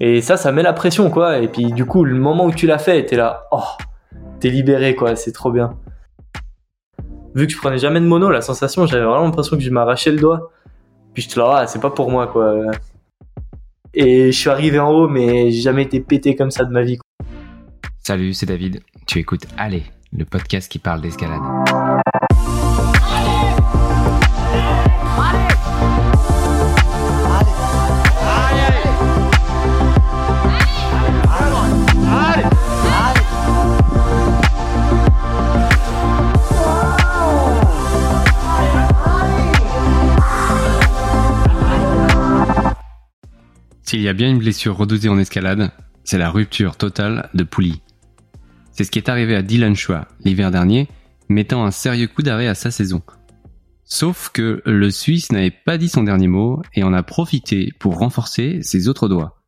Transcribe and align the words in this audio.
Et 0.00 0.20
ça, 0.20 0.36
ça 0.36 0.52
met 0.52 0.62
la 0.62 0.72
pression, 0.72 1.10
quoi. 1.10 1.38
Et 1.38 1.48
puis, 1.48 1.72
du 1.72 1.84
coup, 1.84 2.04
le 2.04 2.16
moment 2.16 2.46
où 2.46 2.52
tu 2.52 2.66
l'as 2.66 2.78
fait, 2.78 3.04
t'es 3.06 3.16
là, 3.16 3.46
oh, 3.52 3.62
t'es 4.40 4.50
libéré, 4.50 4.94
quoi. 4.94 5.16
C'est 5.16 5.32
trop 5.32 5.52
bien. 5.52 5.76
Vu 7.34 7.46
que 7.46 7.52
je 7.52 7.58
prenais 7.58 7.78
jamais 7.78 8.00
de 8.00 8.06
mono, 8.06 8.30
la 8.30 8.40
sensation, 8.40 8.86
j'avais 8.86 9.04
vraiment 9.04 9.24
l'impression 9.24 9.56
que 9.56 9.62
je 9.62 9.70
m'arrachais 9.70 10.10
le 10.10 10.18
doigt. 10.18 10.50
Puis 11.12 11.22
je 11.22 11.28
te 11.28 11.38
là, 11.38 11.58
ah, 11.58 11.66
c'est 11.66 11.80
pas 11.80 11.90
pour 11.90 12.10
moi, 12.10 12.26
quoi. 12.26 12.62
Et 13.92 14.32
je 14.32 14.38
suis 14.38 14.50
arrivé 14.50 14.78
en 14.78 14.90
haut, 14.90 15.08
mais 15.08 15.50
j'ai 15.50 15.60
jamais 15.60 15.82
été 15.82 16.00
pété 16.00 16.34
comme 16.34 16.50
ça 16.50 16.64
de 16.64 16.72
ma 16.72 16.82
vie. 16.82 16.98
Quoi. 16.98 17.26
Salut, 18.02 18.34
c'est 18.34 18.46
David. 18.46 18.82
Tu 19.06 19.20
écoutes 19.20 19.46
Allez, 19.56 19.84
le 20.12 20.24
podcast 20.24 20.70
qui 20.70 20.78
parle 20.80 21.00
d'escalade. 21.00 21.40
Y 44.04 44.08
a 44.08 44.12
bien 44.12 44.30
une 44.30 44.38
blessure 44.38 44.76
redoutée 44.76 45.08
en 45.08 45.18
escalade, 45.18 45.70
c'est 46.04 46.18
la 46.18 46.28
rupture 46.28 46.76
totale 46.76 47.30
de 47.32 47.42
poulie. 47.42 47.80
C'est 48.70 48.84
ce 48.84 48.90
qui 48.90 48.98
est 48.98 49.08
arrivé 49.08 49.34
à 49.34 49.40
Dylan 49.40 49.74
Chua 49.74 50.08
l'hiver 50.24 50.50
dernier, 50.50 50.88
mettant 51.30 51.64
un 51.64 51.70
sérieux 51.70 52.08
coup 52.08 52.20
d'arrêt 52.20 52.46
à 52.46 52.54
sa 52.54 52.70
saison. 52.70 53.00
Sauf 53.84 54.28
que 54.28 54.60
le 54.66 54.90
Suisse 54.90 55.32
n'avait 55.32 55.50
pas 55.50 55.78
dit 55.78 55.88
son 55.88 56.02
dernier 56.02 56.28
mot 56.28 56.60
et 56.74 56.82
en 56.82 56.92
a 56.92 57.02
profité 57.02 57.72
pour 57.78 57.98
renforcer 57.98 58.58
ses 58.62 58.88
autres 58.88 59.08
doigts. 59.08 59.42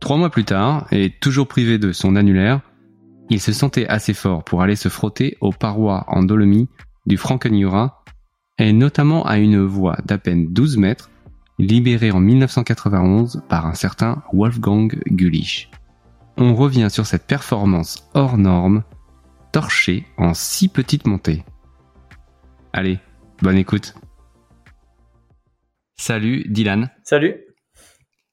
Trois 0.00 0.16
mois 0.16 0.30
plus 0.30 0.44
tard, 0.44 0.86
et 0.92 1.10
toujours 1.10 1.48
privé 1.48 1.78
de 1.78 1.90
son 1.90 2.14
annulaire, 2.14 2.60
il 3.30 3.40
se 3.40 3.52
sentait 3.52 3.88
assez 3.88 4.14
fort 4.14 4.44
pour 4.44 4.62
aller 4.62 4.76
se 4.76 4.88
frotter 4.88 5.36
aux 5.40 5.50
parois 5.50 6.04
en 6.06 6.22
dolomie 6.22 6.68
du 7.06 7.16
Frankenjura 7.16 8.04
et 8.58 8.72
notamment 8.72 9.26
à 9.26 9.38
une 9.38 9.60
voie 9.60 9.98
d'à 10.04 10.18
peine 10.18 10.52
12 10.52 10.76
mètres 10.76 11.10
libéré 11.58 12.10
en 12.10 12.20
1991 12.20 13.42
par 13.48 13.66
un 13.66 13.74
certain 13.74 14.22
Wolfgang 14.32 14.88
Gulich. 15.08 15.70
On 16.36 16.54
revient 16.54 16.88
sur 16.90 17.06
cette 17.06 17.26
performance 17.26 18.08
hors 18.14 18.38
norme, 18.38 18.84
torchée 19.52 20.06
en 20.16 20.34
six 20.34 20.68
petites 20.68 21.06
montées. 21.06 21.44
Allez, 22.72 22.98
bonne 23.42 23.56
écoute. 23.56 23.94
Salut 25.96 26.44
Dylan. 26.48 26.90
Salut. 27.02 27.34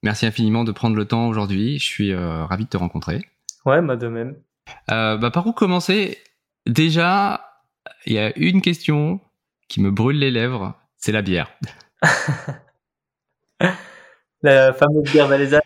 Merci 0.03 0.27
infiniment 0.27 0.63
de 0.63 0.71
prendre 0.71 0.95
le 0.95 1.05
temps 1.05 1.27
aujourd'hui. 1.27 1.79
Je 1.79 1.83
suis 1.83 2.13
euh, 2.13 2.45
ravi 2.45 2.65
de 2.65 2.69
te 2.69 2.77
rencontrer. 2.77 3.25
Ouais, 3.65 3.81
moi 3.81 3.95
de 3.95 4.07
même. 4.07 4.35
Euh, 4.91 5.17
bah, 5.17 5.31
par 5.31 5.47
où 5.47 5.51
commencer? 5.51 6.19
Déjà, 6.67 7.41
il 8.05 8.13
y 8.13 8.19
a 8.19 8.37
une 8.37 8.61
question 8.61 9.19
qui 9.67 9.81
me 9.81 9.89
brûle 9.89 10.19
les 10.19 10.29
lèvres, 10.29 10.75
c'est 10.97 11.11
la 11.11 11.23
bière. 11.23 11.51
la 14.41 14.73
fameuse 14.73 15.11
bière 15.11 15.27
valaisanne. 15.27 15.61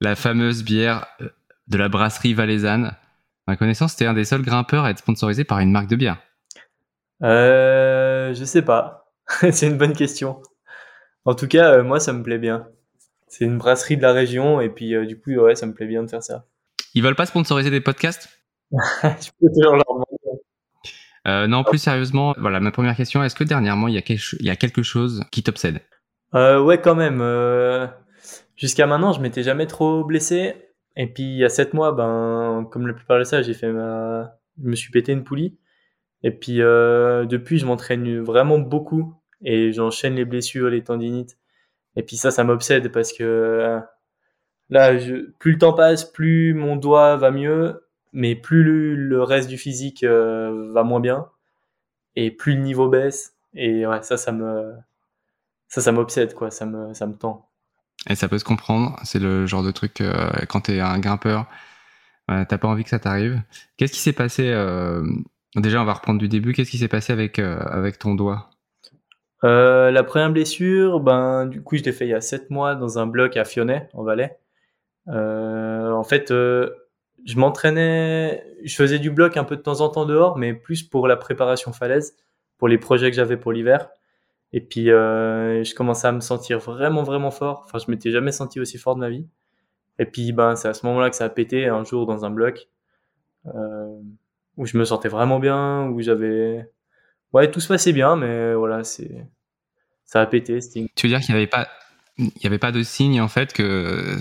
La 0.00 0.14
fameuse 0.14 0.62
bière 0.62 1.06
euh, 1.20 1.30
de 1.68 1.78
la 1.78 1.88
brasserie 1.88 2.34
valaisanne. 2.34 2.86
À 2.86 3.52
ma 3.52 3.56
connaissance, 3.56 3.92
c'était 3.92 4.06
un 4.06 4.14
des 4.14 4.24
seuls 4.24 4.42
grimpeurs 4.42 4.84
à 4.84 4.90
être 4.90 4.98
sponsorisé 4.98 5.44
par 5.44 5.60
une 5.60 5.70
marque 5.70 5.88
de 5.88 5.96
bière. 5.96 6.18
Euh, 7.22 8.34
je 8.34 8.44
sais 8.44 8.62
pas. 8.62 9.12
c'est 9.50 9.66
une 9.66 9.78
bonne 9.78 9.94
question. 9.94 10.42
En 11.24 11.34
tout 11.34 11.48
cas, 11.48 11.72
euh, 11.72 11.82
moi, 11.82 12.00
ça 12.00 12.12
me 12.12 12.22
plaît 12.22 12.38
bien. 12.38 12.68
C'est 13.28 13.44
une 13.44 13.58
brasserie 13.58 13.96
de 13.96 14.02
la 14.02 14.12
région 14.12 14.60
et 14.60 14.68
puis 14.68 14.94
euh, 14.94 15.06
du 15.06 15.18
coup, 15.18 15.32
ouais, 15.32 15.56
ça 15.56 15.66
me 15.66 15.74
plaît 15.74 15.86
bien 15.86 16.02
de 16.02 16.08
faire 16.08 16.22
ça. 16.22 16.46
Ils 16.94 17.02
veulent 17.02 17.16
pas 17.16 17.26
sponsoriser 17.26 17.70
des 17.70 17.80
podcasts? 17.80 18.28
Je 18.72 19.30
peux 19.40 19.48
toujours 19.54 19.74
leur 19.74 19.84
demander. 19.84 20.42
Euh, 21.26 21.48
non, 21.48 21.64
plus 21.64 21.78
sérieusement, 21.78 22.34
voilà, 22.38 22.60
ma 22.60 22.70
première 22.70 22.94
question, 22.94 23.24
est-ce 23.24 23.34
que 23.34 23.42
dernièrement, 23.42 23.88
il 23.88 23.94
y 23.94 23.98
a 23.98 24.02
quelque, 24.02 24.36
il 24.38 24.46
y 24.46 24.50
a 24.50 24.56
quelque 24.56 24.82
chose 24.84 25.24
qui 25.32 25.42
t'obsède? 25.42 25.80
Euh, 26.36 26.62
ouais, 26.62 26.80
quand 26.80 26.94
même. 26.94 27.20
Euh, 27.20 27.86
jusqu'à 28.56 28.86
maintenant, 28.86 29.12
je 29.12 29.20
m'étais 29.20 29.42
jamais 29.42 29.66
trop 29.66 30.04
blessé. 30.04 30.54
Et 30.96 31.06
puis, 31.06 31.24
il 31.24 31.38
y 31.38 31.44
a 31.44 31.48
7 31.48 31.74
mois, 31.74 31.92
ben, 31.92 32.68
comme 32.70 32.86
la 32.86 32.94
plupart 32.94 33.18
de 33.18 33.24
ça, 33.24 33.42
j'ai 33.42 33.54
fait 33.54 33.68
je 33.68 34.68
me 34.68 34.74
suis 34.74 34.90
pété 34.90 35.12
une 35.12 35.24
poulie. 35.24 35.58
Et 36.22 36.30
puis, 36.30 36.62
euh, 36.62 37.26
depuis, 37.26 37.58
je 37.58 37.66
m'entraîne 37.66 38.20
vraiment 38.20 38.58
beaucoup. 38.58 39.14
Et 39.42 39.72
j'enchaîne 39.72 40.14
les 40.14 40.24
blessures, 40.24 40.70
les 40.70 40.82
tendinites. 40.84 41.38
Et 41.96 42.02
puis 42.02 42.16
ça, 42.16 42.30
ça 42.30 42.44
m'obsède 42.44 42.90
parce 42.92 43.12
que 43.12 43.80
là, 44.70 44.94
plus 45.38 45.52
le 45.52 45.58
temps 45.58 45.72
passe, 45.74 46.04
plus 46.04 46.54
mon 46.54 46.76
doigt 46.76 47.16
va 47.16 47.30
mieux, 47.30 47.86
mais 48.12 48.34
plus 48.36 48.62
le, 48.64 48.94
le 48.94 49.22
reste 49.22 49.48
du 49.48 49.58
physique 49.58 50.04
va 50.04 50.82
moins 50.84 51.00
bien. 51.00 51.28
Et 52.16 52.30
plus 52.30 52.54
le 52.56 52.62
niveau 52.62 52.88
baisse. 52.88 53.36
Et 53.54 53.86
ouais, 53.86 54.02
ça, 54.02 54.16
ça 54.16 54.32
me, 54.32 54.74
ça, 55.68 55.80
ça 55.80 55.92
m'obsède, 55.92 56.34
quoi. 56.34 56.50
Ça 56.50 56.66
me, 56.66 56.94
ça 56.94 57.06
me 57.06 57.14
tend. 57.14 57.48
Et 58.08 58.14
ça 58.14 58.28
peut 58.28 58.38
se 58.38 58.44
comprendre. 58.44 58.98
C'est 59.04 59.18
le 59.18 59.46
genre 59.46 59.62
de 59.62 59.70
truc 59.70 60.00
euh, 60.00 60.30
quand 60.48 60.62
t'es 60.62 60.80
un 60.80 60.98
grimpeur, 60.98 61.46
euh, 62.30 62.44
t'as 62.48 62.58
pas 62.58 62.68
envie 62.68 62.84
que 62.84 62.90
ça 62.90 62.98
t'arrive. 62.98 63.40
Qu'est-ce 63.76 63.92
qui 63.92 64.00
s'est 64.00 64.12
passé 64.12 64.50
euh, 64.50 65.02
Déjà, 65.54 65.80
on 65.80 65.84
va 65.84 65.94
reprendre 65.94 66.18
du 66.18 66.28
début. 66.28 66.52
Qu'est-ce 66.52 66.70
qui 66.70 66.78
s'est 66.78 66.88
passé 66.88 67.12
avec 67.12 67.38
euh, 67.38 67.58
avec 67.58 67.98
ton 67.98 68.14
doigt? 68.14 68.50
La 69.42 70.02
première 70.02 70.32
blessure, 70.32 70.98
ben 70.98 71.46
du 71.46 71.62
coup, 71.62 71.76
je 71.76 71.84
l'ai 71.84 71.92
fait 71.92 72.04
il 72.04 72.10
y 72.10 72.14
a 72.14 72.20
7 72.20 72.50
mois 72.50 72.74
dans 72.74 72.98
un 72.98 73.06
bloc 73.06 73.36
à 73.36 73.44
Fionnet, 73.44 73.88
en 73.92 74.02
Valais. 74.02 74.36
en 75.06 76.02
fait, 76.02 76.30
je 76.30 77.36
m'entraînais, 77.36 78.44
je 78.64 78.74
faisais 78.74 78.98
du 78.98 79.12
bloc 79.12 79.36
un 79.36 79.44
peu 79.44 79.56
de 79.56 79.62
temps 79.62 79.82
en 79.82 79.88
temps 79.88 80.04
dehors, 80.04 80.36
mais 80.36 80.52
plus 80.52 80.82
pour 80.82 81.06
la 81.06 81.16
préparation 81.16 81.72
falaise, 81.72 82.16
pour 82.58 82.66
les 82.66 82.76
projets 82.76 83.08
que 83.08 83.16
j'avais 83.16 83.36
pour 83.36 83.52
l'hiver. 83.52 83.88
Et 84.52 84.60
puis, 84.60 84.90
euh, 84.90 85.64
je 85.64 85.74
commençais 85.74 86.06
à 86.06 86.12
me 86.12 86.20
sentir 86.20 86.58
vraiment, 86.58 87.02
vraiment 87.02 87.30
fort. 87.30 87.62
Enfin, 87.64 87.78
je 87.78 87.90
m'étais 87.90 88.10
jamais 88.10 88.32
senti 88.32 88.60
aussi 88.60 88.78
fort 88.78 88.94
de 88.94 89.00
ma 89.00 89.10
vie. 89.10 89.26
Et 89.98 90.06
puis, 90.06 90.32
ben, 90.32 90.56
c'est 90.56 90.68
à 90.68 90.74
ce 90.74 90.86
moment-là 90.86 91.10
que 91.10 91.16
ça 91.16 91.24
a 91.24 91.28
pété 91.28 91.66
un 91.66 91.84
jour 91.84 92.06
dans 92.06 92.24
un 92.24 92.30
bloc 92.30 92.68
euh, 93.46 94.00
où 94.56 94.66
je 94.66 94.76
me 94.78 94.84
sentais 94.84 95.08
vraiment 95.08 95.38
bien, 95.38 95.88
où 95.88 96.00
j'avais, 96.00 96.70
ouais, 97.32 97.50
tout 97.50 97.60
se 97.60 97.68
passait 97.68 97.92
bien, 97.92 98.16
mais 98.16 98.54
voilà, 98.54 98.84
c'est, 98.84 99.26
ça 100.04 100.20
a 100.20 100.26
pété. 100.26 100.60
C'était... 100.60 100.86
Tu 100.94 101.06
veux 101.06 101.12
dire 101.12 101.20
qu'il 101.20 101.34
n'y 101.34 101.40
avait 101.40 101.46
pas, 101.46 101.68
il 102.18 102.42
y 102.42 102.46
avait 102.46 102.58
pas 102.58 102.72
de 102.72 102.82
signe 102.82 103.20
en 103.20 103.28
fait 103.28 103.52
que 103.52 104.16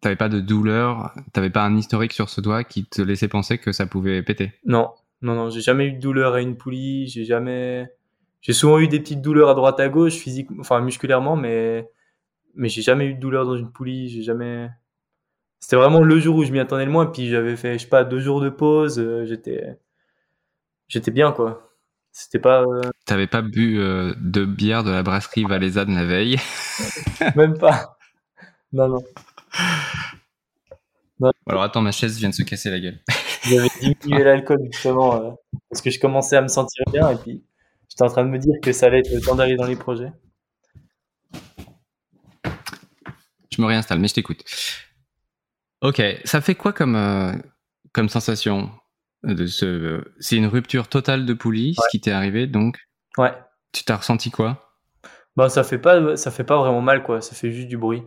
t'avais 0.00 0.16
pas 0.16 0.28
de 0.28 0.40
douleur, 0.40 1.14
t'avais 1.32 1.50
pas 1.50 1.64
un 1.64 1.76
historique 1.76 2.12
sur 2.12 2.28
ce 2.28 2.40
doigt 2.40 2.64
qui 2.64 2.84
te 2.84 3.02
laissait 3.02 3.28
penser 3.28 3.58
que 3.58 3.72
ça 3.72 3.86
pouvait 3.86 4.22
péter? 4.22 4.52
Non, 4.64 4.90
non, 5.22 5.34
non, 5.34 5.50
j'ai 5.50 5.60
jamais 5.60 5.86
eu 5.86 5.92
de 5.92 6.00
douleur 6.00 6.34
à 6.34 6.40
une 6.40 6.56
poulie, 6.56 7.06
j'ai 7.08 7.24
jamais, 7.24 7.90
j'ai 8.40 8.52
souvent 8.52 8.78
eu 8.78 8.88
des 8.88 9.00
petites 9.00 9.20
douleurs 9.22 9.50
à 9.50 9.54
droite 9.54 9.80
à 9.80 9.88
gauche, 9.88 10.14
physique, 10.14 10.48
enfin 10.60 10.80
musculairement, 10.80 11.36
mais 11.36 11.90
mais 12.54 12.68
j'ai 12.68 12.82
jamais 12.82 13.06
eu 13.06 13.14
de 13.14 13.20
douleur 13.20 13.44
dans 13.46 13.56
une 13.56 13.70
poulie. 13.70 14.08
J'ai 14.08 14.22
jamais. 14.22 14.68
C'était 15.60 15.76
vraiment 15.76 16.00
le 16.00 16.18
jour 16.18 16.36
où 16.36 16.44
je 16.44 16.52
m'y 16.52 16.58
attendais 16.60 16.84
le 16.86 16.90
moins. 16.90 17.06
Puis 17.06 17.28
j'avais 17.28 17.56
fait, 17.56 17.74
je 17.74 17.84
sais 17.84 17.88
pas, 17.88 18.04
deux 18.04 18.20
jours 18.20 18.40
de 18.40 18.48
pause. 18.50 18.98
euh, 18.98 19.24
j'étais 19.26 19.78
j'étais 20.88 21.10
bien 21.10 21.32
quoi. 21.32 21.70
C'était 22.12 22.38
pas 22.40 22.62
euh, 22.62 22.80
T'avais 23.06 23.26
pas 23.28 23.42
bu 23.42 23.78
euh, 23.78 24.12
de 24.20 24.44
bière 24.44 24.82
de 24.84 24.90
la 24.90 25.02
brasserie 25.02 25.44
valaisanne 25.44 25.94
la 25.94 26.04
veille? 26.04 26.38
Même 27.36 27.56
pas. 27.58 27.96
Non 28.72 28.88
non. 28.88 29.02
Alors 31.46 31.62
attends, 31.62 31.82
ma 31.82 31.92
chaise 31.92 32.16
vient 32.18 32.30
de 32.30 32.34
se 32.34 32.42
casser 32.42 32.70
la 32.70 32.80
gueule. 32.80 32.98
J'avais 33.44 33.68
diminué 33.80 34.24
l'alcool 34.24 34.58
justement 34.72 35.38
parce 35.68 35.82
que 35.82 35.90
je 35.90 36.00
commençais 36.00 36.36
à 36.36 36.42
me 36.42 36.48
sentir 36.48 36.84
bien 36.90 37.10
et 37.10 37.16
puis 37.16 37.42
j'étais 37.90 38.02
en 38.02 38.08
train 38.08 38.24
de 38.24 38.30
me 38.30 38.38
dire 38.38 38.54
que 38.62 38.72
ça 38.72 38.86
allait 38.86 39.00
être 39.00 39.12
le 39.12 39.20
temps 39.20 39.34
d'aller 39.34 39.56
dans 39.56 39.66
les 39.66 39.76
projets. 39.76 40.12
Je 43.52 43.60
me 43.60 43.66
réinstalle, 43.66 43.98
mais 43.98 44.08
je 44.08 44.14
t'écoute. 44.14 44.42
Ok, 45.82 46.00
ça 46.24 46.40
fait 46.40 46.54
quoi 46.54 46.72
comme, 46.72 46.94
euh, 46.96 47.32
comme 47.92 48.08
sensation 48.08 48.70
de 49.24 49.46
ce... 49.46 50.02
C'est 50.18 50.36
une 50.36 50.46
rupture 50.46 50.88
totale 50.88 51.26
de 51.26 51.34
poulie, 51.34 51.74
ce 51.74 51.88
qui 51.90 52.00
t'est 52.00 52.10
arrivé, 52.12 52.46
donc 52.46 52.78
Ouais. 53.18 53.32
tu 53.72 53.84
t'as 53.84 53.96
ressenti 53.96 54.30
quoi? 54.30 54.66
Bah 55.36 55.48
ça 55.48 55.62
fait 55.64 55.78
pas 55.78 56.16
ça 56.16 56.30
fait 56.30 56.44
pas 56.44 56.58
vraiment 56.58 56.80
mal 56.80 57.02
quoi, 57.02 57.20
ça 57.20 57.34
fait 57.34 57.50
juste 57.50 57.68
du 57.68 57.76
bruit. 57.78 58.02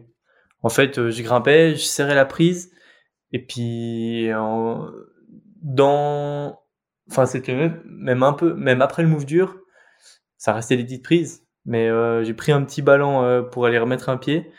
En 0.62 0.70
fait, 0.70 0.98
euh, 1.00 1.10
je 1.10 1.24
grimpais, 1.24 1.72
je 1.76 1.82
serrais 1.84 2.16
la 2.16 2.26
prise 2.26 2.72
et 3.32 3.44
puis 3.46 4.30
dans 5.62 6.60
enfin 7.10 7.26
c'était 7.26 7.56
même, 7.56 7.82
même 7.86 8.24
un 8.24 8.34
peu 8.34 8.54
même 8.54 8.82
après 8.82 9.04
le 9.04 9.10
move 9.10 9.26
dur, 9.26 9.58
ça 10.44 10.52
restait 10.52 10.76
des 10.76 10.84
petites 10.84 11.06
prises, 11.06 11.48
mais 11.66 11.88
euh, 11.88 12.26
j'ai 12.26 12.34
pris 12.34 12.52
un 12.52 12.62
petit 12.66 12.82
ballon 12.82 13.24
euh, 13.24 13.42
pour 13.44 13.66
aller 13.66 13.80
remettre 13.80 14.10
un 14.10 14.18
pied. 14.18 14.52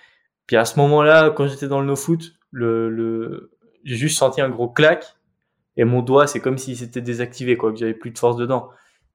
Puis 0.46 0.56
à 0.56 0.64
ce 0.64 0.78
moment-là, 0.78 1.28
quand 1.28 1.46
j'étais 1.46 1.69
dans 1.69 1.81
le 1.81 1.86
no 1.86 1.94
foot, 1.94 2.32
le, 2.50 2.88
le 2.88 3.50
j'ai 3.84 3.96
juste 3.96 4.16
senti 4.16 4.40
un 4.40 4.48
gros 4.48 4.70
clac 4.70 5.16
et 5.76 5.84
mon 5.84 6.00
doigt, 6.00 6.26
c'est 6.26 6.40
comme 6.40 6.56
s'il 6.56 6.78
s'était 6.78 7.02
désactivé 7.02 7.58
quoi, 7.58 7.70
que 7.70 7.78
j'avais 7.78 7.92
plus 7.92 8.12
de 8.12 8.19
force 8.19 8.38
dedans. 8.38 8.70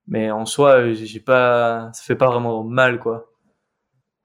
Mais 0.05 0.29
en 0.29 0.45
soi, 0.45 0.93
j'ai 0.93 1.19
pas 1.19 1.89
ça 1.91 2.03
fait 2.03 2.15
pas 2.15 2.27
vraiment 2.27 2.63
mal 2.63 2.99
quoi 2.99 3.31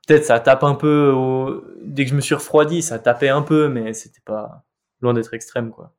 peut-être 0.07 0.27
ça 0.27 0.39
tape 0.39 0.65
un 0.65 0.75
peu 0.75 1.11
au... 1.11 1.65
dès 1.83 2.05
que 2.05 2.11
je 2.11 2.15
me 2.15 2.21
suis 2.21 2.35
refroidi, 2.35 2.83
ça 2.83 2.99
tapait 2.99 3.31
un 3.31 3.41
peu, 3.41 3.71
mais 3.71 3.95
c'était 3.95 4.21
pas 4.23 4.67
loin 5.01 5.15
d'être 5.15 5.33
extrême, 5.33 5.71
quoi. 5.71 5.95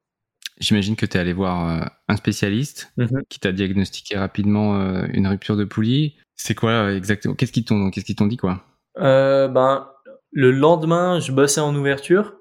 J'imagine 0.59 0.95
que 0.95 1.07
tu 1.07 1.17
es 1.17 1.19
allé 1.19 1.33
voir 1.33 1.67
euh, 1.67 1.85
un 2.07 2.15
spécialiste 2.15 2.93
Mhm. 2.97 3.23
qui 3.29 3.39
t'a 3.39 3.51
diagnostiqué 3.51 4.15
rapidement 4.15 4.79
une 5.07 5.27
rupture 5.27 5.57
de 5.57 5.65
poulie. 5.65 6.17
C'est 6.35 6.55
quoi 6.55 6.71
euh, 6.71 6.95
exactement? 6.95 7.33
Qu'est-ce 7.33 7.51
qu'ils 7.51 7.65
t'ont 7.65 7.89
qu'est-ce 7.89 8.05
dit 8.11 8.37
quoi? 8.37 8.63
Euh, 8.97 9.47
ben, 9.47 9.89
le 10.31 10.51
lendemain, 10.51 11.19
je 11.19 11.31
bossais 11.31 11.61
en 11.61 11.75
ouverture. 11.75 12.35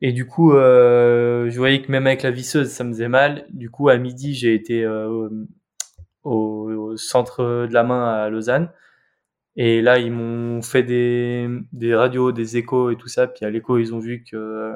Et 0.00 0.12
du 0.12 0.26
coup, 0.26 0.52
euh, 0.52 1.50
je 1.50 1.56
voyais 1.56 1.82
que 1.82 1.90
même 1.90 2.06
avec 2.06 2.22
la 2.22 2.30
visseuse, 2.30 2.68
ça 2.70 2.84
me 2.84 2.92
faisait 2.92 3.08
mal. 3.08 3.46
Du 3.50 3.70
coup, 3.70 3.88
à 3.88 3.96
midi, 3.96 4.34
j'ai 4.34 4.54
été 4.54 4.86
au, 6.22 6.96
centre 6.96 7.66
de 7.66 7.72
la 7.72 7.82
main 7.82 8.08
à 8.08 8.28
Lausanne. 8.28 8.70
Et 9.56 9.82
là, 9.82 9.98
ils 9.98 10.12
m'ont 10.12 10.62
fait 10.62 10.82
des, 10.82 11.94
radios, 11.94 12.32
des 12.32 12.56
échos 12.56 12.90
et 12.90 12.96
tout 12.96 13.08
ça. 13.08 13.26
Puis 13.26 13.44
à 13.44 13.50
l'écho, 13.50 13.78
ils 13.78 13.94
ont 13.94 13.98
vu 13.98 14.24
que 14.24 14.74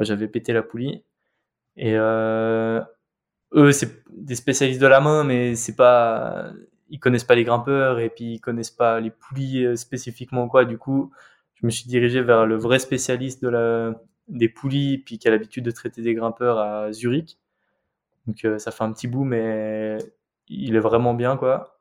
j'avais 0.00 0.28
pété 0.28 0.52
la 0.52 0.62
poulie. 0.62 1.04
Et 1.76 1.94
eux, 1.94 3.72
c'est 3.72 4.02
des 4.10 4.34
spécialistes 4.34 4.80
de 4.80 4.86
la 4.86 5.00
main, 5.00 5.24
mais 5.24 5.54
c'est 5.56 5.76
pas, 5.76 6.52
ils 6.90 7.00
connaissent 7.00 7.24
pas 7.24 7.34
les 7.34 7.44
grimpeurs 7.44 7.98
et 8.00 8.10
puis 8.10 8.34
ils 8.34 8.40
connaissent 8.40 8.70
pas 8.70 9.00
les 9.00 9.10
poulies 9.10 9.64
euh, 9.64 9.76
spécifiquement 9.76 10.48
quoi. 10.48 10.64
Du 10.64 10.78
coup, 10.78 11.12
je 11.54 11.66
me 11.66 11.70
suis 11.70 11.88
dirigé 11.88 12.22
vers 12.22 12.46
le 12.46 12.56
vrai 12.56 12.78
spécialiste 12.78 13.42
de 13.42 13.48
la, 13.48 13.94
des 14.28 14.48
poulies, 14.48 14.98
puis 14.98 15.18
qui 15.18 15.28
a 15.28 15.30
l'habitude 15.30 15.64
de 15.64 15.70
traiter 15.70 16.02
des 16.02 16.14
grimpeurs 16.14 16.58
à 16.58 16.92
Zurich. 16.92 17.38
Donc 18.26 18.44
euh, 18.44 18.58
ça 18.58 18.70
fait 18.70 18.84
un 18.84 18.92
petit 18.92 19.08
bout, 19.08 19.24
mais 19.24 19.98
il 20.48 20.76
est 20.76 20.80
vraiment 20.80 21.14
bien 21.14 21.36
quoi. 21.36 21.80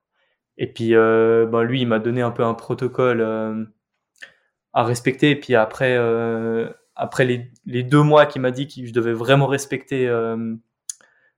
Et 0.57 0.67
puis 0.67 0.95
euh, 0.95 1.45
ben, 1.45 1.63
lui, 1.63 1.81
il 1.81 1.87
m'a 1.87 1.99
donné 1.99 2.21
un 2.21 2.31
peu 2.31 2.43
un 2.43 2.53
protocole 2.53 3.21
à 4.73 4.83
respecter. 4.83 5.31
Et 5.31 5.39
puis 5.39 5.55
après, 5.55 5.97
après 6.95 7.25
les, 7.25 7.51
les 7.65 7.83
deux 7.83 8.01
mois 8.01 8.25
qu'il 8.25 8.41
m'a 8.41 8.51
dit 8.51 8.67
que 8.67 8.85
je 8.85 8.93
devais 8.93 9.13
vraiment 9.13 9.47
respecter 9.47 10.09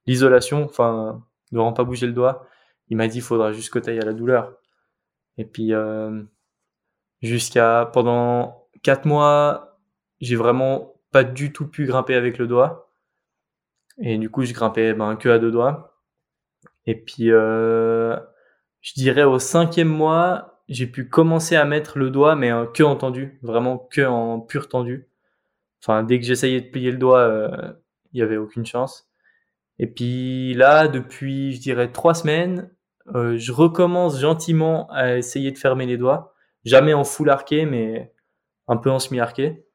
l'isolation, 0.08 0.64
enfin, 0.64 1.24
ne 1.52 1.58
vraiment 1.58 1.74
pas 1.74 1.84
bouger 1.84 2.08
le 2.08 2.14
doigt, 2.14 2.48
il 2.90 2.98
m'a 2.98 3.08
dit 3.08 3.18
il 3.18 3.24
faudra 3.24 3.52
juste 3.54 3.72
que 3.72 3.80
tu 3.80 3.90
ailles 3.90 4.00
à 4.00 4.06
la 4.06 4.14
douleur. 4.14 4.58
Et 5.38 5.46
puis 5.46 5.74
euh, 5.74 6.24
jusqu'à 7.22 7.90
pendant 7.94 8.68
quatre 8.84 9.06
mois, 9.06 9.80
j'ai 10.22 10.36
vraiment 10.36 10.96
pas 11.12 11.24
du 11.24 11.54
tout 11.54 11.68
pu 11.68 11.86
grimper 11.86 12.16
avec 12.16 12.38
le 12.38 12.48
doigt. 12.48 12.90
Et 14.02 14.18
du 14.18 14.30
coup, 14.30 14.44
je 14.44 14.54
grimpais 14.54 14.94
ben, 14.94 15.16
que 15.16 15.30
à 15.30 15.40
deux 15.40 15.52
doigts. 15.52 16.00
Et 16.86 16.96
puis, 16.96 17.32
euh, 17.32 18.18
je 18.82 18.94
dirais 18.94 19.24
au 19.24 19.40
cinquième 19.40 19.90
mois, 19.90 20.64
j'ai 20.70 20.88
pu 20.88 21.10
commencer 21.10 21.56
à 21.56 21.66
mettre 21.66 22.00
le 22.00 22.10
doigt, 22.10 22.36
mais 22.36 22.52
que 22.74 22.84
en 22.84 22.96
tendu, 22.96 23.40
vraiment 23.42 23.78
que 23.78 24.02
en 24.02 24.40
pur 24.40 24.70
tendu. 24.70 25.10
Enfin, 25.82 26.04
dès 26.04 26.20
que 26.20 26.26
j'essayais 26.26 26.62
de 26.62 26.70
plier 26.70 26.92
le 26.92 26.98
doigt, 26.98 27.20
euh, 27.20 27.74
il 28.14 28.20
y 28.20 28.24
avait 28.24 28.38
aucune 28.38 28.66
chance. 28.66 29.10
Et 29.80 29.88
puis 29.88 30.54
là, 30.54 30.88
depuis, 30.88 31.54
je 31.54 31.62
dirais 31.62 31.92
trois 31.92 32.14
semaines, 32.14 32.70
euh, 33.16 33.38
je 33.38 33.52
recommence 33.52 34.20
gentiment 34.20 34.88
à 34.92 35.18
essayer 35.18 35.52
de 35.52 35.58
fermer 35.58 35.86
les 35.86 35.98
doigts. 35.98 36.34
Jamais 36.66 36.94
en 36.94 37.04
full 37.04 37.30
arqué, 37.30 37.66
mais 37.66 38.14
un 38.68 38.78
peu 38.78 38.92
en 38.92 39.00
semi-arqué. 39.00 39.66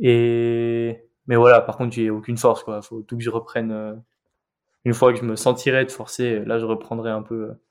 Et 0.00 1.00
mais 1.26 1.36
voilà, 1.36 1.60
par 1.60 1.76
contre, 1.76 1.94
j'ai 1.94 2.10
aucune 2.10 2.36
force, 2.36 2.62
quoi. 2.62 2.82
Faut 2.82 3.02
tout 3.02 3.16
que 3.16 3.22
je 3.22 3.30
reprenne. 3.30 3.72
euh, 3.72 3.94
Une 4.84 4.94
fois 4.94 5.12
que 5.12 5.18
je 5.18 5.24
me 5.24 5.36
sentirais 5.36 5.84
de 5.84 5.90
forcer, 5.90 6.44
là, 6.44 6.58
je 6.58 6.66
reprendrai 6.66 7.10
un 7.10 7.22
peu 7.22 7.34
euh, 7.34 7.62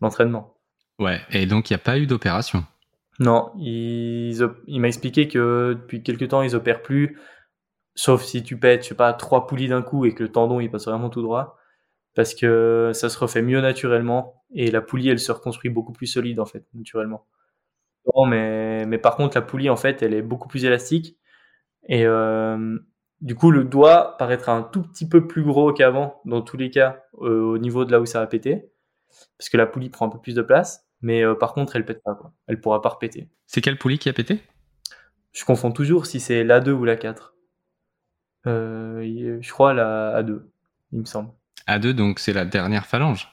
l'entraînement. 0.00 0.56
Ouais. 0.98 1.20
Et 1.30 1.46
donc 1.46 1.70
il 1.70 1.72
n'y 1.72 1.76
a 1.76 1.82
pas 1.82 1.98
eu 1.98 2.06
d'opération? 2.06 2.64
Non, 3.20 3.50
ils 3.56 4.46
il 4.66 4.80
m'a 4.80 4.88
expliqué 4.88 5.28
que 5.28 5.74
depuis 5.74 6.02
quelques 6.02 6.28
temps, 6.28 6.42
ils 6.42 6.54
opèrent 6.54 6.82
plus, 6.82 7.18
sauf 7.94 8.22
si 8.22 8.42
tu 8.42 8.58
pètes, 8.58 8.84
je 8.84 8.90
sais 8.90 8.94
pas, 8.94 9.12
trois 9.12 9.46
poulies 9.46 9.68
d'un 9.68 9.82
coup 9.82 10.04
et 10.04 10.14
que 10.14 10.22
le 10.22 10.30
tendon 10.30 10.60
il 10.60 10.70
passe 10.70 10.86
vraiment 10.86 11.10
tout 11.10 11.22
droit, 11.22 11.57
parce 12.18 12.34
que 12.34 12.90
ça 12.94 13.10
se 13.10 13.16
refait 13.20 13.42
mieux 13.42 13.60
naturellement 13.60 14.42
et 14.52 14.72
la 14.72 14.80
poulie 14.82 15.08
elle 15.08 15.20
se 15.20 15.30
reconstruit 15.32 15.70
beaucoup 15.70 15.92
plus 15.92 16.08
solide 16.08 16.40
en 16.40 16.46
fait, 16.46 16.66
naturellement. 16.74 17.28
Non, 18.16 18.26
mais, 18.26 18.86
mais 18.86 18.98
par 18.98 19.16
contre, 19.16 19.36
la 19.36 19.42
poulie 19.42 19.70
en 19.70 19.76
fait, 19.76 20.02
elle 20.02 20.14
est 20.14 20.22
beaucoup 20.22 20.48
plus 20.48 20.64
élastique 20.64 21.18
et 21.88 22.06
euh, 22.06 22.78
du 23.20 23.34
coup, 23.36 23.50
le 23.50 23.64
doigt 23.64 24.16
paraîtra 24.18 24.52
un 24.52 24.62
tout 24.62 24.82
petit 24.82 25.08
peu 25.08 25.26
plus 25.28 25.42
gros 25.44 25.72
qu'avant 25.72 26.20
dans 26.24 26.42
tous 26.42 26.56
les 26.56 26.70
cas 26.70 27.04
euh, 27.22 27.40
au 27.42 27.58
niveau 27.58 27.84
de 27.84 27.92
là 27.92 28.00
où 28.00 28.06
ça 28.06 28.20
va 28.20 28.26
péter, 28.28 28.70
parce 29.38 29.48
que 29.50 29.56
la 29.56 29.66
poulie 29.66 29.90
prend 29.90 30.06
un 30.06 30.10
peu 30.10 30.20
plus 30.20 30.34
de 30.34 30.42
place. 30.42 30.86
Mais 31.02 31.24
euh, 31.24 31.34
par 31.34 31.54
contre, 31.54 31.76
elle 31.76 31.84
pète 31.84 32.02
pas, 32.04 32.14
quoi. 32.16 32.32
Elle 32.48 32.60
pourra 32.60 32.82
pas 32.82 32.90
repéter. 32.90 33.28
C'est 33.46 33.60
quelle 33.60 33.78
poulie 33.78 33.98
qui 33.98 34.08
a 34.08 34.12
pété? 34.12 34.40
Je 35.32 35.44
confonds 35.44 35.72
toujours 35.72 36.06
si 36.06 36.20
c'est 36.20 36.44
la 36.44 36.60
2 36.60 36.72
ou 36.72 36.84
la 36.84 36.96
4. 36.96 37.34
Euh, 38.46 39.02
il- 39.04 39.38
je 39.42 39.52
crois 39.52 39.74
la 39.74 40.16
A2, 40.16 40.50
il 40.92 41.00
me 41.00 41.04
semble. 41.04 41.30
A2, 41.68 41.90
donc 41.92 42.18
c'est 42.18 42.32
la 42.32 42.44
dernière 42.44 42.86
phalange. 42.86 43.28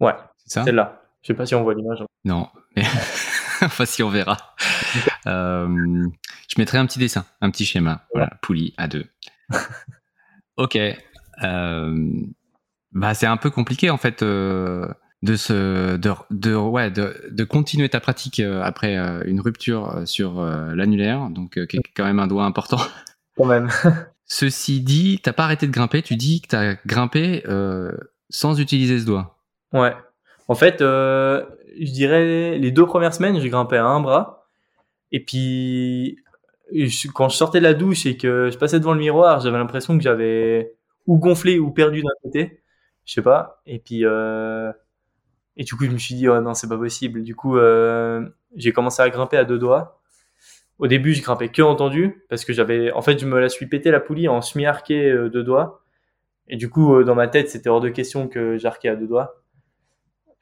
Ouais, 0.00 0.14
C'est 0.38 0.54
ça? 0.54 0.64
celle-là. 0.64 1.00
Je 1.22 1.28
sais 1.28 1.34
pas 1.34 1.46
si 1.46 1.54
on 1.54 1.62
voit 1.62 1.74
l'image. 1.74 2.02
Non. 2.24 2.48
Mais... 2.76 2.82
enfin, 3.62 3.84
si 3.86 4.02
on 4.02 4.10
verra. 4.10 4.36
Euh, 5.26 6.06
je 6.48 6.54
mettrai 6.58 6.76
un 6.78 6.86
petit 6.86 6.98
dessin, 6.98 7.24
un 7.40 7.50
petit 7.50 7.64
schéma. 7.64 8.06
Voilà, 8.12 8.30
poulie 8.42 8.74
A2. 8.78 9.04
ok. 10.56 10.78
Euh, 11.42 12.10
bah, 12.92 13.14
c'est 13.14 13.26
un 13.26 13.36
peu 13.38 13.50
compliqué 13.50 13.90
en 13.90 13.96
fait 13.96 14.22
euh, 14.22 14.86
de 15.22 15.34
se, 15.36 15.96
de, 15.96 16.12
de, 16.30 16.54
ouais, 16.54 16.90
de, 16.90 17.26
de 17.30 17.44
continuer 17.44 17.88
ta 17.88 18.00
pratique 18.00 18.38
euh, 18.38 18.62
après 18.62 18.96
euh, 18.98 19.22
une 19.26 19.40
rupture 19.40 19.96
euh, 19.96 20.04
sur 20.06 20.38
euh, 20.40 20.74
l'annulaire, 20.74 21.30
donc 21.30 21.56
euh, 21.58 21.66
qui 21.66 21.78
est 21.78 21.82
quand 21.96 22.04
même 22.04 22.20
un 22.20 22.26
doigt 22.26 22.44
important. 22.44 22.78
Quand 23.36 23.46
même. 23.46 23.68
Ceci 24.36 24.80
dit, 24.80 25.20
t'as 25.22 25.32
pas 25.32 25.44
arrêté 25.44 25.68
de 25.68 25.70
grimper. 25.70 26.02
Tu 26.02 26.16
dis 26.16 26.40
que 26.40 26.48
t'as 26.48 26.74
grimpé 26.86 27.44
euh, 27.46 27.92
sans 28.30 28.58
utiliser 28.58 28.98
ce 28.98 29.06
doigt. 29.06 29.38
Ouais. 29.72 29.94
En 30.48 30.56
fait, 30.56 30.80
euh, 30.80 31.44
je 31.80 31.92
dirais 31.92 32.58
les 32.58 32.72
deux 32.72 32.84
premières 32.84 33.14
semaines, 33.14 33.38
j'ai 33.38 33.48
grimpé 33.48 33.76
à 33.76 33.84
un 33.84 34.00
bras. 34.00 34.48
Et 35.12 35.24
puis, 35.24 36.18
quand 37.14 37.28
je 37.28 37.36
sortais 37.36 37.60
de 37.60 37.62
la 37.62 37.74
douche 37.74 38.06
et 38.06 38.16
que 38.16 38.50
je 38.50 38.58
passais 38.58 38.80
devant 38.80 38.94
le 38.94 38.98
miroir, 38.98 39.38
j'avais 39.38 39.56
l'impression 39.56 39.96
que 39.96 40.02
j'avais 40.02 40.74
ou 41.06 41.16
gonflé 41.18 41.60
ou 41.60 41.70
perdu 41.70 42.02
d'un 42.02 42.10
côté. 42.24 42.64
Je 43.04 43.12
sais 43.12 43.22
pas. 43.22 43.62
Et 43.66 43.78
puis, 43.78 44.04
euh, 44.04 44.72
et 45.56 45.62
du 45.62 45.76
coup, 45.76 45.84
je 45.84 45.92
me 45.92 45.98
suis 45.98 46.16
dit, 46.16 46.28
oh 46.28 46.40
non, 46.40 46.54
c'est 46.54 46.68
pas 46.68 46.76
possible. 46.76 47.22
Du 47.22 47.36
coup, 47.36 47.56
j'ai 48.56 48.72
commencé 48.72 49.00
à 49.00 49.08
grimper 49.10 49.36
à 49.36 49.44
deux 49.44 49.60
doigts. 49.60 50.00
Au 50.78 50.86
début, 50.86 51.14
je 51.14 51.22
grimpais 51.22 51.48
que 51.48 51.62
en 51.62 51.76
tendu 51.76 52.24
parce 52.28 52.44
que 52.44 52.52
j'avais, 52.52 52.90
en 52.92 53.02
fait, 53.02 53.18
je 53.18 53.26
me 53.26 53.38
la 53.38 53.48
suis 53.48 53.66
pété 53.66 53.90
la 53.90 54.00
poulie 54.00 54.28
en 54.28 54.40
semi-arqué 54.40 55.10
euh, 55.10 55.28
deux 55.28 55.44
doigts. 55.44 55.82
Et 56.48 56.56
du 56.56 56.68
coup, 56.68 56.96
euh, 56.96 57.04
dans 57.04 57.14
ma 57.14 57.28
tête, 57.28 57.48
c'était 57.48 57.68
hors 57.68 57.80
de 57.80 57.88
question 57.88 58.28
que 58.28 58.58
j'arquais 58.58 58.88
à 58.88 58.96
deux 58.96 59.06
doigts. 59.06 59.42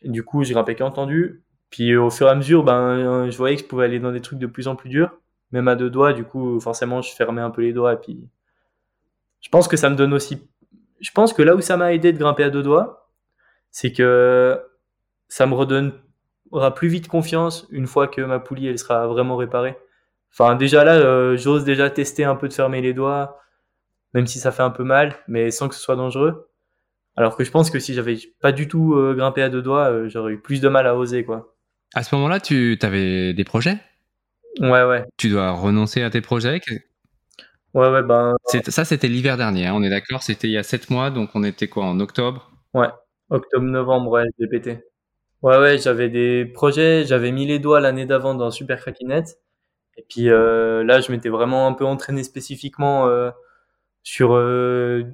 Du 0.05 0.25
coup, 0.25 0.43
j'ai 0.43 0.55
grimpé 0.55 0.75
qu'en 0.75 0.91
tendu. 0.91 1.43
Puis 1.71 1.93
euh, 1.93 2.03
au 2.03 2.11
fur 2.11 2.27
et 2.27 2.31
à 2.31 2.35
mesure, 2.35 2.65
ben, 2.65 3.31
je 3.31 3.37
voyais 3.37 3.57
que 3.57 3.63
je 3.63 3.67
pouvais 3.67 3.85
aller 3.85 4.01
dans 4.01 4.13
des 4.13 4.21
trucs 4.21 4.39
de 4.39 4.47
plus 4.47 4.69
en 4.69 4.77
plus 4.77 4.89
durs, 4.89 5.13
même 5.53 5.69
à 5.69 5.77
deux 5.77 5.91
doigts. 5.91 6.13
Du 6.13 6.25
coup, 6.25 6.59
forcément, 6.61 7.03
je 7.03 7.15
fermais 7.15 7.43
un 7.43 7.51
peu 7.51 7.63
les 7.63 7.73
doigts. 7.73 7.97
Puis, 7.97 8.27
je 9.41 9.49
pense 9.51 9.69
que 9.69 9.77
ça 9.77 9.91
me 9.91 9.97
donne 9.97 10.15
aussi. 10.15 10.49
Je 11.01 11.11
pense 11.11 11.33
que 11.33 11.43
là 11.43 11.55
où 11.55 11.61
ça 11.61 11.77
m'a 11.77 11.93
aidé 11.93 12.13
de 12.13 12.19
grimper 12.19 12.45
à 12.45 12.51
deux 12.51 12.63
doigts, 12.63 13.11
c'est 13.71 13.93
que 13.93 14.61
ça 15.29 15.47
me 15.47 15.55
redonnera 15.55 16.75
plus 16.75 16.89
vite 16.89 17.09
confiance 17.09 17.67
une 17.71 17.87
fois 17.87 18.07
que 18.07 18.21
ma 18.21 18.39
poulie 18.39 18.67
elle 18.69 18.79
sera 18.79 19.07
vraiment 19.07 19.37
réparée. 19.37 19.77
Enfin, 20.33 20.55
déjà 20.55 20.85
là, 20.85 20.95
euh, 20.97 21.37
j'ose 21.37 21.65
déjà 21.65 21.91
tester 21.91 22.25
un 22.25 22.37
peu 22.37 22.49
de 22.49 22.53
fermer 22.55 22.81
les 22.81 22.95
doigts, 22.95 23.39
même 24.15 24.27
si 24.27 24.39
ça 24.39 24.53
fait 24.53 24.63
un 24.63 24.71
peu 24.71 24.85
mal, 24.85 25.17
mais 25.29 25.51
sans 25.51 25.69
que 25.69 25.75
ce 25.75 25.81
soit 25.81 25.97
dangereux. 25.97 26.49
Alors 27.17 27.37
que 27.37 27.45
je 27.45 27.51
pense 27.51 27.71
que 27.71 27.79
si 27.79 27.93
j'avais 27.93 28.17
pas 28.41 28.53
du 28.53 28.69
tout 28.69 28.95
euh, 28.95 29.15
grimpé 29.15 29.43
à 29.43 29.51
deux 29.51 29.61
doigts, 29.61 29.91
euh, 29.91 30.09
j'aurais 30.09 30.33
eu 30.33 30.41
plus 30.41 30.61
de 30.61 30.69
mal 30.69 30.87
à 30.87 30.97
oser, 30.97 31.25
quoi. 31.25 31.55
À 31.95 32.03
ce 32.03 32.15
moment-là, 32.15 32.41
tu 32.41 32.79
avais 32.81 33.35
des 33.35 33.45
projets? 33.45 33.77
Ouais, 34.61 34.85
ouais. 34.85 35.05
Tu 35.19 35.29
dois 35.29 35.51
renoncer 35.51 36.03
à 36.03 36.09
tes 36.09 36.23
projets? 36.23 36.61
Ouais, 37.75 37.91
ouais, 37.91 38.03
ben, 38.03 38.35
Ça, 38.69 38.85
c'était 38.87 39.09
l'hiver 39.09 39.37
dernier, 39.37 39.67
hein, 39.67 39.75
on 39.75 39.83
est 39.83 39.91
d'accord 39.91 40.23
C'était 40.23 40.49
il 40.49 40.53
y 40.53 40.59
a 40.59 40.63
7 40.63 40.89
mois, 40.89 41.11
donc 41.11 41.31
on 41.35 41.45
était 41.45 41.69
quoi 41.69 41.85
En 41.85 42.01
octobre? 42.01 42.51
Octobre-novembre, 43.31 44.11
ouais, 44.11 44.25
j'ai 44.39 44.47
pété. 44.47 44.79
Ouais, 45.43 45.59
ouais, 45.59 45.79
j'avais 45.79 46.09
des 46.09 46.45
projets, 46.45 47.05
j'avais 47.05 47.33
mis 47.33 47.47
les 47.47 47.59
doigts 47.59 47.81
l'année 47.81 48.07
d'avant 48.07 48.35
dans 48.35 48.51
Super 48.51 48.79
Cracknet. 48.79 49.25
Et 49.97 50.05
puis 50.09 50.31
euh, 50.31 50.85
là, 50.85 51.01
je 51.01 51.13
m'étais 51.13 51.29
vraiment 51.29 51.67
un 51.67 51.73
peu 51.73 51.85
entraîné 51.85 52.23
spécifiquement 52.25 53.07
euh, 53.09 53.31
sur, 54.03 54.35
euh, 54.35 55.05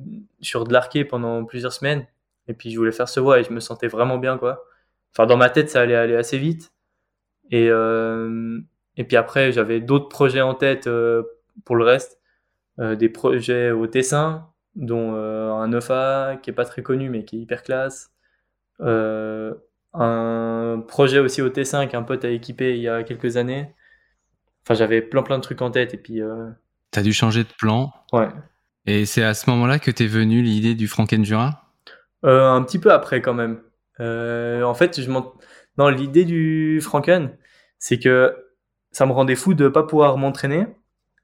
sur 0.40 0.64
de 0.64 0.72
l'arqué 0.72 1.04
pendant 1.04 1.44
plusieurs 1.44 1.72
semaines. 1.72 2.06
Et 2.48 2.54
puis 2.54 2.70
je 2.70 2.78
voulais 2.78 2.92
faire 2.92 3.08
ce 3.08 3.20
voie 3.20 3.40
et 3.40 3.44
je 3.44 3.52
me 3.52 3.60
sentais 3.60 3.88
vraiment 3.88 4.18
bien, 4.18 4.38
quoi. 4.38 4.64
Enfin, 5.12 5.26
dans 5.26 5.36
ma 5.36 5.50
tête, 5.50 5.70
ça 5.70 5.80
allait 5.82 5.94
aller 5.96 6.16
assez 6.16 6.38
vite. 6.38 6.72
Et, 7.50 7.68
euh, 7.70 8.60
et 8.96 9.04
puis 9.04 9.16
après, 9.16 9.52
j'avais 9.52 9.80
d'autres 9.80 10.08
projets 10.08 10.40
en 10.40 10.54
tête 10.54 10.86
euh, 10.86 11.22
pour 11.64 11.76
le 11.76 11.84
reste. 11.84 12.18
Euh, 12.78 12.96
des 12.96 13.08
projets 13.08 13.70
au 13.72 13.86
Tessin, 13.86 14.48
dont 14.76 15.14
un 15.14 15.68
9A 15.68 16.40
qui 16.40 16.50
est 16.50 16.52
pas 16.52 16.64
très 16.64 16.82
connu 16.82 17.10
mais 17.10 17.24
qui 17.24 17.36
est 17.36 17.40
hyper 17.40 17.62
classe. 17.62 18.12
Un 19.94 20.84
projet 20.86 21.18
aussi 21.18 21.42
au 21.42 21.48
Tessin 21.48 21.86
qu'un 21.86 22.02
pote 22.02 22.24
a 22.24 22.30
équipé 22.30 22.76
il 22.76 22.82
y 22.82 22.88
a 22.88 23.02
quelques 23.02 23.36
années. 23.36 23.74
Enfin, 24.68 24.74
j'avais 24.74 25.00
plein 25.00 25.22
plein 25.22 25.38
de 25.38 25.42
trucs 25.42 25.62
en 25.62 25.70
tête 25.70 25.94
et 25.94 25.96
puis. 25.96 26.20
Euh... 26.20 26.50
T'as 26.90 27.02
dû 27.02 27.12
changer 27.12 27.44
de 27.44 27.48
plan. 27.58 27.92
Ouais. 28.12 28.28
Et 28.86 29.06
c'est 29.06 29.22
à 29.22 29.34
ce 29.34 29.48
moment-là 29.50 29.78
que 29.78 29.90
t'es 29.90 30.06
venu 30.06 30.42
l'idée 30.42 30.74
du 30.74 30.88
Franken-Jura? 30.88 31.72
Euh, 32.24 32.50
Un 32.50 32.62
petit 32.62 32.78
peu 32.78 32.92
après 32.92 33.20
quand 33.20 33.34
même. 33.34 33.60
Euh, 34.00 34.62
en 34.62 34.74
fait, 34.74 35.00
je 35.00 35.10
m'en... 35.10 35.34
non, 35.76 35.88
l'idée 35.88 36.24
du 36.24 36.80
Franken, 36.80 37.36
c'est 37.78 37.98
que 37.98 38.34
ça 38.90 39.06
me 39.06 39.12
rendait 39.12 39.34
fou 39.34 39.54
de 39.54 39.68
pas 39.68 39.82
pouvoir 39.82 40.16
m'entraîner. 40.16 40.66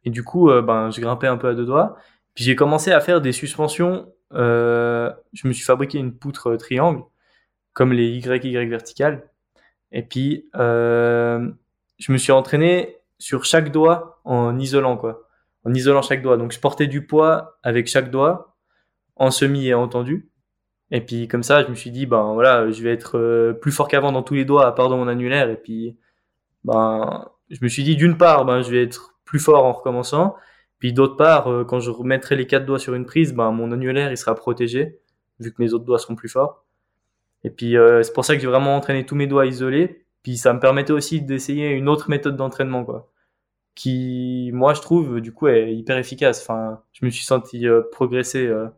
Et 0.04 0.10
du 0.10 0.22
coup, 0.22 0.50
euh, 0.50 0.60
ben, 0.60 0.90
je 0.90 1.00
grimpais 1.00 1.26
un 1.26 1.36
peu 1.36 1.48
à 1.48 1.54
deux 1.54 1.64
doigts. 1.64 1.96
Puis 2.34 2.44
j'ai 2.44 2.56
commencé 2.56 2.92
à 2.92 3.00
faire 3.00 3.20
des 3.20 3.32
suspensions. 3.32 4.12
Euh, 4.34 5.10
je 5.32 5.48
me 5.48 5.52
suis 5.52 5.64
fabriqué 5.64 5.98
une 5.98 6.12
poutre 6.12 6.56
triangle, 6.56 7.02
comme 7.72 7.92
les 7.92 8.08
YY 8.08 8.66
verticales. 8.66 9.28
Et 9.92 10.02
puis, 10.02 10.48
euh, 10.56 11.48
je 11.98 12.12
me 12.12 12.18
suis 12.18 12.32
entraîné 12.32 12.96
sur 13.18 13.44
chaque 13.44 13.70
doigt 13.72 14.20
en 14.24 14.58
isolant, 14.58 14.96
quoi. 14.96 15.28
En 15.64 15.72
isolant 15.74 16.02
chaque 16.02 16.22
doigt. 16.22 16.36
Donc, 16.36 16.52
je 16.52 16.60
portais 16.60 16.86
du 16.86 17.06
poids 17.06 17.58
avec 17.62 17.86
chaque 17.86 18.10
doigt, 18.10 18.56
en 19.16 19.30
semi 19.30 19.68
et 19.68 19.74
en 19.74 19.88
tendu. 19.88 20.30
Et 20.90 21.00
puis, 21.00 21.28
comme 21.28 21.42
ça, 21.42 21.64
je 21.64 21.68
me 21.68 21.74
suis 21.74 21.90
dit, 21.90 22.06
ben 22.06 22.34
voilà, 22.34 22.70
je 22.70 22.82
vais 22.82 22.92
être 22.92 23.18
euh, 23.18 23.52
plus 23.52 23.72
fort 23.72 23.88
qu'avant 23.88 24.12
dans 24.12 24.22
tous 24.22 24.34
les 24.34 24.44
doigts, 24.44 24.66
à 24.66 24.72
part 24.72 24.88
dans 24.88 24.98
mon 24.98 25.08
annulaire. 25.08 25.48
Et 25.50 25.56
puis, 25.56 25.98
ben, 26.64 27.28
je 27.50 27.58
me 27.62 27.68
suis 27.68 27.84
dit, 27.84 27.96
d'une 27.96 28.16
part, 28.16 28.44
ben, 28.44 28.62
je 28.62 28.70
vais 28.70 28.82
être 28.82 29.14
plus 29.24 29.38
fort 29.38 29.64
en 29.64 29.72
recommençant. 29.72 30.36
Puis 30.78 30.92
d'autre 30.92 31.16
part, 31.16 31.50
euh, 31.50 31.64
quand 31.64 31.80
je 31.80 31.90
remettrai 31.90 32.36
les 32.36 32.46
quatre 32.46 32.66
doigts 32.66 32.78
sur 32.78 32.94
une 32.94 33.06
prise, 33.06 33.32
ben, 33.32 33.50
mon 33.50 33.72
annulaire, 33.72 34.10
il 34.10 34.16
sera 34.16 34.34
protégé, 34.34 35.00
vu 35.40 35.52
que 35.52 35.62
mes 35.62 35.72
autres 35.72 35.84
doigts 35.84 35.98
seront 35.98 36.14
plus 36.14 36.28
forts. 36.28 36.64
Et 37.42 37.50
puis, 37.50 37.76
euh, 37.76 38.02
c'est 38.02 38.12
pour 38.12 38.24
ça 38.24 38.34
que 38.34 38.40
j'ai 38.40 38.46
vraiment 38.46 38.76
entraîné 38.76 39.06
tous 39.06 39.14
mes 39.14 39.26
doigts 39.26 39.46
isolés. 39.46 40.03
Puis 40.24 40.38
ça 40.38 40.54
me 40.54 40.58
permettait 40.58 40.92
aussi 40.92 41.20
d'essayer 41.20 41.68
une 41.68 41.86
autre 41.86 42.08
méthode 42.08 42.36
d'entraînement, 42.36 42.82
quoi. 42.82 43.12
Qui, 43.74 44.50
moi, 44.54 44.72
je 44.72 44.80
trouve, 44.80 45.20
du 45.20 45.32
coup, 45.32 45.48
est 45.48 45.74
hyper 45.74 45.98
efficace. 45.98 46.40
Enfin, 46.40 46.80
je 46.92 47.04
me 47.04 47.10
suis 47.10 47.24
senti 47.24 47.68
euh, 47.68 47.82
progresser. 47.92 48.46
Euh. 48.46 48.68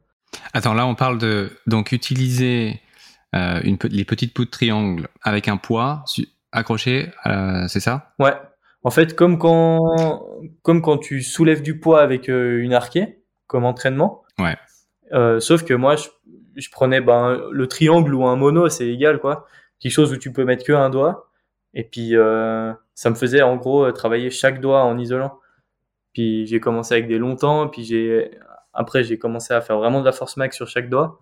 Attends, 0.53 0.75
là, 0.75 0.87
on 0.87 0.97
parle 0.97 1.19
de 1.19 1.50
donc 1.69 1.93
utiliser 1.93 2.81
euh, 3.37 3.61
une, 3.62 3.79
les 3.85 4.05
petites 4.05 4.35
poutres 4.35 4.50
triangles 4.50 5.09
avec 5.23 5.47
un 5.47 5.57
poids 5.57 6.05
accroché, 6.50 7.11
c'est 7.69 7.81
ça? 7.81 8.15
Ouais. 8.19 8.35
En 8.83 8.91
fait, 8.91 9.15
comme 9.15 9.38
quand, 9.38 10.26
comme 10.62 10.81
quand 10.81 10.99
tu 10.99 11.23
soulèves 11.23 11.62
du 11.62 11.79
poids 11.79 12.00
avec 12.00 12.29
une 12.29 12.73
arquée, 12.73 13.23
comme 13.47 13.65
entraînement. 13.65 14.25
Ouais. 14.38 14.57
sauf 15.41 15.65
que 15.65 15.75
moi, 15.75 15.97
je, 15.97 16.09
je 16.57 16.71
prenais 16.71 17.00
ben, 17.00 17.41
le 17.53 17.67
triangle 17.69 18.15
ou 18.15 18.25
un 18.26 18.37
mono, 18.37 18.69
c'est 18.69 18.88
égal, 18.88 19.21
quoi. 19.21 19.47
Quelque 19.79 19.93
chose 19.93 20.12
où 20.12 20.17
tu 20.17 20.33
peux 20.33 20.45
mettre 20.45 20.65
que 20.65 20.73
un 20.73 20.88
doigt. 20.88 21.25
Et 21.76 21.85
puis, 21.85 22.16
euh, 22.16 22.73
ça 22.95 23.11
me 23.11 23.14
faisait 23.14 23.42
en 23.42 23.56
gros 23.56 23.85
euh, 23.85 23.92
travailler 23.92 24.30
chaque 24.30 24.62
doigt 24.62 24.83
en 24.83 24.99
isolant. 24.99 25.38
Puis 26.14 26.47
j'ai 26.47 26.59
commencé 26.59 26.95
avec 26.95 27.06
des 27.06 27.18
longs 27.18 27.37
temps, 27.37 27.68
puis 27.68 27.85
j'ai 27.85 28.30
après 28.73 29.04
j'ai 29.04 29.18
commencé 29.18 29.52
à 29.52 29.61
faire 29.61 29.76
vraiment 29.76 30.00
de 30.00 30.06
la 30.06 30.12
force 30.12 30.38
max 30.38 30.56
sur 30.56 30.66
chaque 30.66 30.88
doigt. 30.88 31.21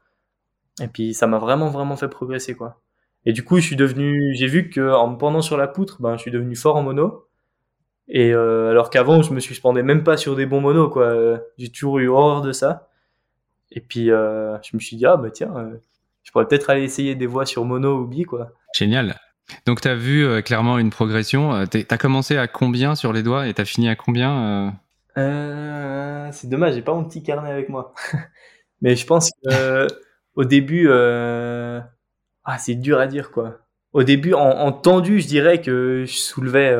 Et 0.80 0.86
puis 0.86 1.12
ça 1.12 1.26
m'a 1.26 1.38
vraiment 1.38 1.68
vraiment 1.70 1.96
fait 1.96 2.06
progresser 2.08 2.54
quoi. 2.54 2.80
Et 3.26 3.32
du 3.32 3.42
coup, 3.44 3.56
je 3.58 3.66
suis 3.66 3.76
devenu, 3.76 4.32
j'ai 4.36 4.46
vu 4.46 4.70
que 4.70 4.92
en 4.92 5.08
me 5.08 5.18
pendant 5.18 5.42
sur 5.42 5.56
la 5.56 5.66
poutre, 5.66 6.00
ben 6.00 6.16
je 6.16 6.22
suis 6.22 6.30
devenu 6.30 6.54
fort 6.54 6.76
en 6.76 6.84
mono. 6.84 7.26
Et 8.06 8.32
euh, 8.32 8.70
alors 8.70 8.90
qu'avant, 8.90 9.22
je 9.22 9.32
me 9.32 9.40
suis 9.40 9.58
pendais 9.60 9.82
même 9.82 10.04
pas 10.04 10.16
sur 10.16 10.36
des 10.36 10.46
bons 10.46 10.60
monos 10.60 10.88
quoi. 10.88 11.40
J'ai 11.58 11.70
toujours 11.72 11.98
eu 11.98 12.06
horreur 12.06 12.42
de 12.42 12.52
ça. 12.52 12.88
Et 13.72 13.80
puis 13.80 14.06
je 14.06 14.70
me 14.76 14.78
suis 14.78 14.96
dit 14.96 15.06
ah 15.06 15.16
bah 15.16 15.32
tiens, 15.32 15.52
je 16.22 16.30
pourrais 16.30 16.46
peut-être 16.46 16.70
aller 16.70 16.84
essayer 16.84 17.16
des 17.16 17.26
voix 17.26 17.44
sur 17.44 17.64
mono 17.64 17.98
ou 17.98 18.06
bi 18.06 18.22
quoi. 18.22 18.52
Génial. 18.76 19.16
Donc 19.66 19.80
tu 19.80 19.88
as 19.88 19.94
vu 19.94 20.24
euh, 20.24 20.42
clairement 20.42 20.78
une 20.78 20.90
progression. 20.90 21.54
Euh, 21.54 21.64
tu 21.66 21.84
as 21.88 21.98
commencé 21.98 22.36
à 22.36 22.48
combien 22.48 22.94
sur 22.94 23.12
les 23.12 23.22
doigts 23.22 23.46
et 23.46 23.54
tu 23.54 23.60
as 23.60 23.64
fini 23.64 23.88
à 23.88 23.96
combien 23.96 24.74
euh... 25.16 26.30
C'est 26.32 26.48
dommage, 26.48 26.74
j'ai 26.74 26.82
pas 26.82 26.94
mon 26.94 27.04
petit 27.04 27.22
carnet 27.22 27.50
avec 27.50 27.68
moi. 27.68 27.94
Mais 28.82 28.96
je 28.96 29.06
pense 29.06 29.30
que 29.44 29.86
au 30.34 30.44
début, 30.44 30.90
ah 30.90 32.58
c'est 32.58 32.74
dur 32.74 32.98
à 32.98 33.06
dire 33.06 33.30
quoi. 33.30 33.58
Au 33.92 34.02
début, 34.02 34.34
en, 34.34 34.72
tendu, 34.72 35.20
je 35.20 35.28
dirais 35.28 35.60
que 35.60 36.04
je 36.04 36.12
soulevais, 36.12 36.76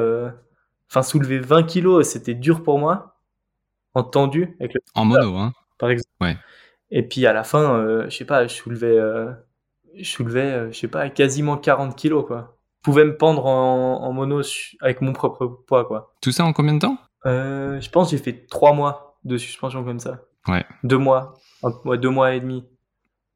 enfin 0.91 1.03
soulever 1.03 1.39
20 1.39 1.63
kilos, 1.63 2.09
c'était 2.09 2.35
dur 2.35 2.65
pour 2.65 2.79
moi. 2.79 3.17
En 3.95 4.03
tendu 4.03 4.57
avec 4.59 4.75
le. 4.75 4.81
En 4.97 5.05
mono, 5.05 5.37
hein. 5.37 5.53
Par 5.79 5.91
exemple. 5.91 6.11
Ouais. 6.21 6.37
Et 6.91 7.05
puis 7.05 7.25
à 7.27 7.33
la 7.33 7.45
fin, 7.45 8.05
je 8.09 8.17
sais 8.17 8.25
pas, 8.25 8.49
je 8.49 8.55
soulevais, 8.55 8.99
je 9.97 10.11
soulevais, 10.11 10.73
je 10.73 10.79
sais 10.79 10.89
pas, 10.89 11.09
quasiment 11.11 11.57
40 11.57 11.95
kilos 11.95 12.27
quoi 12.27 12.54
pouvais 12.85 13.05
me 13.05 13.17
pendre 13.17 13.47
en, 13.47 14.13
mono 14.13 14.43
avec 14.81 15.01
mon 15.01 15.13
propre 15.13 15.47
poids, 15.47 15.85
quoi. 15.85 16.15
Tout 16.21 16.31
ça 16.31 16.45
en 16.45 16.53
combien 16.53 16.75
de 16.75 16.79
temps? 16.79 16.99
Euh, 17.27 17.81
Je 17.81 17.91
pense 17.91 18.11
j'ai 18.11 18.19
fait 18.19 18.47
trois 18.47 18.73
mois 18.73 19.19
de 19.25 19.37
suspension 19.37 19.83
comme 19.83 19.99
ça. 19.99 20.21
Ouais. 20.47 20.65
Deux 20.85 20.99
mois. 20.99 21.35
Ouais, 21.85 21.99
deux 21.99 22.11
mois 22.11 22.35
et 22.35 22.41
demi. 22.41 22.65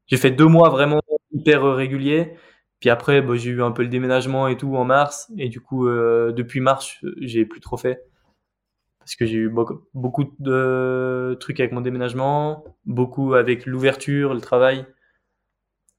J'ai 0.07 0.17
fait 0.17 0.31
deux 0.31 0.45
mois 0.45 0.69
vraiment 0.69 1.01
hyper 1.33 1.63
réguliers. 1.63 2.35
Puis 2.79 2.89
après, 2.89 3.21
bah, 3.21 3.33
j'ai 3.35 3.49
eu 3.49 3.63
un 3.63 3.71
peu 3.71 3.81
le 3.81 3.89
déménagement 3.89 4.47
et 4.47 4.55
tout 4.55 4.75
en 4.75 4.85
mars. 4.85 5.31
Et 5.37 5.49
du 5.49 5.59
coup, 5.59 5.87
euh, 5.87 6.31
depuis 6.31 6.61
mars, 6.61 6.97
j'ai 7.19 7.45
plus 7.45 7.59
trop 7.59 7.75
fait. 7.75 8.05
Parce 8.99 9.15
que 9.15 9.25
j'ai 9.25 9.37
eu 9.37 9.53
beaucoup 9.95 10.25
de 10.37 11.35
trucs 11.39 11.59
avec 11.59 11.71
mon 11.71 11.81
déménagement, 11.81 12.63
beaucoup 12.85 13.33
avec 13.33 13.65
l'ouverture, 13.65 14.35
le 14.35 14.41
travail. 14.41 14.85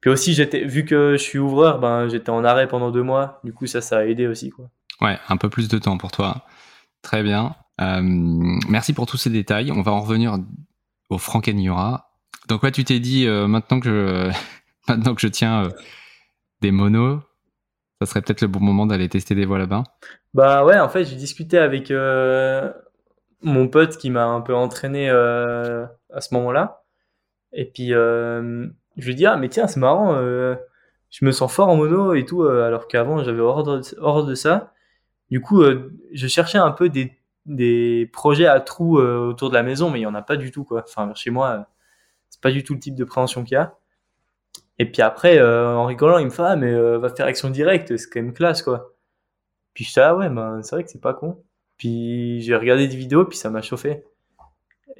Puis 0.00 0.10
aussi, 0.10 0.32
j'étais, 0.32 0.64
vu 0.64 0.84
que 0.84 1.12
je 1.12 1.22
suis 1.22 1.38
ouvreur, 1.38 1.78
ben, 1.78 2.08
j'étais 2.08 2.30
en 2.30 2.44
arrêt 2.44 2.66
pendant 2.66 2.90
deux 2.90 3.02
mois. 3.02 3.40
Du 3.44 3.52
coup, 3.52 3.66
ça, 3.66 3.80
ça 3.80 3.98
a 3.98 4.04
aidé 4.04 4.26
aussi, 4.26 4.50
quoi. 4.50 4.70
Ouais, 5.00 5.18
un 5.28 5.36
peu 5.36 5.48
plus 5.48 5.68
de 5.68 5.78
temps 5.78 5.98
pour 5.98 6.10
toi. 6.10 6.44
Très 7.02 7.22
bien. 7.22 7.54
Euh, 7.80 8.00
merci 8.02 8.92
pour 8.92 9.06
tous 9.06 9.16
ces 9.16 9.30
détails. 9.30 9.72
On 9.72 9.82
va 9.82 9.92
en 9.92 10.00
revenir 10.00 10.38
au 11.08 11.18
Frankenura. 11.18 12.12
Donc, 12.48 12.62
ouais, 12.62 12.72
tu 12.72 12.84
t'es 12.84 13.00
dit, 13.00 13.26
euh, 13.26 13.46
maintenant 13.46 13.80
que 13.80 13.86
je, 13.86 14.32
maintenant 14.88 15.14
que 15.14 15.20
je 15.20 15.28
tiens 15.28 15.64
euh, 15.64 15.70
des 16.60 16.70
monos, 16.70 17.20
ça 18.00 18.06
serait 18.06 18.22
peut-être 18.22 18.40
le 18.40 18.48
bon 18.48 18.60
moment 18.60 18.86
d'aller 18.86 19.08
tester 19.08 19.34
des 19.34 19.44
voix 19.44 19.58
là-bas. 19.58 19.84
Bah 20.32 20.64
ouais, 20.64 20.78
en 20.78 20.88
fait, 20.88 21.04
j'ai 21.04 21.16
discuté 21.16 21.58
avec 21.58 21.92
mon 23.42 23.68
pote 23.68 23.96
qui 23.98 24.10
m'a 24.10 24.24
un 24.24 24.40
peu 24.40 24.54
entraîné 24.54 25.10
à 25.10 26.20
ce 26.20 26.32
moment-là. 26.34 26.84
Et 27.52 27.66
puis, 27.66 27.92
je 29.00 29.06
lui 29.06 29.14
dis 29.14 29.26
ah 29.26 29.36
mais 29.36 29.48
tiens 29.48 29.66
c'est 29.66 29.80
marrant 29.80 30.14
euh, 30.14 30.54
je 31.10 31.24
me 31.24 31.32
sens 31.32 31.52
fort 31.52 31.68
en 31.68 31.76
mono 31.76 32.14
et 32.14 32.24
tout 32.24 32.42
euh, 32.42 32.66
alors 32.66 32.88
qu'avant 32.88 33.22
j'avais 33.24 33.40
hors 33.40 33.64
de, 34.24 34.34
ça. 34.34 34.72
Du 35.30 35.40
coup 35.40 35.62
euh, 35.62 35.92
je 36.12 36.26
cherchais 36.26 36.58
un 36.58 36.70
peu 36.70 36.88
des, 36.88 37.18
des 37.46 38.08
projets 38.12 38.46
à 38.46 38.60
trous 38.60 38.98
autour 38.98 39.50
de 39.50 39.54
la 39.54 39.62
maison 39.62 39.90
mais 39.90 40.00
il 40.00 40.02
y 40.02 40.06
en 40.06 40.14
a 40.14 40.22
pas 40.22 40.36
du 40.36 40.50
tout 40.50 40.64
quoi. 40.64 40.84
Enfin 40.86 41.12
chez 41.14 41.30
moi 41.30 41.66
c'est 42.28 42.40
pas 42.40 42.50
du 42.50 42.64
tout 42.64 42.74
le 42.74 42.80
type 42.80 42.94
de 42.94 43.04
préhension 43.04 43.44
qu'il 43.44 43.54
y 43.54 43.56
a. 43.56 43.74
Et 44.78 44.90
puis 44.90 45.02
après 45.02 45.42
en 45.42 45.84
rigolant 45.86 46.18
il 46.18 46.26
me 46.26 46.30
fait 46.30 46.42
ah 46.42 46.56
mais 46.56 46.72
va 46.98 47.08
faire 47.10 47.26
action 47.26 47.50
directe 47.50 47.96
c'est 47.96 48.08
quand 48.08 48.22
même 48.22 48.34
classe 48.34 48.62
quoi. 48.62 48.94
Puis 49.74 49.84
je 49.84 49.92
dis 49.92 50.00
ah 50.00 50.16
ouais 50.16 50.28
ben 50.28 50.62
c'est 50.62 50.76
vrai 50.76 50.84
que 50.84 50.90
c'est 50.90 51.00
pas 51.00 51.14
con. 51.14 51.42
Puis 51.76 52.40
j'ai 52.42 52.54
regardé 52.56 52.88
des 52.88 52.96
vidéos 52.96 53.24
puis 53.24 53.38
ça 53.38 53.50
m'a 53.50 53.62
chauffé 53.62 54.04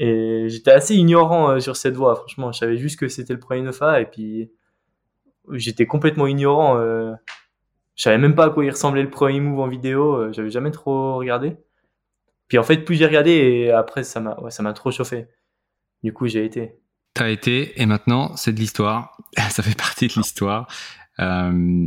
et 0.03 0.49
j'étais 0.49 0.71
assez 0.71 0.97
ignorant 0.97 1.51
euh, 1.51 1.61
sur 1.61 1.77
cette 1.77 1.95
voie, 1.95 2.17
franchement. 2.17 2.53
Je 2.53 2.59
savais 2.59 2.79
juste 2.79 2.99
que 2.99 3.07
c'était 3.07 3.35
le 3.35 3.39
premier 3.39 3.61
Nefa 3.61 4.01
et 4.01 4.07
puis 4.07 4.51
j'étais 5.53 5.85
complètement 5.85 6.27
ignorant. 6.27 6.79
Euh, 6.79 7.13
je 7.97 8.05
savais 8.05 8.17
même 8.17 8.35
pas 8.35 8.47
à 8.47 8.51
quoi 8.51 8.65
il 8.65 8.71
ressemblait 8.71 9.03
le 9.03 9.11
premier 9.11 9.41
move 9.41 9.61
en 9.61 9.69
vidéo. 9.69 10.15
Euh, 10.15 10.33
j'avais 10.33 10.49
jamais 10.49 10.71
trop 10.71 11.17
regardé. 11.17 11.59
Puis 12.49 12.57
en 12.57 12.63
fait, 12.63 12.79
plus 12.79 12.95
j'ai 12.95 13.05
regardé 13.05 13.31
et 13.31 13.73
après 13.73 14.03
ça 14.03 14.21
m'a, 14.21 14.41
ouais, 14.41 14.51
ça 14.51 14.63
m'a 14.63 14.73
trop 14.73 14.91
chauffé. 14.91 15.29
Du 16.03 16.15
coup, 16.15 16.27
j'ai 16.27 16.47
été. 16.47 16.81
T'as 17.13 17.29
été 17.29 17.79
et 17.79 17.85
maintenant 17.85 18.35
c'est 18.37 18.55
de 18.55 18.59
l'histoire. 18.59 19.19
ça 19.51 19.63
fait 19.63 19.77
partie 19.77 20.07
de 20.07 20.15
l'histoire. 20.15 20.67
Euh, 21.19 21.87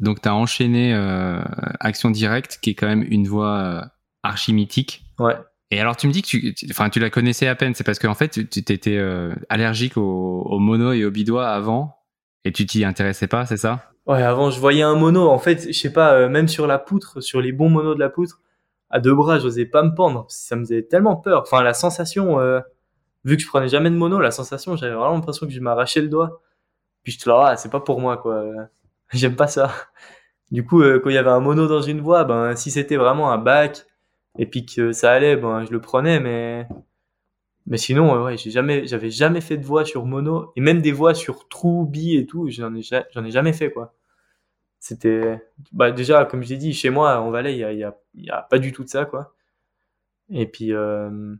donc 0.00 0.20
t'as 0.20 0.32
enchaîné 0.32 0.94
euh, 0.94 1.40
Action 1.80 2.10
Directe, 2.10 2.58
qui 2.60 2.70
est 2.70 2.74
quand 2.74 2.88
même 2.88 3.06
une 3.08 3.26
voie 3.26 3.90
archi 4.22 4.52
mythique. 4.52 5.06
Ouais. 5.18 5.36
Et 5.70 5.80
alors, 5.80 5.96
tu 5.96 6.06
me 6.06 6.12
dis 6.12 6.22
que 6.22 6.28
tu, 6.28 6.54
enfin, 6.70 6.88
tu 6.88 6.98
la 6.98 7.10
connaissais 7.10 7.46
à 7.46 7.54
peine. 7.54 7.74
C'est 7.74 7.84
parce 7.84 7.98
qu'en 7.98 8.14
fait, 8.14 8.48
tu 8.48 8.64
t'étais 8.64 8.96
euh, 8.96 9.34
allergique 9.48 9.96
au, 9.96 10.58
mono 10.58 10.92
et 10.92 11.04
au 11.04 11.10
bidois 11.10 11.48
avant, 11.48 11.98
et 12.44 12.52
tu 12.52 12.64
t'y 12.66 12.84
intéressais 12.84 13.26
pas, 13.26 13.44
c'est 13.44 13.58
ça? 13.58 13.90
Ouais, 14.06 14.22
avant, 14.22 14.50
je 14.50 14.58
voyais 14.58 14.82
un 14.82 14.94
mono. 14.94 15.28
En 15.28 15.38
fait, 15.38 15.66
je 15.66 15.78
sais 15.78 15.92
pas, 15.92 16.14
euh, 16.14 16.28
même 16.30 16.48
sur 16.48 16.66
la 16.66 16.78
poutre, 16.78 17.20
sur 17.20 17.42
les 17.42 17.52
bons 17.52 17.68
monos 17.68 17.94
de 17.94 18.00
la 18.00 18.08
poutre, 18.08 18.40
à 18.88 19.00
deux 19.00 19.14
bras, 19.14 19.38
j'osais 19.38 19.66
pas 19.66 19.82
me 19.82 19.94
pendre. 19.94 20.24
Ça 20.30 20.56
me 20.56 20.62
faisait 20.62 20.82
tellement 20.82 21.16
peur. 21.16 21.42
Enfin, 21.42 21.62
la 21.62 21.74
sensation, 21.74 22.40
euh, 22.40 22.60
vu 23.24 23.36
que 23.36 23.42
je 23.42 23.48
prenais 23.48 23.68
jamais 23.68 23.90
de 23.90 23.96
mono, 23.96 24.20
la 24.20 24.30
sensation, 24.30 24.76
j'avais 24.76 24.94
vraiment 24.94 25.14
l'impression 25.14 25.46
que 25.46 25.52
je 25.52 25.60
m'arrachais 25.60 26.00
le 26.00 26.08
doigt. 26.08 26.40
Puis 27.02 27.12
je 27.12 27.20
te 27.20 27.28
là, 27.28 27.48
ah, 27.50 27.56
c'est 27.56 27.70
pas 27.70 27.80
pour 27.80 28.00
moi, 28.00 28.16
quoi. 28.16 28.46
J'aime 29.12 29.36
pas 29.36 29.48
ça. 29.48 29.70
Du 30.50 30.64
coup, 30.64 30.82
quand 30.82 31.10
il 31.10 31.14
y 31.14 31.18
avait 31.18 31.28
un 31.28 31.40
mono 31.40 31.66
dans 31.66 31.82
une 31.82 32.00
voie, 32.00 32.24
ben, 32.24 32.56
si 32.56 32.70
c'était 32.70 32.96
vraiment 32.96 33.30
un 33.30 33.38
bac, 33.38 33.84
et 34.38 34.46
puis 34.46 34.66
que 34.66 34.92
ça 34.92 35.12
allait, 35.12 35.36
ben 35.36 35.64
je 35.64 35.72
le 35.72 35.80
prenais, 35.80 36.20
mais 36.20 36.66
mais 37.66 37.78
sinon 37.78 38.24
ouais, 38.24 38.36
j'ai 38.38 38.50
jamais, 38.50 38.86
j'avais 38.86 39.10
jamais 39.10 39.40
fait 39.40 39.56
de 39.58 39.66
voix 39.66 39.84
sur 39.84 40.06
mono 40.06 40.52
et 40.56 40.60
même 40.60 40.80
des 40.80 40.92
voix 40.92 41.14
sur 41.14 41.48
trou, 41.48 41.84
bi 41.86 42.16
et 42.16 42.26
tout, 42.26 42.48
j'en 42.48 42.74
ai 42.74 42.82
j'en 42.82 43.24
ai 43.24 43.30
jamais 43.30 43.52
fait 43.52 43.70
quoi. 43.70 43.94
C'était 44.80 45.42
bah 45.72 45.90
déjà 45.90 46.24
comme 46.24 46.42
j'ai 46.42 46.56
dit 46.56 46.72
chez 46.72 46.90
moi 46.90 47.20
en 47.20 47.30
Valais 47.30 47.54
il 47.54 47.58
y 47.58 47.64
a, 47.64 47.72
y, 47.72 47.84
a, 47.84 47.96
y 48.14 48.30
a 48.30 48.42
pas 48.42 48.58
du 48.58 48.72
tout 48.72 48.84
de 48.84 48.88
ça 48.88 49.04
quoi. 49.04 49.34
Et 50.30 50.46
puis, 50.46 50.72
euh, 50.72 51.34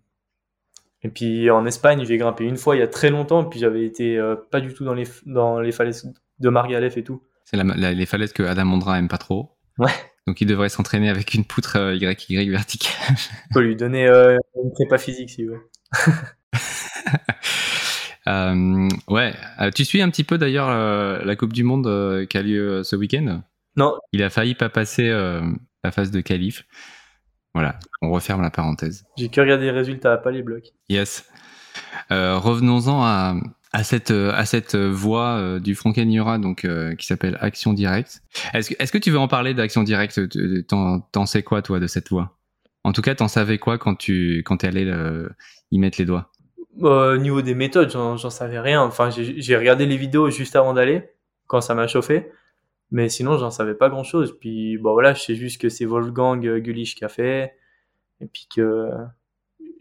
et 1.02 1.08
puis 1.08 1.50
en 1.50 1.66
Espagne, 1.66 2.04
j'ai 2.04 2.16
grimpé 2.16 2.44
une 2.44 2.56
fois 2.56 2.76
il 2.76 2.80
y 2.80 2.82
a 2.82 2.88
très 2.88 3.10
longtemps, 3.10 3.44
puis 3.44 3.60
j'avais 3.60 3.84
été 3.84 4.16
euh, 4.16 4.36
pas 4.50 4.60
du 4.60 4.74
tout 4.74 4.84
dans 4.84 4.94
les, 4.94 5.04
dans 5.26 5.60
les 5.60 5.72
falaises 5.72 6.10
de 6.38 6.48
Margalef 6.48 6.96
et 6.96 7.04
tout. 7.04 7.22
C'est 7.44 7.62
les 7.62 8.06
falaises 8.06 8.32
que 8.32 8.42
Adam 8.42 8.66
Mondra 8.66 8.98
aime 8.98 9.08
pas 9.08 9.18
trop. 9.18 9.56
Ouais. 9.78 9.92
Donc 10.28 10.42
il 10.42 10.46
devrait 10.46 10.68
s'entraîner 10.68 11.08
avec 11.08 11.32
une 11.32 11.46
poutre 11.46 11.76
euh, 11.78 11.94
YY 11.96 12.50
verticale. 12.50 13.16
Je 13.16 13.54
peux 13.54 13.60
lui 13.60 13.76
donner 13.76 14.06
euh, 14.06 14.36
une 14.62 14.70
prépa 14.72 14.98
physique 14.98 15.30
s'il 15.30 15.48
veut. 15.48 15.70
Euh, 18.26 18.88
ouais. 19.08 19.32
Euh, 19.58 19.70
tu 19.70 19.86
suis 19.86 20.02
un 20.02 20.10
petit 20.10 20.22
peu 20.22 20.36
d'ailleurs 20.36 20.68
euh, 20.68 21.24
la 21.24 21.34
Coupe 21.34 21.54
du 21.54 21.64
Monde 21.64 21.86
euh, 21.86 22.26
qui 22.26 22.36
a 22.36 22.42
lieu 22.42 22.68
euh, 22.70 22.82
ce 22.82 22.94
week-end? 22.94 23.40
Non, 23.74 23.96
Il 24.12 24.22
a 24.22 24.28
failli 24.28 24.54
pas 24.54 24.68
passer 24.68 25.08
euh, 25.08 25.40
la 25.82 25.90
phase 25.90 26.10
de 26.10 26.20
qualif. 26.20 26.66
Voilà, 27.54 27.78
on 28.02 28.10
referme 28.10 28.42
la 28.42 28.50
parenthèse. 28.50 29.06
j'ai 29.16 29.30
que 29.30 29.40
regardé 29.40 29.64
les 29.64 29.70
résultats, 29.70 30.18
pas 30.18 30.30
les 30.30 30.42
blocs. 30.42 30.74
Yes. 30.90 31.24
Euh, 32.10 32.36
Revenons-en 32.36 33.02
à, 33.02 33.34
à 33.72 33.84
cette 33.84 34.10
euh, 34.10 34.32
à 34.32 34.44
cette 34.46 34.74
voie 34.74 35.36
euh, 35.36 35.60
du 35.60 35.74
Frankenura 35.74 36.38
donc 36.38 36.64
euh, 36.64 36.94
qui 36.94 37.06
s'appelle 37.06 37.36
Action 37.40 37.72
Directe. 37.72 38.22
Est-ce 38.54 38.70
que 38.70 38.74
est-ce 38.78 38.92
que 38.92 38.98
tu 38.98 39.10
veux 39.10 39.18
en 39.18 39.28
parler 39.28 39.54
d'Action 39.54 39.82
Directe 39.82 40.20
T'en 40.66 41.26
sais 41.26 41.42
quoi 41.42 41.62
toi 41.62 41.80
de 41.80 41.86
cette 41.86 42.08
voie 42.08 42.38
En 42.84 42.92
tout 42.92 43.02
cas, 43.02 43.14
t'en 43.14 43.28
savais 43.28 43.58
quoi 43.58 43.78
quand 43.78 43.94
tu 43.94 44.38
quand 44.44 44.58
t'es 44.58 44.68
allé 44.68 44.84
euh, 44.86 45.28
y 45.70 45.78
mettre 45.78 45.98
les 45.98 46.04
doigts? 46.04 46.30
Euh, 46.82 47.14
au 47.14 47.18
niveau 47.18 47.42
des 47.42 47.54
méthodes, 47.54 47.90
j'en 47.90 48.30
savais 48.30 48.60
rien. 48.60 48.82
Enfin, 48.82 49.10
j'ai 49.10 49.56
regardé 49.56 49.86
les 49.86 49.96
vidéos 49.96 50.30
juste 50.30 50.54
avant 50.56 50.74
d'aller, 50.74 51.10
quand 51.46 51.60
ça 51.60 51.74
m'a 51.74 51.86
chauffé. 51.86 52.30
Mais 52.90 53.08
sinon, 53.08 53.36
j'en 53.36 53.50
savais 53.50 53.74
pas 53.74 53.88
grand 53.90 54.04
chose. 54.04 54.36
Puis, 54.40 54.78
bon, 54.78 54.92
voilà, 54.92 55.12
je 55.12 55.22
sais 55.22 55.34
juste 55.34 55.60
que 55.60 55.68
c'est 55.68 55.84
Wolfgang 55.84 56.46
euh, 56.46 56.58
Gulich 56.58 56.94
qui 56.94 57.04
a 57.04 57.08
fait. 57.08 57.54
Et 58.20 58.26
puis 58.26 58.46
que. 58.54 58.90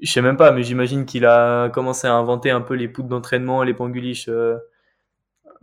Je 0.01 0.11
sais 0.11 0.21
même 0.21 0.37
pas, 0.37 0.51
mais 0.51 0.63
j'imagine 0.63 1.05
qu'il 1.05 1.25
a 1.25 1.69
commencé 1.69 2.07
à 2.07 2.13
inventer 2.13 2.51
un 2.51 2.61
peu 2.61 2.75
les 2.75 2.87
poutres 2.87 3.07
d'entraînement, 3.07 3.63
les 3.63 3.73
pans 3.73 3.89
Gulich 3.89 4.27
euh, 4.27 4.57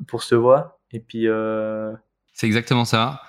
pour 0.07 0.23
ce 0.23 0.35
voie. 0.35 0.81
Et 0.91 1.01
puis, 1.01 1.29
euh, 1.29 1.93
C'est 2.33 2.47
exactement 2.47 2.85
ça. 2.85 3.21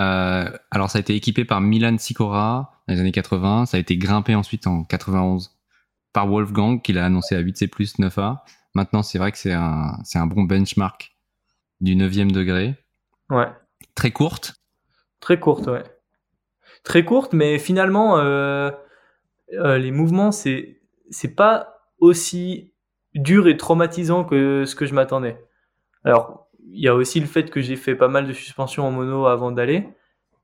Euh, 0.00 0.50
alors 0.70 0.90
ça 0.90 0.98
a 0.98 1.00
été 1.00 1.14
équipé 1.14 1.44
par 1.44 1.60
Milan 1.60 1.96
Sikora 1.98 2.82
dans 2.88 2.94
les 2.94 3.00
années 3.00 3.12
80, 3.12 3.66
ça 3.66 3.76
a 3.76 3.80
été 3.80 3.96
grimpé 3.96 4.34
ensuite 4.34 4.66
en 4.66 4.82
91 4.82 5.56
par 6.12 6.26
Wolfgang 6.26 6.82
qui 6.82 6.92
l'a 6.92 7.04
annoncé 7.04 7.36
à 7.36 7.42
8C+, 7.42 7.68
9A. 7.68 8.38
Maintenant, 8.74 9.02
c'est 9.02 9.18
vrai 9.18 9.30
que 9.30 9.38
c'est 9.38 9.52
un, 9.52 9.98
c'est 10.04 10.18
un 10.18 10.26
bon 10.26 10.42
benchmark 10.42 11.14
du 11.80 11.94
9e 11.94 12.30
degré. 12.32 12.74
ouais. 13.30 13.48
Très 13.94 14.10
courte. 14.10 14.56
Très 15.20 15.38
courte, 15.38 15.66
ouais. 15.68 15.84
Très 16.82 17.04
courte, 17.04 17.32
mais 17.32 17.58
finalement, 17.58 18.18
euh, 18.18 18.70
euh, 19.58 19.78
les 19.78 19.90
mouvements, 19.90 20.32
c'est 20.32 20.80
c'est 21.10 21.34
pas 21.34 21.78
aussi 21.98 22.72
dur 23.14 23.48
et 23.48 23.56
traumatisant 23.56 24.24
que 24.24 24.64
ce 24.66 24.74
que 24.74 24.86
je 24.86 24.94
m'attendais. 24.94 25.38
Alors, 26.04 26.48
il 26.70 26.80
y 26.80 26.88
a 26.88 26.94
aussi 26.94 27.20
le 27.20 27.26
fait 27.26 27.50
que 27.50 27.60
j'ai 27.60 27.76
fait 27.76 27.94
pas 27.94 28.08
mal 28.08 28.26
de 28.26 28.32
suspension 28.32 28.86
en 28.86 28.90
mono 28.90 29.26
avant 29.26 29.52
d'aller, 29.52 29.88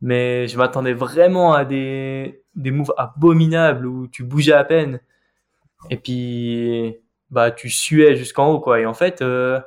mais 0.00 0.48
je 0.48 0.58
m'attendais 0.58 0.92
vraiment 0.94 1.52
à 1.54 1.64
des 1.64 2.44
des 2.54 2.70
moves 2.70 2.94
abominables 2.98 3.86
où 3.86 4.08
tu 4.08 4.24
bougeais 4.24 4.52
à 4.52 4.64
peine 4.64 5.00
et 5.90 5.96
puis 5.96 6.96
bah 7.30 7.50
tu 7.50 7.70
suais 7.70 8.16
jusqu'en 8.16 8.52
haut 8.52 8.60
quoi. 8.60 8.80
Et 8.80 8.86
en 8.86 8.94
fait, 8.94 9.22
euh, 9.22 9.60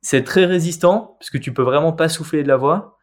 c'est 0.00 0.24
très 0.24 0.44
résistant 0.46 1.16
parce 1.18 1.30
que 1.30 1.38
tu 1.38 1.52
peux 1.54 1.62
vraiment 1.62 1.92
pas 1.92 2.08
souffler 2.08 2.42
de 2.42 2.48
la 2.48 2.56
voix 2.56 2.98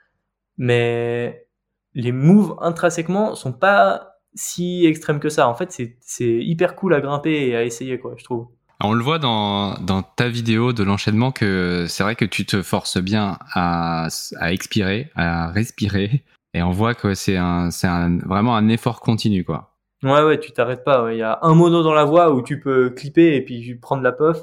mais 0.59 1.47
les 1.95 2.11
moves 2.11 2.55
intrinsèquement 2.59 3.33
sont 3.33 3.53
pas 3.53 4.08
si 4.33 4.85
extrêmes 4.85 5.19
que 5.19 5.29
ça. 5.29 5.47
En 5.47 5.55
fait, 5.55 5.71
c'est 6.01 6.23
hyper 6.23 6.75
cool 6.75 6.93
à 6.93 7.01
grimper 7.01 7.47
et 7.47 7.55
à 7.55 7.63
essayer, 7.63 7.99
quoi, 7.99 8.13
je 8.17 8.23
trouve. 8.23 8.47
On 8.81 8.93
le 8.93 9.03
voit 9.03 9.19
dans, 9.19 9.73
dans 9.81 10.03
ta 10.03 10.29
vidéo 10.29 10.71
de 10.71 10.83
l'enchaînement 10.83 11.31
que 11.31 11.85
c'est 11.89 12.03
vrai 12.03 12.15
que 12.15 12.23
tu 12.23 12.45
te 12.45 12.61
forces 12.61 12.97
bien 12.97 13.37
à, 13.53 14.07
à 14.39 14.53
expirer, 14.53 15.11
à 15.15 15.51
respirer. 15.51 16.23
Et 16.53 16.63
on 16.63 16.71
voit 16.71 16.95
que 16.95 17.13
c'est 17.13 17.35
un, 17.37 17.69
un, 17.83 18.17
vraiment 18.19 18.55
un 18.55 18.69
effort 18.69 19.01
continu, 19.01 19.43
quoi. 19.43 19.75
Ouais, 20.01 20.23
ouais, 20.23 20.39
tu 20.39 20.51
t'arrêtes 20.53 20.85
pas. 20.85 21.03
ouais. 21.03 21.17
Il 21.17 21.19
y 21.19 21.23
a 21.23 21.39
un 21.41 21.53
mono 21.55 21.83
dans 21.83 21.93
la 21.93 22.05
voix 22.05 22.33
où 22.33 22.41
tu 22.41 22.59
peux 22.59 22.89
clipper 22.89 23.35
et 23.35 23.43
puis 23.43 23.75
prendre 23.75 24.01
la 24.01 24.13
puff, 24.13 24.37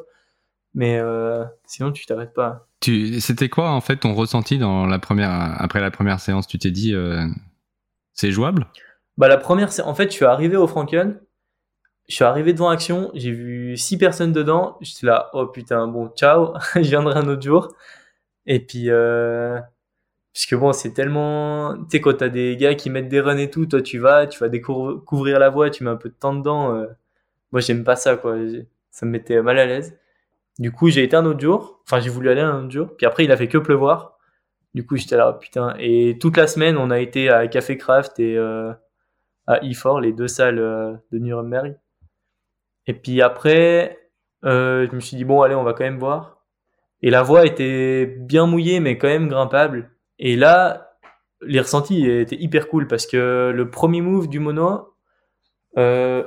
mais 0.75 0.99
euh, 0.99 1.43
sinon 1.65 1.91
tu 1.91 2.05
t'arrêtes 2.05 2.35
pas. 2.35 2.69
Tu, 2.81 3.21
c'était 3.21 3.49
quoi 3.49 3.71
en 3.71 3.81
fait 3.81 3.97
ton 3.97 4.13
ressenti 4.13 4.59
dans 4.59 4.85
la 4.85 4.99
première, 4.99 5.31
après 5.59 5.81
la 5.81 5.91
première 5.91 6.21
séance? 6.21 6.47
Tu 6.47 6.59
t'es 6.59 6.71
dit, 6.71 6.95
euh, 6.95 7.27
c'est 8.13 8.33
jouable? 8.33 8.67
Bah 9.19 9.29
la 9.29 9.39
première, 9.39 9.73
c'est 9.73 9.83
en 9.83 9.95
fait, 9.95 10.11
je 10.11 10.15
suis 10.17 10.25
arrivé 10.25 10.57
au 10.57 10.67
Franken, 10.67 11.19
je 12.09 12.15
suis 12.15 12.25
arrivé 12.25 12.53
devant 12.53 12.69
Action, 12.71 13.11
j'ai 13.15 13.33
vu 13.33 13.77
six 13.77 13.99
personnes 13.99 14.33
dedans, 14.33 14.79
j'étais 14.81 15.07
là, 15.07 15.31
oh 15.35 15.47
putain, 15.47 15.87
bon, 15.89 16.09
ciao, 16.17 16.55
je 16.77 16.81
viendrai 16.83 17.17
un 17.19 17.29
autre 17.29 17.43
jour. 17.43 17.69
Et 18.47 18.61
puis, 18.61 18.91
euh, 18.91 19.59
puisque 20.33 20.55
bon, 20.57 20.73
c'est 20.73 20.93
tellement, 20.93 21.77
tu 21.77 21.85
sais, 21.93 22.01
quand 22.01 22.15
t'as 22.19 22.29
des 22.29 22.57
gars 22.57 22.75
qui 22.75 22.91
mettent 22.91 23.09
des 23.09 23.21
runs 23.21 23.39
et 23.39 23.51
tout, 23.51 23.67
toi 23.67 23.83
tu 23.83 23.99
vas, 23.99 24.27
tu 24.27 24.39
vas 24.41 24.49
découvrir 24.49 25.39
la 25.39 25.51
voie, 25.51 25.71
tu 25.71 25.85
mets 25.85 25.91
un 25.91 25.97
peu 25.97 26.09
de 26.11 26.15
temps 26.15 26.35
dedans. 26.35 26.75
euh, 26.75 26.87
moi, 27.53 27.61
j'aime 27.61 27.85
pas 27.85 27.97
ça, 27.97 28.17
quoi. 28.17 28.37
Ça 28.91 29.07
me 29.07 29.13
mettait 29.13 29.41
mal 29.43 29.59
à 29.59 29.67
l'aise. 29.67 29.99
Du 30.59 30.73
coup, 30.73 30.91
j'ai 30.91 31.05
été 31.05 31.17
un 31.17 31.27
autre 31.27 31.41
jour. 31.41 31.81
Enfin, 31.85 32.01
j'ai 32.01 32.11
voulu 32.11 32.31
aller 32.31 32.41
un 32.43 32.65
autre 32.65 32.71
jour. 32.73 32.89
Puis 32.97 33.07
après, 33.07 33.25
il 33.25 33.33
a 33.33 33.37
fait 33.37 33.49
que 33.49 33.59
pleuvoir. 33.59 34.19
Du 34.75 34.87
coup, 34.87 34.97
j'étais 34.97 35.17
là, 35.17 35.33
putain. 35.35 35.75
Et 35.79 36.19
toute 36.21 36.37
la 36.37 36.47
semaine, 36.47 36.77
on 36.79 36.91
a 36.91 37.01
été 37.01 37.31
à 37.31 37.49
Café 37.49 37.79
Craft 37.79 38.21
et 38.21 38.37
euh, 38.39 38.73
à 39.47 39.63
IFOR, 39.65 40.01
les 40.01 40.13
deux 40.13 40.29
salles 40.29 40.59
euh, 40.59 40.95
de 41.13 41.19
Nuremberg. 41.19 41.77
Et 42.87 42.95
puis 42.95 43.23
après, 43.23 43.99
euh, 44.45 44.87
je 44.91 44.95
me 44.95 45.01
suis 45.01 45.17
dit, 45.17 45.25
bon, 45.25 45.43
allez, 45.43 45.55
on 45.55 45.63
va 45.63 45.73
quand 45.73 45.85
même 45.85 45.99
voir. 45.99 46.45
Et 47.03 47.11
la 47.11 47.23
voie 47.23 47.45
était 47.45 48.07
bien 48.07 48.47
mouillée, 48.47 48.81
mais 48.81 48.99
quand 48.99 49.09
même 49.09 49.29
grimpable. 49.29 49.91
Et 50.19 50.37
là, 50.37 50.99
les 51.43 51.61
ressentis 51.61 52.09
étaient 52.09 52.41
hyper 52.41 52.69
cool 52.69 52.87
parce 52.87 53.07
que 53.07 53.53
le 53.55 53.71
premier 53.71 54.01
move 54.01 54.29
du 54.29 54.39
mono, 54.39 54.95
euh, 55.79 56.25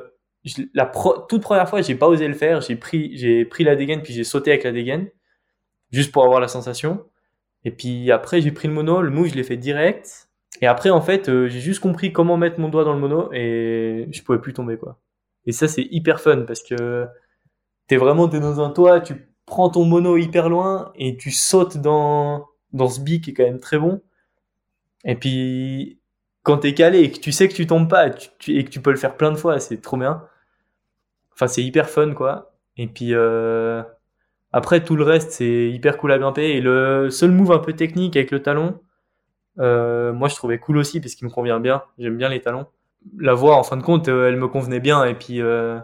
la 0.74 0.86
toute 1.28 1.42
première 1.42 1.68
fois, 1.68 1.82
j'ai 1.82 1.96
pas 1.96 2.08
osé 2.08 2.28
le 2.28 2.34
faire. 2.34 2.62
J'ai 2.62 2.76
pris, 2.76 3.18
j'ai 3.18 3.46
pris 3.46 3.64
la 3.64 3.76
dégaine 3.76 4.02
puis 4.02 4.14
j'ai 4.14 4.24
sauté 4.24 4.52
avec 4.52 4.64
la 4.64 4.72
dégaine, 4.72 5.10
juste 5.92 6.12
pour 6.12 6.24
avoir 6.24 6.40
la 6.40 6.48
sensation. 6.48 7.06
Et 7.66 7.72
puis 7.72 8.12
après, 8.12 8.42
j'ai 8.42 8.52
pris 8.52 8.68
le 8.68 8.74
mono, 8.74 9.02
le 9.02 9.10
move, 9.10 9.28
je 9.28 9.36
l'ai 9.36 9.44
fait 9.44 9.58
direct. 9.58 10.29
Et 10.62 10.68
après, 10.68 10.90
en 10.90 11.02
fait, 11.02 11.30
euh, 11.30 11.48
j'ai 11.48 11.60
juste 11.60 11.80
compris 11.80 12.12
comment 12.12 12.38
mettre 12.38 12.60
mon 12.60 12.70
doigt 12.70 12.84
dans 12.84 12.94
le 12.94 13.00
mono 13.00 13.32
et 13.34 14.08
je 14.12 14.24
pouvais 14.24 14.40
plus 14.40 14.54
tomber, 14.54 14.78
quoi. 14.78 15.00
Et 15.46 15.52
ça, 15.52 15.68
c'est 15.68 15.88
hyper 15.90 16.20
fun 16.20 16.42
parce 16.42 16.62
que 16.62 17.08
t'es 17.88 17.98
vraiment, 17.98 18.28
t'es 18.28 18.40
dans 18.40 18.60
un 18.60 18.70
toit, 18.70 19.00
tu 19.02 19.30
prends 19.46 19.70
ton 19.70 19.86
mono 19.86 20.18
hyper 20.18 20.50
loin 20.50 20.92
et 20.96 21.18
tu 21.18 21.32
sautes 21.32 21.78
dans, 21.78 22.48
dans 22.74 22.90
ce 22.90 23.00
bic 23.00 23.24
qui 23.24 23.32
est 23.32 23.34
quand 23.34 23.44
même 23.44 23.60
très 23.60 23.80
bon. 23.80 24.02
Et 25.06 25.16
puis, 25.16 26.00
quand 26.44 26.58
t'es 26.60 26.74
calé 26.74 27.00
et 27.00 27.12
que 27.12 27.20
tu 27.20 27.32
sais 27.32 27.48
que 27.48 27.54
tu 27.54 27.68
tombes 27.68 27.90
pas 27.90 28.08
et 28.08 28.64
que 28.64 28.70
tu 28.70 28.82
peux 28.82 28.92
le 28.92 28.98
faire 28.98 29.16
plein 29.16 29.32
de 29.32 29.38
fois, 29.38 29.60
c'est 29.60 29.82
trop 29.82 29.98
bien. 29.98 30.24
Enfin, 31.34 31.48
c'est 31.48 31.64
hyper 31.64 31.90
fun, 31.90 32.14
quoi. 32.14 32.54
Et 32.78 32.88
puis, 32.88 33.14
euh, 33.14 33.82
après, 34.52 34.84
tout 34.84 34.96
le 34.96 35.04
reste, 35.04 35.32
c'est 35.32 35.70
hyper 35.70 35.98
cool 35.98 36.12
à 36.12 36.20
grimper. 36.20 36.50
Et 36.50 36.62
le 36.62 37.10
seul 37.10 37.32
move 37.32 37.52
un 37.52 37.60
peu 37.60 37.74
technique 37.74 38.16
avec 38.18 38.32
le 38.32 38.42
talon, 38.42 38.80
euh, 39.60 40.14
moi, 40.14 40.28
je 40.28 40.36
trouvais 40.36 40.58
cool 40.58 40.78
aussi 40.78 41.00
parce 41.00 41.16
qu'il 41.16 41.28
me 41.28 41.34
convient 41.34 41.60
bien. 41.60 41.84
J'aime 41.98 42.18
bien 42.18 42.30
les 42.30 42.42
talons. 42.42 42.68
La 43.18 43.34
voix, 43.34 43.56
en 43.56 43.64
fin 43.64 43.78
de 43.78 43.84
compte, 43.84 44.08
euh, 44.08 44.28
elle 44.28 44.38
me 44.38 44.48
convenait 44.48 44.80
bien. 44.80 45.04
Et 45.06 45.14
puis, 45.14 45.42
euh, 45.42 45.80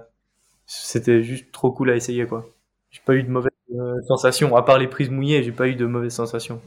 c'était 0.65 1.23
juste 1.23 1.51
trop 1.51 1.71
cool 1.71 1.89
à 1.89 1.95
essayer, 1.95 2.25
quoi. 2.25 2.45
J'ai 2.91 3.01
pas 3.05 3.15
eu 3.15 3.23
de 3.23 3.29
mauvaise 3.29 3.51
euh, 3.73 4.01
sensation. 4.07 4.55
À 4.55 4.63
part 4.63 4.77
les 4.77 4.87
prises 4.87 5.09
mouillées, 5.09 5.43
j'ai 5.43 5.51
pas 5.51 5.67
eu 5.67 5.75
de 5.75 5.85
mauvaise 5.85 6.13
sensation. 6.13 6.61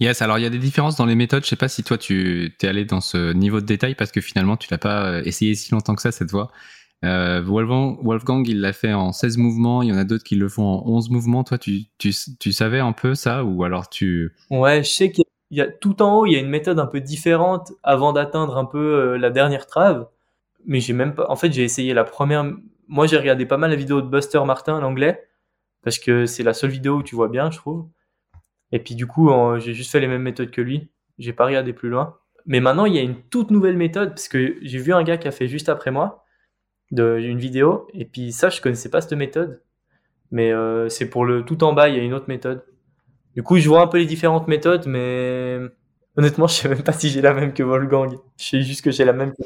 Yes, 0.00 0.22
alors 0.22 0.38
il 0.38 0.42
y 0.42 0.46
a 0.46 0.50
des 0.50 0.58
différences 0.58 0.96
dans 0.96 1.06
les 1.06 1.14
méthodes. 1.14 1.44
Je 1.44 1.48
sais 1.48 1.56
pas 1.56 1.68
si 1.68 1.84
toi 1.84 1.96
tu 1.96 2.54
t'es 2.58 2.66
allé 2.66 2.84
dans 2.84 3.00
ce 3.00 3.32
niveau 3.32 3.60
de 3.60 3.66
détail 3.66 3.94
parce 3.94 4.10
que 4.10 4.20
finalement 4.20 4.56
tu 4.56 4.66
l'as 4.70 4.78
pas 4.78 5.20
essayé 5.20 5.54
si 5.54 5.70
longtemps 5.70 5.94
que 5.94 6.02
ça 6.02 6.10
cette. 6.10 6.32
Euh, 7.04 7.42
Wolfgang, 7.42 7.98
Wolfgang, 8.02 8.46
il 8.48 8.60
l'a 8.60 8.72
fait 8.72 8.92
en 8.92 9.12
16 9.12 9.36
mouvements. 9.38 9.82
Il 9.82 9.88
y 9.88 9.92
en 9.92 9.96
a 9.96 10.04
d'autres 10.04 10.24
qui 10.24 10.36
le 10.36 10.48
font 10.48 10.64
en 10.64 10.86
11 10.86 11.10
mouvements. 11.10 11.44
Toi, 11.44 11.58
tu, 11.58 11.84
tu, 11.98 12.12
tu 12.38 12.52
savais 12.52 12.80
un 12.80 12.92
peu 12.92 13.14
ça 13.14 13.44
ou 13.44 13.64
alors 13.64 13.88
tu 13.88 14.32
Ouais, 14.50 14.82
je 14.84 14.90
sais 14.90 15.10
qu'il 15.10 15.24
y 15.58 15.60
a 15.60 15.66
tout 15.68 16.02
en 16.02 16.14
haut, 16.18 16.26
il 16.26 16.32
y 16.32 16.36
a 16.36 16.38
une 16.38 16.48
méthode 16.48 16.78
un 16.78 16.86
peu 16.86 17.00
différente 17.00 17.72
avant 17.82 18.12
d'atteindre 18.12 18.56
un 18.56 18.64
peu 18.64 18.78
euh, 18.78 19.18
la 19.18 19.30
dernière 19.30 19.66
trave. 19.66 20.08
Mais 20.64 20.80
j'ai 20.80 20.92
même 20.92 21.14
pas. 21.14 21.26
En 21.28 21.36
fait, 21.36 21.52
j'ai 21.52 21.64
essayé 21.64 21.94
la 21.94 22.04
première. 22.04 22.44
Moi, 22.88 23.06
j'ai 23.06 23.16
regardé 23.18 23.46
pas 23.46 23.56
mal 23.56 23.70
la 23.70 23.76
vidéo 23.76 24.00
de 24.00 24.06
Buster 24.06 24.42
Martin, 24.46 24.80
l'anglais, 24.80 25.28
parce 25.82 25.98
que 25.98 26.26
c'est 26.26 26.42
la 26.42 26.54
seule 26.54 26.70
vidéo 26.70 26.96
où 26.96 27.02
tu 27.02 27.16
vois 27.16 27.28
bien, 27.28 27.50
je 27.50 27.58
trouve. 27.58 27.88
Et 28.72 28.78
puis 28.78 28.94
du 28.94 29.06
coup, 29.06 29.30
j'ai 29.58 29.74
juste 29.74 29.92
fait 29.92 30.00
les 30.00 30.08
mêmes 30.08 30.22
méthodes 30.22 30.50
que 30.50 30.60
lui. 30.60 30.90
J'ai 31.18 31.32
pas 31.32 31.46
regardé 31.46 31.72
plus 31.72 31.90
loin. 31.90 32.16
Mais 32.46 32.60
maintenant, 32.60 32.86
il 32.86 32.94
y 32.94 32.98
a 32.98 33.02
une 33.02 33.22
toute 33.22 33.50
nouvelle 33.50 33.76
méthode, 33.76 34.10
parce 34.10 34.28
que 34.28 34.56
j'ai 34.62 34.78
vu 34.78 34.92
un 34.92 35.02
gars 35.02 35.16
qui 35.16 35.28
a 35.28 35.30
fait 35.30 35.46
juste 35.46 35.68
après 35.68 35.90
moi 35.90 36.24
de, 36.90 37.18
une 37.18 37.38
vidéo, 37.38 37.88
et 37.94 38.04
puis 38.04 38.32
ça, 38.32 38.50
je 38.50 38.60
connaissais 38.60 38.90
pas 38.90 39.00
cette 39.00 39.12
méthode. 39.12 39.62
Mais 40.30 40.52
euh, 40.52 40.88
c'est 40.88 41.08
pour 41.08 41.24
le 41.24 41.44
tout 41.44 41.62
en 41.64 41.72
bas, 41.72 41.88
il 41.88 41.96
y 41.96 42.00
a 42.00 42.02
une 42.02 42.14
autre 42.14 42.28
méthode. 42.28 42.64
Du 43.34 43.42
coup, 43.42 43.56
je 43.58 43.68
vois 43.68 43.82
un 43.82 43.86
peu 43.86 43.98
les 43.98 44.06
différentes 44.06 44.48
méthodes, 44.48 44.86
mais 44.86 45.58
honnêtement, 46.16 46.46
je 46.46 46.54
sais 46.54 46.68
même 46.68 46.82
pas 46.82 46.92
si 46.92 47.08
j'ai 47.10 47.20
la 47.22 47.32
même 47.32 47.54
que 47.54 47.62
Wolfgang. 47.62 48.14
Je 48.38 48.44
sais 48.44 48.62
juste 48.62 48.82
que 48.82 48.90
j'ai 48.90 49.04
la 49.04 49.12
même 49.12 49.32
que 49.32 49.42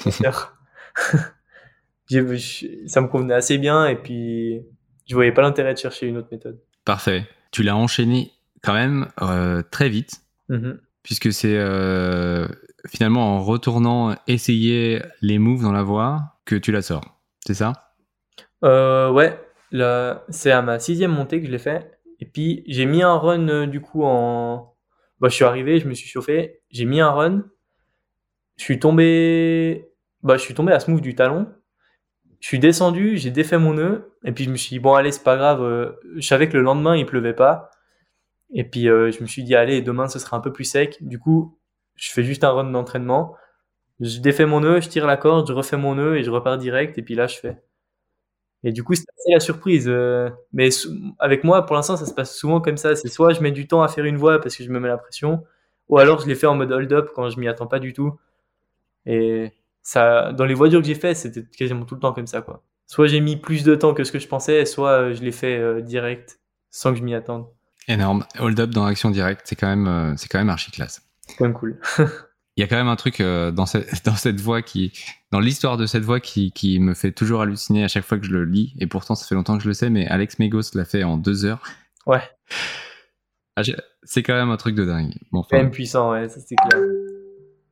je- 2.36 2.86
ça 2.86 3.00
me 3.00 3.08
convenait 3.08 3.34
assez 3.34 3.58
bien 3.58 3.86
et 3.86 3.96
puis 3.96 4.62
je 5.08 5.14
voyais 5.14 5.32
pas 5.32 5.42
l'intérêt 5.42 5.72
de 5.74 5.78
chercher 5.78 6.06
une 6.06 6.16
autre 6.16 6.28
méthode. 6.30 6.58
Parfait. 6.84 7.26
Tu 7.50 7.62
l'as 7.62 7.76
enchaîné 7.76 8.32
quand 8.62 8.74
même 8.74 9.08
euh, 9.22 9.62
très 9.70 9.88
vite, 9.88 10.20
Mhm. 10.48 10.80
puisque 11.02 11.32
c'est 11.32 11.56
euh, 11.56 12.46
finalement 12.88 13.36
en 13.36 13.42
retournant 13.42 14.14
essayer 14.28 15.02
les 15.20 15.38
moves 15.38 15.62
dans 15.62 15.72
la 15.72 15.82
voie 15.82 16.36
que 16.44 16.54
tu 16.56 16.70
la 16.72 16.82
sors. 16.82 17.18
C'est 17.44 17.54
ça? 17.54 17.94
Euh, 18.64 19.10
ouais, 19.10 19.38
c'est 20.30 20.50
à 20.52 20.62
ma 20.62 20.78
sixième 20.78 21.10
montée 21.12 21.40
que 21.40 21.46
je 21.46 21.52
l'ai 21.52 21.58
fait. 21.58 21.95
Et 22.20 22.26
puis 22.26 22.64
j'ai 22.66 22.86
mis 22.86 23.02
un 23.02 23.16
run 23.18 23.48
euh, 23.48 23.66
du 23.66 23.80
coup 23.80 24.04
en. 24.04 24.74
Bah, 25.20 25.28
je 25.28 25.34
suis 25.34 25.44
arrivé, 25.44 25.80
je 25.80 25.88
me 25.88 25.94
suis 25.94 26.08
chauffé, 26.08 26.60
j'ai 26.70 26.84
mis 26.84 27.00
un 27.00 27.10
run. 27.10 27.44
Je 28.56 28.64
suis 28.64 28.78
tombé. 28.78 29.90
Bah, 30.22 30.36
je 30.36 30.42
suis 30.42 30.54
tombé 30.54 30.72
à 30.72 30.80
ce 30.80 30.90
move 30.90 31.00
du 31.00 31.14
talon. 31.14 31.46
Je 32.40 32.48
suis 32.48 32.58
descendu, 32.58 33.16
j'ai 33.16 33.30
défait 33.30 33.58
mon 33.58 33.74
nœud. 33.74 34.12
Et 34.24 34.32
puis 34.32 34.44
je 34.44 34.50
me 34.50 34.56
suis 34.56 34.70
dit, 34.70 34.78
bon, 34.78 34.94
allez, 34.94 35.12
c'est 35.12 35.22
pas 35.24 35.36
grave. 35.36 35.62
euh, 35.62 35.92
Je 36.16 36.26
savais 36.26 36.48
que 36.48 36.56
le 36.56 36.62
lendemain 36.62 36.96
il 36.96 37.06
pleuvait 37.06 37.34
pas. 37.34 37.70
Et 38.54 38.64
puis 38.64 38.88
euh, 38.88 39.10
je 39.12 39.22
me 39.22 39.26
suis 39.26 39.44
dit, 39.44 39.54
allez, 39.56 39.82
demain 39.82 40.08
ce 40.08 40.18
sera 40.18 40.36
un 40.36 40.40
peu 40.40 40.52
plus 40.52 40.64
sec. 40.64 40.98
Du 41.02 41.18
coup, 41.18 41.58
je 41.96 42.10
fais 42.12 42.24
juste 42.24 42.44
un 42.44 42.50
run 42.52 42.70
d'entraînement. 42.70 43.34
Je 44.00 44.20
défais 44.20 44.46
mon 44.46 44.60
nœud, 44.60 44.80
je 44.80 44.88
tire 44.88 45.06
la 45.06 45.16
corde, 45.16 45.48
je 45.48 45.52
refais 45.54 45.76
mon 45.78 45.94
nœud 45.96 46.16
et 46.18 46.24
je 46.24 46.30
repars 46.30 46.58
direct. 46.58 46.98
Et 46.98 47.02
puis 47.02 47.14
là, 47.14 47.26
je 47.26 47.36
fais. 47.38 47.58
Et 48.64 48.72
du 48.72 48.82
coup, 48.82 48.94
c'est 48.94 49.06
assez 49.16 49.32
la 49.32 49.40
surprise. 49.40 49.86
euh, 49.88 50.30
mais 50.52 50.70
avec 51.18 51.44
moi, 51.44 51.66
pour 51.66 51.76
l'instant, 51.76 51.96
ça 51.96 52.06
se 52.06 52.14
passe 52.14 52.36
souvent 52.36 52.60
comme 52.60 52.76
ça. 52.76 52.96
C'est 52.96 53.08
soit 53.08 53.32
je 53.32 53.40
mets 53.40 53.52
du 53.52 53.68
temps 53.68 53.82
à 53.82 53.88
faire 53.88 54.04
une 54.04 54.16
voie 54.16 54.40
parce 54.40 54.56
que 54.56 54.64
je 54.64 54.70
me 54.70 54.80
mets 54.80 54.88
la 54.88 54.98
pression, 54.98 55.44
ou 55.88 55.98
alors 55.98 56.20
je 56.20 56.26
l'ai 56.26 56.34
fait 56.34 56.46
en 56.46 56.54
mode 56.56 56.72
hold-up 56.72 57.10
quand 57.14 57.28
je 57.30 57.38
m'y 57.38 57.48
attends 57.48 57.66
pas 57.66 57.78
du 57.78 57.92
tout. 57.92 58.18
Et 59.04 59.52
ça, 59.82 60.32
dans 60.32 60.44
les 60.44 60.54
voitures 60.54 60.80
que 60.80 60.86
j'ai 60.86 60.94
fait, 60.94 61.14
c'était 61.14 61.44
quasiment 61.44 61.84
tout 61.84 61.94
le 61.94 62.00
temps 62.00 62.12
comme 62.12 62.26
ça, 62.26 62.42
quoi. 62.42 62.62
Soit 62.88 63.08
j'ai 63.08 63.20
mis 63.20 63.36
plus 63.36 63.64
de 63.64 63.74
temps 63.74 63.94
que 63.94 64.04
ce 64.04 64.12
que 64.12 64.18
je 64.18 64.28
pensais, 64.28 64.64
soit 64.64 64.90
euh, 64.90 65.14
je 65.14 65.22
l'ai 65.22 65.32
fait 65.32 65.58
euh, 65.58 65.80
direct 65.80 66.40
sans 66.70 66.92
que 66.92 66.98
je 66.98 67.04
m'y 67.04 67.14
attende. 67.14 67.46
Énorme. 67.88 68.24
Hold 68.38 68.58
up 68.60 68.70
dans 68.70 68.84
action 68.84 69.10
directe, 69.10 69.42
c'est 69.44 69.56
quand 69.56 69.68
même, 69.68 70.16
c'est 70.16 70.28
quand 70.28 70.38
même 70.38 70.50
archi 70.50 70.72
classe. 70.72 71.02
C'est 71.26 71.36
quand 71.36 71.44
même 71.44 71.54
cool. 71.54 71.80
Il 72.56 72.62
y 72.62 72.64
a 72.64 72.68
quand 72.68 72.76
même 72.76 72.88
un 72.88 72.96
truc 72.96 73.20
euh, 73.20 73.50
dans, 73.50 73.66
cette, 73.66 74.04
dans 74.06 74.16
cette 74.16 74.40
voix 74.40 74.62
qui, 74.62 74.92
dans 75.30 75.40
l'histoire 75.40 75.76
de 75.76 75.86
cette 75.86 76.04
voix 76.04 76.20
qui, 76.20 76.52
qui 76.52 76.78
me 76.80 76.94
fait 76.94 77.12
toujours 77.12 77.42
halluciner 77.42 77.84
à 77.84 77.88
chaque 77.88 78.04
fois 78.04 78.18
que 78.18 78.24
je 78.26 78.32
le 78.32 78.44
lis. 78.44 78.74
Et 78.78 78.86
pourtant, 78.86 79.14
ça 79.14 79.26
fait 79.26 79.34
longtemps 79.34 79.56
que 79.58 79.62
je 79.62 79.68
le 79.68 79.74
sais, 79.74 79.90
mais 79.90 80.06
Alex 80.06 80.38
Megos 80.38 80.62
l'a 80.74 80.84
fait 80.84 81.04
en 81.04 81.16
deux 81.18 81.44
heures. 81.44 81.62
Ouais. 82.06 82.22
Ah, 83.56 83.62
j'ai- 83.62 83.76
c'est 84.04 84.22
quand 84.22 84.34
même 84.34 84.50
un 84.50 84.56
truc 84.56 84.74
de 84.74 84.84
dingue. 84.84 85.12
Bon, 85.32 85.40
enfin, 85.40 85.56
même 85.58 85.70
puissant, 85.70 86.12
ouais, 86.12 86.28
ça 86.28 86.40
c'est 86.40 86.54
clair. 86.56 86.80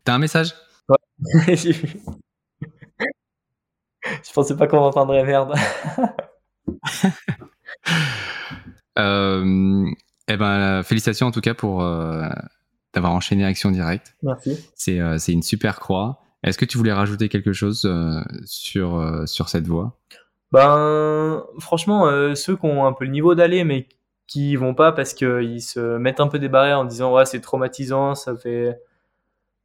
t'as 0.05 0.15
un 0.15 0.19
message? 0.19 0.53
J'ai 1.49 1.73
vu. 1.73 1.97
je 4.03 4.33
pensais 4.35 4.57
pas 4.57 4.67
qu'on 4.67 4.79
entendrait 4.79 5.25
merde. 5.25 5.55
euh, 8.99 9.87
Eh 10.29 10.37
ben, 10.37 10.83
félicitations 10.83 11.27
en 11.29 11.31
tout 11.31 11.41
cas 11.41 11.55
pour 11.55 11.83
euh, 11.83 12.29
d'avoir 12.95 13.13
enchaîné 13.13 13.45
Action 13.45 13.71
Directe. 13.71 14.15
Merci. 14.23 14.71
C'est 14.75 15.01
euh, 15.01 15.19
une 15.29 15.43
super 15.43 15.81
croix. 15.81 16.25
Est-ce 16.45 16.59
que 16.59 16.67
tu 16.67 16.77
voulais 16.77 16.93
rajouter 16.93 17.31
quelque 17.31 17.55
chose 17.55 17.87
euh, 17.87 18.21
sur, 18.45 18.97
euh, 18.97 19.25
sur 19.25 19.49
cette 19.49 19.67
voie? 19.67 19.99
Ben, 20.53 21.43
franchement, 21.59 22.07
euh, 22.07 22.35
ceux 22.35 22.55
qui 22.57 22.67
ont 22.67 22.87
un 22.87 22.93
peu 22.93 23.07
le 23.07 23.11
niveau 23.11 23.35
d'aller, 23.35 23.65
mais 23.65 23.89
qui 24.27 24.55
vont 24.55 24.75
pas 24.75 24.93
parce 24.93 25.15
qu'ils 25.15 25.63
se 25.63 25.97
mettent 25.97 26.21
un 26.21 26.29
peu 26.29 26.39
des 26.39 26.51
barrières 26.51 26.79
en 26.79 26.85
disant 26.85 27.15
ouais 27.15 27.25
c'est 27.27 27.41
traumatisant, 27.41 28.15
ça 28.15 28.37
fait, 28.37 28.79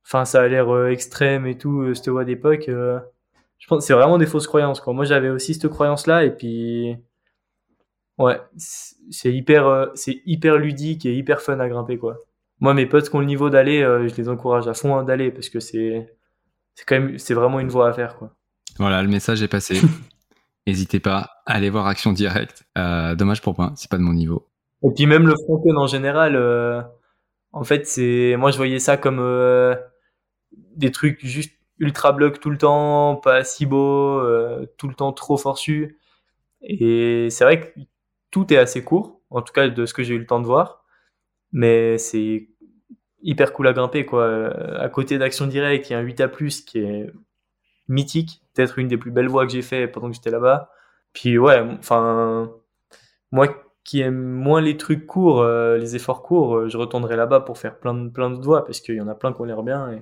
enfin 0.06 0.26
ça 0.26 0.42
a 0.42 0.48
l'air 0.48 0.88
extrême 0.88 1.46
et 1.46 1.58
tout, 1.58 1.94
cette 1.94 2.10
voie 2.10 2.26
d'époque. 2.26 2.65
je 2.68 3.68
pense 3.68 3.80
que 3.80 3.86
c'est 3.86 3.94
vraiment 3.94 4.18
des 4.18 4.26
fausses 4.26 4.48
croyances 4.48 4.82
quoi. 4.82 4.94
Moi 4.94 5.06
j'avais 5.06 5.30
aussi 5.30 5.54
cette 5.54 5.70
croyance 5.70 6.08
là 6.08 6.26
et 6.26 6.32
puis 6.32 6.98
ouais 8.18 8.42
c'est 8.58 9.34
hyper, 9.34 9.92
c'est 9.96 10.22
hyper 10.26 10.58
ludique 10.58 11.06
et 11.06 11.15
hyper 11.15 11.42
fun 11.42 11.60
à 11.62 11.70
grimper 11.70 11.98
quoi. 11.98 12.18
Moi 12.60 12.74
mes 12.74 12.86
potes 12.86 13.10
qui 13.10 13.15
ont 13.15 13.19
le 13.19 13.26
niveau 13.26 13.50
d'aller, 13.50 13.82
euh, 13.82 14.08
je 14.08 14.15
les 14.15 14.30
encourage 14.30 14.67
à 14.67 14.74
fond 14.74 14.95
hein, 14.95 15.04
d'aller 15.04 15.32
parce 15.32 15.50
que 15.50 15.60
c'est, 15.60 16.15
c'est 16.76 16.86
quand 16.86 17.00
même, 17.00 17.17
c'est 17.17 17.34
vraiment 17.34 17.60
une 17.60 17.69
voie 17.69 17.89
à 17.89 17.93
faire 17.93 18.15
quoi. 18.15 18.34
Voilà, 18.78 19.02
le 19.02 19.10
message 19.10 19.41
est 19.43 19.48
passé. 19.48 19.80
N'hésitez 20.67 21.00
pas 21.00 21.41
à 21.45 21.54
aller 21.56 21.69
voir 21.69 21.88
Action 21.88 22.13
Directe. 22.13 22.63
Euh, 22.78 23.15
dommage 23.15 23.41
pour 23.41 23.56
moi, 23.58 23.74
c'est 23.76 23.89
pas 23.89 23.98
de 23.98 24.04
mon 24.04 24.13
niveau. 24.13 24.48
Et 24.84 24.91
puis 24.95 25.06
même 25.06 25.28
le 25.28 25.36
fronton 25.36 25.76
en 25.78 25.88
général, 25.88 26.36
euh, 26.36 26.82
en 27.52 27.63
fait, 27.63 27.88
c'est 27.88 28.36
moi 28.38 28.52
je 28.52 28.58
voyais 28.58 28.80
ça 28.80 28.95
comme 28.95 29.19
euh, 29.19 29.76
des 30.76 30.91
trucs 30.91 31.26
juste 31.26 31.54
ultra 31.80 32.12
bloc 32.12 32.39
tout 32.39 32.50
le 32.50 32.58
temps, 32.58 33.15
pas 33.15 33.43
si 33.43 33.65
beau, 33.65 34.22
tout 34.78 34.88
le 34.88 34.93
temps 34.93 35.12
trop 35.13 35.38
forçu. 35.38 35.98
Et 36.62 37.30
c'est 37.30 37.43
vrai 37.43 37.62
que 37.62 37.80
tout 38.32 38.54
est 38.54 38.58
assez 38.58 38.84
court, 38.84 39.22
en 39.30 39.41
tout 39.41 39.54
cas 39.54 39.69
de 39.69 39.86
ce 39.86 39.93
que 39.93 40.04
j'ai 40.04 40.13
eu 40.13 40.19
le 40.19 40.26
temps 40.26 40.39
de 40.39 40.45
voir, 40.45 40.79
mais 41.52 41.98
c'est 41.98 42.48
hyper 43.22 43.54
cool 43.54 43.68
à 43.68 43.74
grimper 43.74 44.06
quoi. 44.06 44.24
Euh, 44.24 44.80
À 44.80 44.90
côté 44.90 45.18
d'Action 45.18 45.48
Direct, 45.48 45.90
il 45.90 45.94
y 45.94 45.96
a 45.96 46.00
un 46.00 46.04
8A+ 46.04 46.66
qui 46.66 46.80
est 46.80 47.12
mythique, 47.88 48.42
peut-être 48.54 48.80
une 48.80 48.88
des 48.88 48.98
plus 48.98 49.12
belles 49.12 49.28
voies 49.28 49.46
que 49.46 49.52
j'ai 49.52 49.62
fait 49.62 49.88
pendant 49.88 50.10
que 50.10 50.16
j'étais 50.16 50.32
là-bas. 50.32 50.72
Puis 51.14 51.38
ouais, 51.38 51.60
enfin 51.80 52.52
moi 53.32 53.48
qui 53.84 54.02
aime 54.02 54.22
moins 54.22 54.62
les 54.62 54.78
trucs 54.78 55.08
courts, 55.08 55.42
euh, 55.42 55.78
les 55.78 55.96
efforts 55.96 56.22
courts, 56.22 56.58
euh, 56.58 56.70
je 56.70 56.78
retournerai 56.78 57.16
là-bas 57.16 57.40
pour 57.40 57.58
faire 57.58 57.80
plein 57.80 57.96
de, 57.96 58.10
plein 58.10 58.30
d'autres 58.30 58.44
voies 58.44 58.64
parce 58.64 58.82
qu'il 58.82 58.96
y 58.96 59.02
en 59.02 59.08
a 59.08 59.16
plein 59.16 59.34
qui 59.34 59.42
ont 59.42 59.46
l'air 59.46 59.64
bien. 59.64 59.92
Et... 59.92 60.02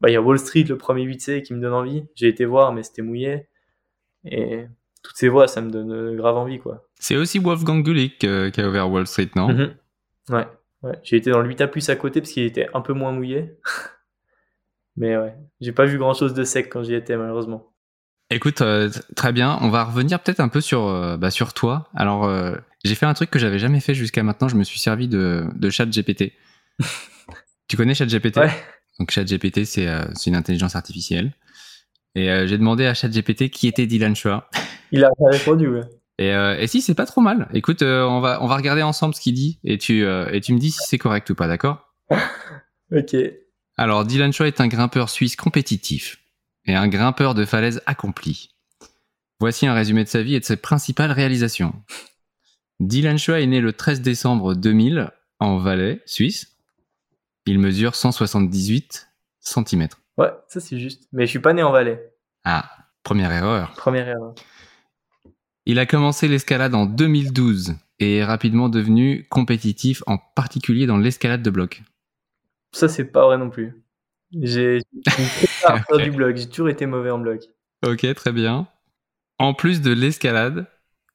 Bah, 0.00 0.08
il 0.08 0.14
y 0.14 0.16
a 0.16 0.22
Wall 0.22 0.38
Street, 0.38 0.64
le 0.64 0.78
premier 0.78 1.04
8C, 1.04 1.42
qui 1.42 1.52
me 1.52 1.60
donne 1.60 1.74
envie. 1.74 2.04
J'ai 2.14 2.28
été 2.28 2.44
voir, 2.44 2.72
mais 2.72 2.82
c'était 2.82 3.02
mouillé. 3.02 3.48
Et 4.24 4.64
toutes 5.02 5.16
ces 5.16 5.28
voies, 5.28 5.46
ça 5.46 5.60
me 5.60 5.70
donne 5.70 6.16
grave 6.16 6.36
envie, 6.36 6.58
quoi. 6.58 6.88
C'est 6.98 7.16
aussi 7.16 7.38
Wolfgang 7.38 7.82
Gulik 7.82 8.24
euh, 8.24 8.50
qui 8.50 8.60
a 8.60 8.68
ouvert 8.68 8.90
Wall 8.90 9.06
Street, 9.06 9.30
non? 9.36 9.48
Mhm. 9.48 9.74
Ouais, 10.30 10.46
ouais. 10.82 10.98
J'ai 11.02 11.16
été 11.16 11.30
dans 11.30 11.40
le 11.40 11.48
8A 11.48 11.90
à 11.90 11.96
côté 11.96 12.20
parce 12.20 12.32
qu'il 12.32 12.44
était 12.44 12.68
un 12.74 12.80
peu 12.80 12.92
moins 12.92 13.12
mouillé. 13.12 13.56
mais 14.96 15.16
ouais, 15.16 15.34
j'ai 15.60 15.72
pas 15.72 15.84
vu 15.84 15.98
grand-chose 15.98 16.34
de 16.34 16.44
sec 16.44 16.68
quand 16.70 16.82
j'y 16.82 16.94
étais, 16.94 17.16
malheureusement. 17.16 17.72
Écoute, 18.30 18.62
euh, 18.62 18.88
très 19.14 19.32
bien. 19.32 19.58
On 19.60 19.68
va 19.68 19.84
revenir 19.84 20.20
peut-être 20.20 20.40
un 20.40 20.48
peu 20.48 20.60
sur, 20.60 20.86
euh, 20.86 21.16
bah, 21.16 21.30
sur 21.30 21.52
toi. 21.52 21.90
Alors, 21.94 22.24
euh, 22.24 22.54
j'ai 22.84 22.94
fait 22.94 23.06
un 23.06 23.14
truc 23.14 23.30
que 23.30 23.38
j'avais 23.38 23.58
jamais 23.58 23.80
fait 23.80 23.94
jusqu'à 23.94 24.22
maintenant. 24.22 24.48
Je 24.48 24.56
me 24.56 24.64
suis 24.64 24.78
servi 24.78 25.06
de, 25.06 25.44
de 25.54 25.70
ChatGPT. 25.70 26.32
tu 27.68 27.76
connais 27.76 27.94
ChatGPT? 27.94 28.38
Ouais. 28.38 28.50
Donc, 28.98 29.10
ChatGPT, 29.10 29.64
c'est 29.64 29.86
euh, 29.86 30.04
c'est 30.14 30.30
une 30.30 30.36
intelligence 30.36 30.76
artificielle. 30.76 31.32
Et 32.14 32.30
euh, 32.30 32.46
j'ai 32.46 32.58
demandé 32.58 32.86
à 32.86 32.94
ChatGPT 32.94 33.50
qui 33.50 33.68
était 33.68 33.86
Dylan 33.86 34.14
Chua. 34.14 34.48
Il 34.90 35.04
a 35.04 35.10
répondu, 35.30 35.68
ouais. 35.68 35.82
Et, 36.18 36.32
euh, 36.32 36.56
et 36.58 36.66
si, 36.66 36.82
c'est 36.82 36.94
pas 36.94 37.06
trop 37.06 37.20
mal. 37.20 37.48
Écoute, 37.52 37.82
euh, 37.82 38.04
on, 38.04 38.20
va, 38.20 38.42
on 38.42 38.46
va 38.46 38.56
regarder 38.56 38.82
ensemble 38.82 39.14
ce 39.14 39.20
qu'il 39.20 39.34
dit 39.34 39.58
et 39.64 39.78
tu, 39.78 40.04
euh, 40.04 40.30
et 40.32 40.40
tu 40.40 40.52
me 40.52 40.58
dis 40.58 40.70
si 40.70 40.80
c'est 40.86 40.98
correct 40.98 41.28
ou 41.30 41.34
pas, 41.34 41.48
d'accord 41.48 41.92
Ok. 42.94 43.16
Alors, 43.76 44.04
Dylan 44.04 44.32
Chua 44.32 44.46
est 44.46 44.60
un 44.60 44.68
grimpeur 44.68 45.08
suisse 45.08 45.34
compétitif 45.36 46.18
et 46.66 46.74
un 46.74 46.88
grimpeur 46.88 47.34
de 47.34 47.44
falaise 47.44 47.82
accompli. 47.86 48.50
Voici 49.40 49.66
un 49.66 49.74
résumé 49.74 50.04
de 50.04 50.08
sa 50.08 50.22
vie 50.22 50.34
et 50.34 50.40
de 50.40 50.44
ses 50.44 50.56
principales 50.56 51.10
réalisations. 51.10 51.74
Dylan 52.80 53.18
Chua 53.18 53.40
est 53.40 53.46
né 53.46 53.60
le 53.60 53.72
13 53.72 54.02
décembre 54.02 54.54
2000 54.54 55.10
en 55.40 55.56
Valais, 55.56 56.02
Suisse. 56.06 56.56
Il 57.46 57.58
mesure 57.58 57.96
178 57.96 59.08
cm. 59.40 59.88
Ouais, 60.18 60.30
ça 60.48 60.60
c'est 60.60 60.78
juste. 60.78 61.08
Mais 61.12 61.26
je 61.26 61.30
suis 61.30 61.38
pas 61.40 61.54
né 61.54 61.62
en 61.62 61.72
Valais. 61.72 62.12
Ah, 62.44 62.70
première 63.02 63.32
erreur. 63.32 63.72
Première 63.72 64.08
erreur. 64.08 64.34
Il 65.66 65.78
a 65.78 65.86
commencé 65.86 66.28
l'escalade 66.28 66.74
en 66.74 66.86
2012 66.86 67.74
et 68.00 68.16
est 68.16 68.24
rapidement 68.24 68.68
devenu 68.68 69.26
compétitif, 69.30 70.02
en 70.06 70.18
particulier 70.18 70.86
dans 70.86 70.98
l'escalade 70.98 71.42
de 71.42 71.50
bloc. 71.50 71.82
Ça, 72.72 72.88
c'est 72.88 73.04
pas 73.04 73.26
vrai 73.26 73.38
non 73.38 73.50
plus. 73.50 73.82
J'ai 74.40 74.80
une 74.92 75.02
faire 75.06 75.84
du 75.98 76.10
bloc. 76.10 76.36
J'ai 76.36 76.48
toujours 76.48 76.68
été 76.68 76.86
mauvais 76.86 77.10
en 77.10 77.18
bloc. 77.18 77.42
Ok, 77.86 78.06
très 78.14 78.32
bien. 78.32 78.66
En 79.38 79.54
plus 79.54 79.80
de 79.80 79.92
l'escalade, 79.92 80.66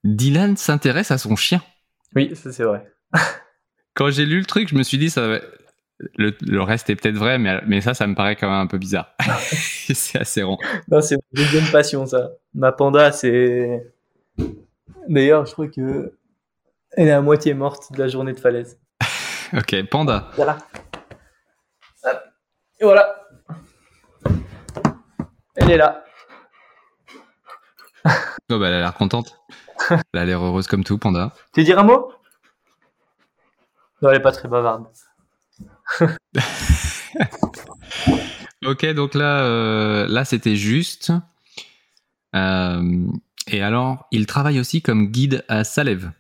Dylan 0.03 0.55
s'intéresse 0.55 1.11
à 1.11 1.17
son 1.17 1.35
chien. 1.35 1.61
Oui, 2.15 2.35
ça 2.35 2.51
c'est 2.51 2.63
vrai. 2.63 2.89
Quand 3.95 4.11
j'ai 4.11 4.25
lu 4.25 4.39
le 4.39 4.45
truc, 4.45 4.69
je 4.69 4.75
me 4.75 4.83
suis 4.83 4.97
dit, 4.97 5.09
ça 5.09 5.39
le, 6.15 6.35
le 6.41 6.61
reste 6.61 6.89
est 6.89 6.95
peut-être 6.95 7.15
vrai, 7.15 7.39
mais, 7.39 7.59
mais 7.65 7.81
ça, 7.81 7.93
ça 7.93 8.05
me 8.07 8.15
paraît 8.15 8.35
quand 8.35 8.49
même 8.49 8.59
un 8.59 8.67
peu 8.67 8.77
bizarre. 8.77 9.15
c'est 9.41 10.19
assez 10.19 10.43
rond. 10.43 10.57
Non, 10.89 11.01
c'est 11.01 11.15
ma 11.15 11.43
deuxième 11.43 11.69
passion, 11.71 12.05
ça. 12.05 12.31
Ma 12.53 12.71
panda, 12.71 13.11
c'est. 13.11 13.93
D'ailleurs, 15.07 15.45
je 15.45 15.53
crois 15.53 15.67
que. 15.67 16.13
Elle 16.91 17.09
est 17.09 17.11
à 17.11 17.21
moitié 17.21 17.53
morte 17.53 17.91
de 17.91 17.99
la 17.99 18.07
journée 18.07 18.33
de 18.33 18.39
falaise. 18.39 18.79
Ok, 19.53 19.75
panda. 19.89 20.29
Voilà. 20.35 20.57
Hop. 22.03 22.19
Et 22.79 22.83
voilà. 22.83 23.15
Elle 25.55 25.71
est 25.71 25.77
là. 25.77 26.03
Oh, 28.49 28.59
bah, 28.59 28.67
elle 28.67 28.75
a 28.75 28.79
l'air 28.79 28.93
contente. 28.93 29.41
Elle 29.89 30.21
a 30.21 30.25
l'air 30.25 30.41
heureuse 30.41 30.67
comme 30.67 30.85
tout, 30.85 30.97
panda. 30.97 31.33
Tu 31.53 31.59
veux 31.59 31.65
dire 31.65 31.79
un 31.79 31.83
mot? 31.83 32.13
Non, 34.01 34.09
elle 34.09 34.17
est 34.17 34.21
pas 34.21 34.31
très 34.31 34.47
bavarde. 34.47 34.87
Ok, 38.65 38.85
donc 38.93 39.13
là, 39.15 39.43
euh, 39.43 40.07
là 40.07 40.23
c'était 40.23 40.55
juste. 40.55 41.11
Euh, 42.35 43.07
et 43.47 43.61
alors, 43.61 44.07
il 44.11 44.25
travaille 44.25 44.59
aussi 44.59 44.81
comme 44.81 45.07
guide 45.07 45.43
à 45.47 45.63
Salève. 45.63 46.11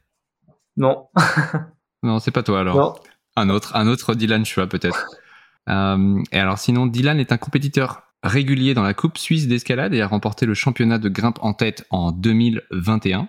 Non. 0.77 1.07
non, 2.03 2.19
c'est 2.19 2.31
pas 2.31 2.43
toi 2.43 2.61
alors. 2.61 2.75
Non. 2.75 2.93
Un 3.35 3.49
autre, 3.49 3.75
un 3.75 3.87
autre 3.87 4.15
Dylan 4.15 4.45
Chua 4.45 4.67
peut-être. 4.67 5.07
Euh, 5.69 6.23
et 6.31 6.39
alors 6.39 6.59
sinon, 6.59 6.85
Dylan 6.85 7.19
est 7.19 7.33
un 7.33 7.37
compétiteur 7.37 8.03
régulier 8.23 8.73
dans 8.73 8.83
la 8.83 8.93
Coupe 8.93 9.17
suisse 9.17 9.49
d'escalade 9.49 9.93
et 9.93 9.99
a 9.99 10.07
remporté 10.07 10.45
le 10.45 10.53
championnat 10.53 10.97
de 10.97 11.09
grimpe 11.09 11.39
en 11.41 11.51
tête 11.53 11.85
en 11.89 12.13
2021. 12.13 13.27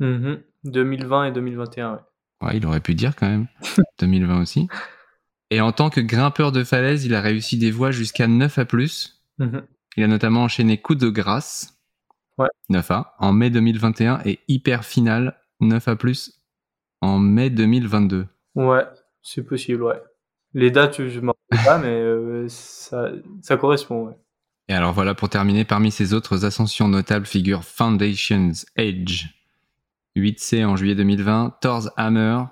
2020 0.00 0.40
mhm. 0.64 1.28
et 1.28 1.32
2021, 1.32 1.92
ouais. 1.92 1.98
Ouais, 2.42 2.56
il 2.56 2.64
aurait 2.64 2.80
pu 2.80 2.94
dire 2.94 3.14
quand 3.14 3.28
même. 3.28 3.48
2020 4.00 4.40
aussi. 4.40 4.68
Et 5.50 5.60
en 5.60 5.72
tant 5.72 5.90
que 5.90 6.00
grimpeur 6.00 6.52
de 6.52 6.64
falaise, 6.64 7.04
il 7.04 7.14
a 7.14 7.20
réussi 7.20 7.58
des 7.58 7.70
voies 7.70 7.90
jusqu'à 7.90 8.26
9 8.26 8.58
A+. 8.58 8.64
Mhm. 9.38 9.66
Il 9.98 10.04
a 10.04 10.06
notamment 10.06 10.44
enchaîné 10.44 10.80
Coup 10.80 10.94
de 10.94 11.10
grâce, 11.10 11.81
ouais. 12.38 12.48
9A, 12.70 13.06
en 13.18 13.32
mai 13.32 13.50
2021 13.50 14.20
et 14.24 14.40
Hyper 14.48 14.84
Finale, 14.84 15.36
9A+, 15.60 16.32
en 17.00 17.18
mai 17.18 17.50
2022. 17.50 18.26
Ouais, 18.54 18.84
c'est 19.22 19.44
possible, 19.44 19.82
ouais. 19.82 20.02
Les 20.54 20.70
dates, 20.70 21.08
je 21.08 21.20
m'en 21.20 21.34
rappelle 21.50 21.64
pas, 21.64 21.78
mais 21.78 21.88
euh, 22.00 22.46
ça, 22.48 23.10
ça 23.40 23.56
correspond, 23.56 24.08
ouais. 24.08 24.14
Et 24.68 24.74
alors 24.74 24.92
voilà, 24.92 25.14
pour 25.14 25.28
terminer, 25.28 25.64
parmi 25.64 25.90
ces 25.90 26.14
autres 26.14 26.44
ascensions 26.44 26.88
notables 26.88 27.26
figurent 27.26 27.64
Foundations 27.64 28.52
Edge, 28.76 29.26
8C 30.16 30.64
en 30.64 30.76
juillet 30.76 30.94
2020, 30.94 31.58
Thor's 31.60 31.90
Hammer, 31.96 32.44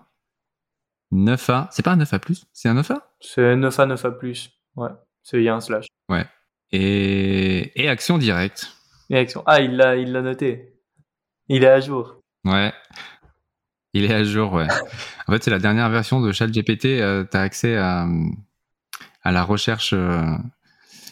9A. 1.12 1.68
C'est 1.70 1.84
pas 1.84 1.92
un 1.92 1.98
9A+, 1.98 2.44
c'est 2.52 2.68
un 2.68 2.74
9A 2.74 3.00
C'est 3.20 3.56
9A, 3.56 3.94
9A+. 3.94 4.50
Ouais, 4.76 4.90
il 5.32 5.42
y 5.42 5.48
a 5.48 5.54
un 5.54 5.60
slash. 5.60 5.86
Ouais. 6.08 6.26
Et, 6.72 7.82
et 7.82 7.88
Action 7.88 8.18
Directe. 8.18 8.72
Et 9.10 9.18
Action. 9.18 9.42
Ah, 9.46 9.60
il 9.60 9.76
l'a 9.76 9.96
il 9.96 10.12
l'a 10.12 10.22
noté. 10.22 10.72
Il 11.48 11.64
est 11.64 11.68
à 11.68 11.80
jour. 11.80 12.20
Ouais. 12.44 12.72
Il 13.92 14.04
est 14.04 14.14
à 14.14 14.22
jour, 14.22 14.52
ouais. 14.52 14.68
en 15.26 15.32
fait, 15.32 15.42
c'est 15.42 15.50
la 15.50 15.58
dernière 15.58 15.90
version 15.90 16.20
de 16.20 16.30
ChatGPT. 16.30 16.86
Euh, 16.86 17.24
tu 17.28 17.36
as 17.36 17.40
accès 17.40 17.76
à, 17.76 18.06
à 19.22 19.32
la 19.32 19.42
recherche 19.42 19.92
euh, 19.92 20.36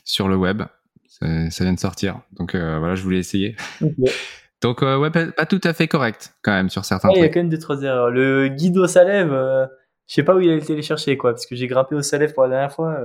sur 0.05 0.29
le 0.29 0.37
web. 0.37 0.63
Ça, 1.09 1.65
vient 1.65 1.73
de 1.73 1.81
sortir. 1.81 2.21
Donc 2.39 2.55
euh, 2.55 2.79
voilà, 2.79 2.95
je 2.95 3.03
voulais 3.03 3.19
essayer. 3.19 3.57
Donc 4.61 4.83
ouais, 4.83 5.11
pas, 5.11 5.47
tout 5.47 5.61
à 5.65 5.73
fait 5.73 5.89
correct 5.89 6.35
quand 6.43 6.53
même 6.53 6.69
sur 6.69 6.85
certains 6.85 7.11
Il 7.15 7.21
y 7.21 7.25
a 7.25 7.29
quand 7.29 7.41
même 7.41 7.49
deux 7.49 7.59
trois 7.59 7.83
erreurs. 7.83 8.11
Le 8.11 8.49
guide 8.49 8.77
au 8.79 8.87
Salève, 8.87 9.31
je 9.31 10.15
sais 10.15 10.25
pas 10.25 10.35
où 10.35 10.41
il 10.41 10.51
a 10.51 10.55
été 10.55 10.75
les 10.75 10.83
chercher 10.83 11.17
quoi, 11.17 11.33
parce 11.33 11.47
que 11.47 11.55
j'ai 11.55 11.69
grimpé 11.69 11.95
au 11.95 12.03
Salève 12.03 12.33
pour 12.33 12.45
la 12.45 12.49
dernière 12.51 12.73
fois. 12.73 12.99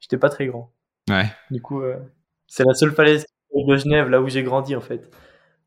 J'étais 0.00 0.16
pas 0.16 0.28
très 0.28 0.46
grand. 0.46 0.72
Ouais. 1.08 1.26
Du 1.50 1.60
coup, 1.60 1.82
c'est 2.46 2.64
la 2.64 2.74
seule 2.74 2.92
falaise 2.92 3.26
de 3.54 3.76
Genève, 3.76 4.08
là 4.08 4.20
où 4.20 4.28
j'ai 4.28 4.42
grandi 4.42 4.76
en 4.76 4.80
fait. 4.80 5.10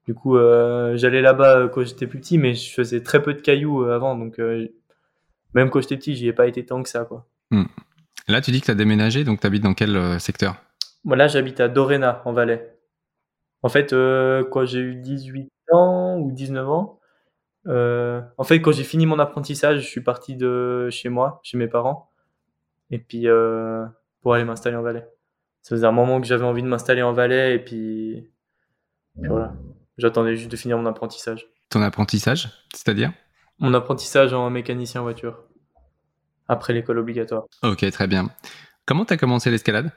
Du 0.05 0.13
coup, 0.13 0.37
euh, 0.37 0.97
j'allais 0.97 1.21
là-bas 1.21 1.59
euh, 1.59 1.67
quand 1.69 1.83
j'étais 1.83 2.07
plus 2.07 2.19
petit, 2.19 2.37
mais 2.37 2.53
je 2.53 2.73
faisais 2.73 3.01
très 3.01 3.21
peu 3.21 3.33
de 3.33 3.39
cailloux 3.39 3.83
euh, 3.83 3.95
avant, 3.95 4.17
donc 4.17 4.39
même 5.53 5.69
quand 5.69 5.81
j'étais 5.81 5.97
petit, 5.97 6.15
j'y 6.15 6.27
ai 6.27 6.33
pas 6.33 6.47
été 6.47 6.65
tant 6.65 6.83
que 6.83 6.89
ça, 6.89 7.05
quoi. 7.05 7.25
Hmm. 7.51 7.65
Là, 8.27 8.41
tu 8.41 8.51
dis 8.51 8.59
que 8.59 8.65
tu 8.65 8.71
as 8.71 8.75
déménagé, 8.75 9.23
donc 9.23 9.39
tu 9.39 9.47
habites 9.47 9.63
dans 9.63 9.73
quel 9.73 10.19
secteur? 10.19 10.55
Moi, 11.03 11.17
là, 11.17 11.27
j'habite 11.27 11.59
à 11.59 11.67
Dorena, 11.67 12.21
en 12.25 12.33
Valais. 12.33 12.75
En 13.61 13.69
fait, 13.69 13.91
quand 13.91 14.65
j'ai 14.65 14.79
eu 14.79 14.95
18 14.95 15.51
ans 15.71 16.17
ou 16.17 16.31
19 16.31 16.69
ans, 16.69 16.99
en 17.67 18.43
fait, 18.43 18.61
quand 18.61 18.71
j'ai 18.71 18.83
fini 18.83 19.05
mon 19.05 19.19
apprentissage, 19.19 19.81
je 19.81 19.87
suis 19.87 20.01
parti 20.01 20.35
de 20.35 20.89
chez 20.89 21.09
moi, 21.09 21.39
chez 21.43 21.57
mes 21.57 21.67
parents, 21.67 22.09
et 22.91 22.97
puis 22.97 23.27
pour 24.21 24.33
aller 24.33 24.45
m'installer 24.45 24.77
en 24.77 24.81
Valais. 24.81 25.07
Ça 25.63 25.75
faisait 25.75 25.87
un 25.87 25.91
moment 25.91 26.21
que 26.21 26.27
j'avais 26.27 26.43
envie 26.43 26.61
de 26.61 26.67
m'installer 26.67 27.01
en 27.01 27.13
Valais, 27.13 27.55
et 27.55 27.59
puis 27.59 28.29
voilà. 29.15 29.53
J'attendais 29.97 30.35
juste 30.35 30.51
de 30.51 30.57
finir 30.57 30.77
mon 30.77 30.85
apprentissage. 30.85 31.47
Ton 31.69 31.81
apprentissage, 31.81 32.49
c'est-à-dire? 32.73 33.11
Mon 33.59 33.73
apprentissage 33.73 34.33
en 34.33 34.49
mécanicien 34.49 35.01
voiture. 35.01 35.39
Après 36.47 36.73
l'école 36.73 36.99
obligatoire. 36.99 37.45
Ok, 37.63 37.89
très 37.91 38.07
bien. 38.07 38.29
Comment 38.85 39.05
t'as 39.05 39.17
commencé 39.17 39.49
l'escalade? 39.49 39.91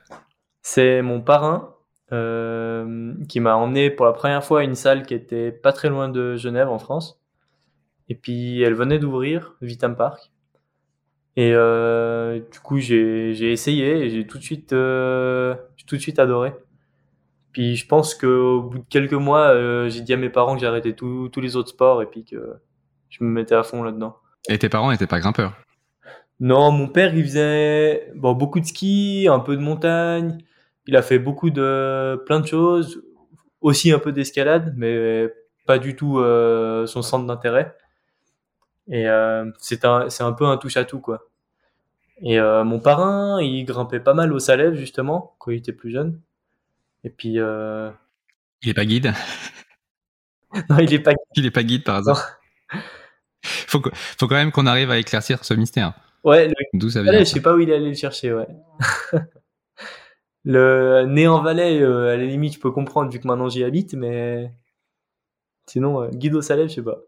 C'est 0.62 1.02
mon 1.02 1.20
parrain 1.20 1.74
euh, 2.12 3.14
qui 3.28 3.40
m'a 3.40 3.56
emmené 3.56 3.90
pour 3.90 4.06
la 4.06 4.12
première 4.12 4.44
fois 4.44 4.60
à 4.60 4.62
une 4.62 4.76
salle 4.76 5.04
qui 5.04 5.14
était 5.14 5.50
pas 5.50 5.72
très 5.72 5.88
loin 5.88 6.08
de 6.08 6.36
Genève 6.36 6.68
en 6.68 6.78
France. 6.78 7.20
Et 8.08 8.14
puis 8.14 8.62
elle 8.62 8.74
venait 8.74 9.00
d'ouvrir, 9.00 9.56
Vitam 9.60 9.96
Park. 9.96 10.30
Et 11.36 11.52
euh, 11.54 12.40
du 12.50 12.60
coup 12.60 12.78
j'ai 12.78 13.52
essayé 13.52 14.06
et 14.06 14.10
j'ai 14.10 14.26
tout 14.26 14.38
de 14.38 14.42
suite 14.42 14.72
euh, 14.72 15.54
tout 15.86 15.96
de 15.96 16.00
suite 16.00 16.18
adoré. 16.18 16.52
Puis 17.52 17.76
je 17.76 17.86
pense 17.86 18.14
qu'au 18.14 18.62
bout 18.62 18.78
de 18.78 18.84
quelques 18.88 19.14
mois, 19.14 19.48
euh, 19.48 19.88
j'ai 19.88 20.02
dit 20.02 20.12
à 20.12 20.16
mes 20.16 20.28
parents 20.28 20.54
que 20.54 20.60
j'arrêtais 20.60 20.92
tous 20.92 21.30
les 21.40 21.56
autres 21.56 21.70
sports 21.70 22.02
et 22.02 22.06
puis 22.06 22.24
que 22.24 22.54
je 23.08 23.24
me 23.24 23.30
mettais 23.30 23.54
à 23.54 23.62
fond 23.62 23.82
là-dedans. 23.82 24.16
Et 24.48 24.58
tes 24.58 24.68
parents 24.68 24.90
n'étaient 24.90 25.06
pas 25.06 25.20
grimpeurs? 25.20 25.54
Non, 26.38 26.70
mon 26.70 26.88
père, 26.88 27.14
il 27.14 27.24
faisait 27.24 28.12
bon, 28.14 28.34
beaucoup 28.34 28.60
de 28.60 28.66
ski, 28.66 29.26
un 29.30 29.40
peu 29.40 29.56
de 29.56 29.62
montagne. 29.62 30.38
Il 30.86 30.96
a 30.96 31.02
fait 31.02 31.18
beaucoup 31.18 31.50
de 31.50 32.22
plein 32.26 32.40
de 32.40 32.46
choses, 32.46 33.02
aussi 33.60 33.90
un 33.90 33.98
peu 33.98 34.12
d'escalade, 34.12 34.74
mais 34.76 35.28
pas 35.66 35.78
du 35.78 35.96
tout 35.96 36.18
euh, 36.18 36.86
son 36.86 37.02
centre 37.02 37.26
d'intérêt. 37.26 37.74
Et 38.88 39.08
euh, 39.08 39.50
c'est 39.58 39.84
un, 39.84 40.08
un 40.20 40.32
peu 40.32 40.46
un 40.46 40.56
touche 40.56 40.76
à 40.76 40.84
tout 40.84 41.00
quoi. 41.00 41.28
Et 42.22 42.38
euh, 42.38 42.64
mon 42.64 42.80
parrain, 42.80 43.42
il 43.42 43.64
grimpait 43.64 44.00
pas 44.00 44.14
mal 44.14 44.32
au 44.32 44.38
Salève 44.38 44.74
justement 44.74 45.34
quand 45.38 45.50
il 45.50 45.58
était 45.58 45.72
plus 45.72 45.90
jeune. 45.90 46.20
Et 47.04 47.10
puis. 47.10 47.38
Euh... 47.38 47.90
Il 48.62 48.70
est 48.70 48.74
pas 48.74 48.84
guide 48.84 49.12
Non, 50.70 50.78
il 50.78 50.92
est 50.94 51.00
pas. 51.00 51.12
Il 51.34 51.44
est 51.44 51.50
pas 51.50 51.62
guide 51.62 51.84
par 51.84 51.96
hasard. 51.96 52.38
faut, 53.42 53.82
faut 53.82 54.28
quand 54.28 54.34
même 54.34 54.52
qu'on 54.52 54.66
arrive 54.66 54.90
à 54.90 54.98
éclaircir 54.98 55.44
ce 55.44 55.52
mystère. 55.54 55.92
Ouais. 56.24 56.50
D'où 56.72 56.88
ça 56.88 57.02
vient 57.02 57.18
Je 57.18 57.24
sais 57.24 57.42
pas 57.42 57.54
où 57.54 57.60
il 57.60 57.68
est 57.70 57.74
allé 57.74 57.88
le 57.88 57.94
chercher, 57.94 58.32
ouais. 58.32 58.48
le 60.44 61.04
né 61.06 61.28
en 61.28 61.42
Valais, 61.42 61.82
à 61.82 62.16
la 62.16 62.24
limite, 62.24 62.54
je 62.54 62.60
peux 62.60 62.70
comprendre 62.70 63.12
vu 63.12 63.20
que 63.20 63.26
maintenant 63.26 63.48
j'y 63.48 63.62
habite, 63.62 63.94
mais 63.94 64.50
sinon, 65.66 66.08
guide 66.08 66.34
au 66.34 66.42
Salève, 66.42 66.68
je 66.68 66.76
sais 66.76 66.82
pas. 66.82 66.98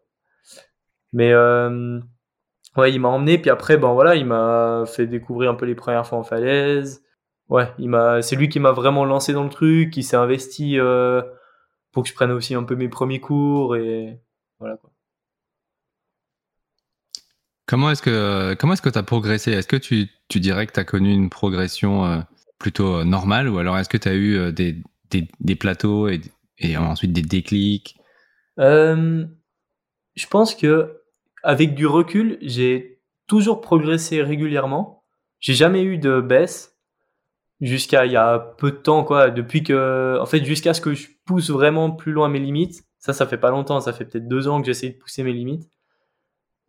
Mais 1.12 1.32
euh, 1.32 2.00
ouais, 2.76 2.92
il 2.92 3.00
m'a 3.00 3.08
emmené, 3.08 3.38
puis 3.38 3.50
après, 3.50 3.76
ben 3.76 3.92
voilà, 3.92 4.14
il 4.14 4.26
m'a 4.26 4.84
fait 4.86 5.06
découvrir 5.06 5.50
un 5.50 5.54
peu 5.54 5.66
les 5.66 5.74
premières 5.74 6.06
fois 6.06 6.18
en 6.18 6.24
falaise. 6.24 7.02
Ouais, 7.48 7.72
il 7.78 7.88
m'a, 7.88 8.20
c'est 8.20 8.36
lui 8.36 8.48
qui 8.48 8.60
m'a 8.60 8.72
vraiment 8.72 9.04
lancé 9.04 9.32
dans 9.32 9.44
le 9.44 9.48
truc, 9.48 9.90
qui 9.90 10.02
s'est 10.02 10.16
investi 10.16 10.78
euh, 10.78 11.22
pour 11.92 12.02
que 12.02 12.08
je 12.10 12.14
prenne 12.14 12.30
aussi 12.30 12.54
un 12.54 12.64
peu 12.64 12.76
mes 12.76 12.88
premiers 12.88 13.20
cours 13.20 13.76
et 13.76 14.20
voilà 14.58 14.76
quoi. 14.76 14.90
Comment 17.66 17.90
est-ce 17.90 18.02
que 18.02 18.54
comment 18.54 18.72
est-ce 18.74 18.82
que 18.82 18.88
tu 18.88 18.98
as 18.98 19.02
progressé? 19.02 19.52
Est-ce 19.52 19.68
que 19.68 19.76
tu, 19.76 20.08
tu 20.28 20.40
dirais 20.40 20.66
que 20.66 20.72
tu 20.72 20.80
as 20.80 20.84
connu 20.84 21.12
une 21.12 21.28
progression 21.28 22.04
euh, 22.06 22.18
plutôt 22.58 23.04
normale? 23.04 23.48
Ou 23.48 23.58
alors 23.58 23.78
est-ce 23.78 23.90
que 23.90 23.98
tu 23.98 24.08
as 24.08 24.14
eu 24.14 24.52
des, 24.52 24.82
des, 25.10 25.28
des, 25.40 25.54
plateaux 25.54 26.08
et, 26.08 26.20
et 26.58 26.78
ensuite 26.78 27.12
des 27.12 27.22
déclics? 27.22 27.98
Je 30.18 30.26
pense 30.26 30.54
que 30.54 30.97
avec 31.48 31.74
du 31.74 31.86
recul, 31.86 32.36
j'ai 32.42 33.00
toujours 33.26 33.62
progressé 33.62 34.22
régulièrement. 34.22 35.02
J'ai 35.40 35.54
jamais 35.54 35.82
eu 35.82 35.96
de 35.96 36.20
baisse 36.20 36.76
jusqu'à 37.62 38.04
il 38.04 38.12
y 38.12 38.16
a 38.16 38.38
peu 38.38 38.70
de 38.70 38.76
temps 38.76 39.02
quoi. 39.02 39.30
Depuis 39.30 39.62
que 39.62 40.18
en 40.20 40.26
fait 40.26 40.44
jusqu'à 40.44 40.74
ce 40.74 40.82
que 40.82 40.92
je 40.92 41.08
pousse 41.24 41.48
vraiment 41.48 41.90
plus 41.90 42.12
loin 42.12 42.28
mes 42.28 42.38
limites. 42.38 42.84
Ça 42.98 43.14
ça 43.14 43.26
fait 43.26 43.38
pas 43.38 43.48
longtemps. 43.48 43.80
Ça 43.80 43.94
fait 43.94 44.04
peut-être 44.04 44.28
deux 44.28 44.46
ans 44.46 44.60
que 44.60 44.66
j'essaie 44.66 44.90
de 44.90 44.98
pousser 44.98 45.22
mes 45.22 45.32
limites. 45.32 45.70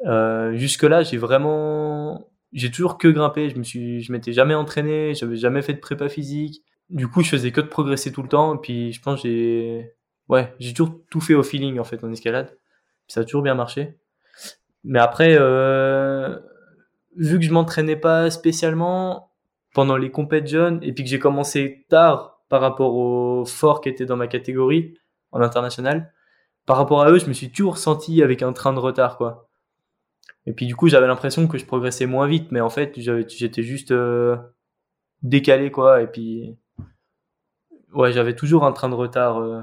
Euh, 0.06 0.56
jusque 0.56 0.84
là 0.84 1.04
j'ai 1.04 1.18
vraiment 1.18 2.30
j'ai 2.54 2.72
toujours 2.72 2.98
que 2.98 3.10
grimpé. 3.10 3.50
Je 3.50 3.58
me 3.58 3.64
suis 3.64 4.00
je 4.02 4.14
m'étais 4.14 4.32
jamais 4.32 4.56
entraîné. 4.56 5.14
J'avais 5.14 5.36
jamais 5.36 5.62
fait 5.62 5.74
de 5.74 5.80
prépa 5.80 6.08
physique. 6.08 6.64
Du 6.90 7.10
coup 7.10 7.22
je 7.22 7.32
faisais 7.32 7.52
que 7.52 7.60
de 7.60 7.68
progresser 7.68 8.14
tout 8.14 8.24
le 8.24 8.30
temps. 8.30 8.56
Et 8.56 8.60
puis 8.60 8.94
je 8.94 9.02
pense 9.02 9.24
j'ai 9.24 9.92
ouais 10.30 10.56
j'ai 10.58 10.74
toujours 10.74 11.02
tout 11.12 11.20
fait 11.20 11.34
au 11.34 11.44
feeling 11.44 11.80
en 11.80 11.84
fait 11.84 12.02
en 12.02 12.14
escalade. 12.14 12.58
Ça 13.08 13.20
a 13.20 13.24
toujours 13.26 13.42
bien 13.42 13.56
marché 13.56 13.98
mais 14.84 15.00
après 15.00 15.36
euh, 15.40 16.38
vu 17.16 17.40
que 17.40 17.46
je 17.46 17.52
m'entraînais 17.52 17.96
pas 17.96 18.30
spécialement 18.30 19.32
pendant 19.74 19.98
les 19.98 20.12
compètes 20.12 20.48
jeunes 20.48 20.80
et 20.82 20.94
puis 20.94 21.04
que 21.04 21.10
j'ai 21.10 21.20
commencé 21.20 21.86
tard 21.90 22.42
par 22.50 22.62
rapport 22.62 22.96
aux 22.96 23.46
forts 23.46 23.82
qui 23.82 23.90
étaient 23.90 24.06
dans 24.06 24.18
ma 24.18 24.28
catégorie 24.28 24.98
en 25.32 25.42
international, 25.42 26.12
par 26.66 26.78
rapport 26.78 27.02
à 27.02 27.12
eux, 27.12 27.20
je 27.20 27.28
me 27.28 27.34
suis 27.34 27.52
toujours 27.52 27.78
senti 27.78 28.22
avec 28.24 28.42
un 28.42 28.54
train 28.54 28.74
de 28.74 28.80
retard, 28.80 29.18
quoi. 29.18 29.50
Et 30.46 30.54
puis 30.54 30.66
du 30.66 30.76
coup, 30.76 30.88
j'avais 30.88 31.08
l'impression 31.08 31.48
que 31.48 31.58
je 31.58 31.66
progressais 31.66 32.06
moins 32.06 32.28
vite, 32.28 32.52
mais 32.52 32.62
en 32.62 32.70
fait, 32.70 32.94
j'étais 32.98 33.64
juste 33.64 33.92
euh, 33.92 34.36
décalé, 35.22 35.72
quoi. 35.72 36.02
Et 36.02 36.08
puis, 36.08 36.58
ouais, 37.94 38.12
j'avais 38.12 38.36
toujours 38.36 38.66
un 38.66 38.72
train 38.72 38.90
de 38.90 38.96
retard 38.96 39.38
euh, 39.38 39.62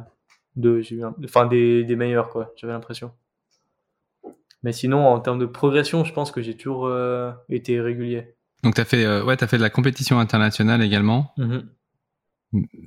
de, 0.55 0.81
enfin 1.25 1.47
des, 1.47 1.85
des 1.85 1.97
meilleurs, 1.97 2.29
quoi. 2.31 2.53
J'avais 2.57 2.73
l'impression. 2.73 3.13
Mais 4.63 4.73
sinon, 4.73 5.07
en 5.07 5.21
termes 5.21 5.39
de 5.39 5.47
progression, 5.47 6.05
je 6.05 6.13
pense 6.13 6.31
que 6.31 6.43
j'ai 6.43 6.57
toujours 6.57 6.87
euh, 6.87 7.33
été 7.49 7.81
régulier. 7.81 8.37
Donc, 8.63 8.75
tu 8.75 8.81
as, 8.81 8.85
fait, 8.85 9.05
euh, 9.05 9.23
ouais, 9.25 9.43
as 9.43 9.47
fait 9.47 9.59
de 9.59 9.63
la 9.63 9.71
compétition 9.71 10.19
internationale 10.19 10.83
également. 10.83 11.33
Mhm. 11.37 11.69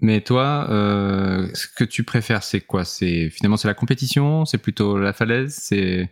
Mais 0.01 0.21
toi, 0.21 0.67
euh, 0.69 1.47
ce 1.53 1.67
que 1.67 1.83
tu 1.83 2.03
préfères, 2.03 2.43
c'est 2.43 2.61
quoi? 2.61 2.85
C'est 2.85 3.29
finalement 3.29 3.57
c'est 3.57 3.67
la 3.67 3.73
compétition, 3.73 4.45
c'est 4.45 4.57
plutôt 4.57 4.97
la 4.97 5.13
falaise, 5.13 5.55
c'est. 5.59 6.09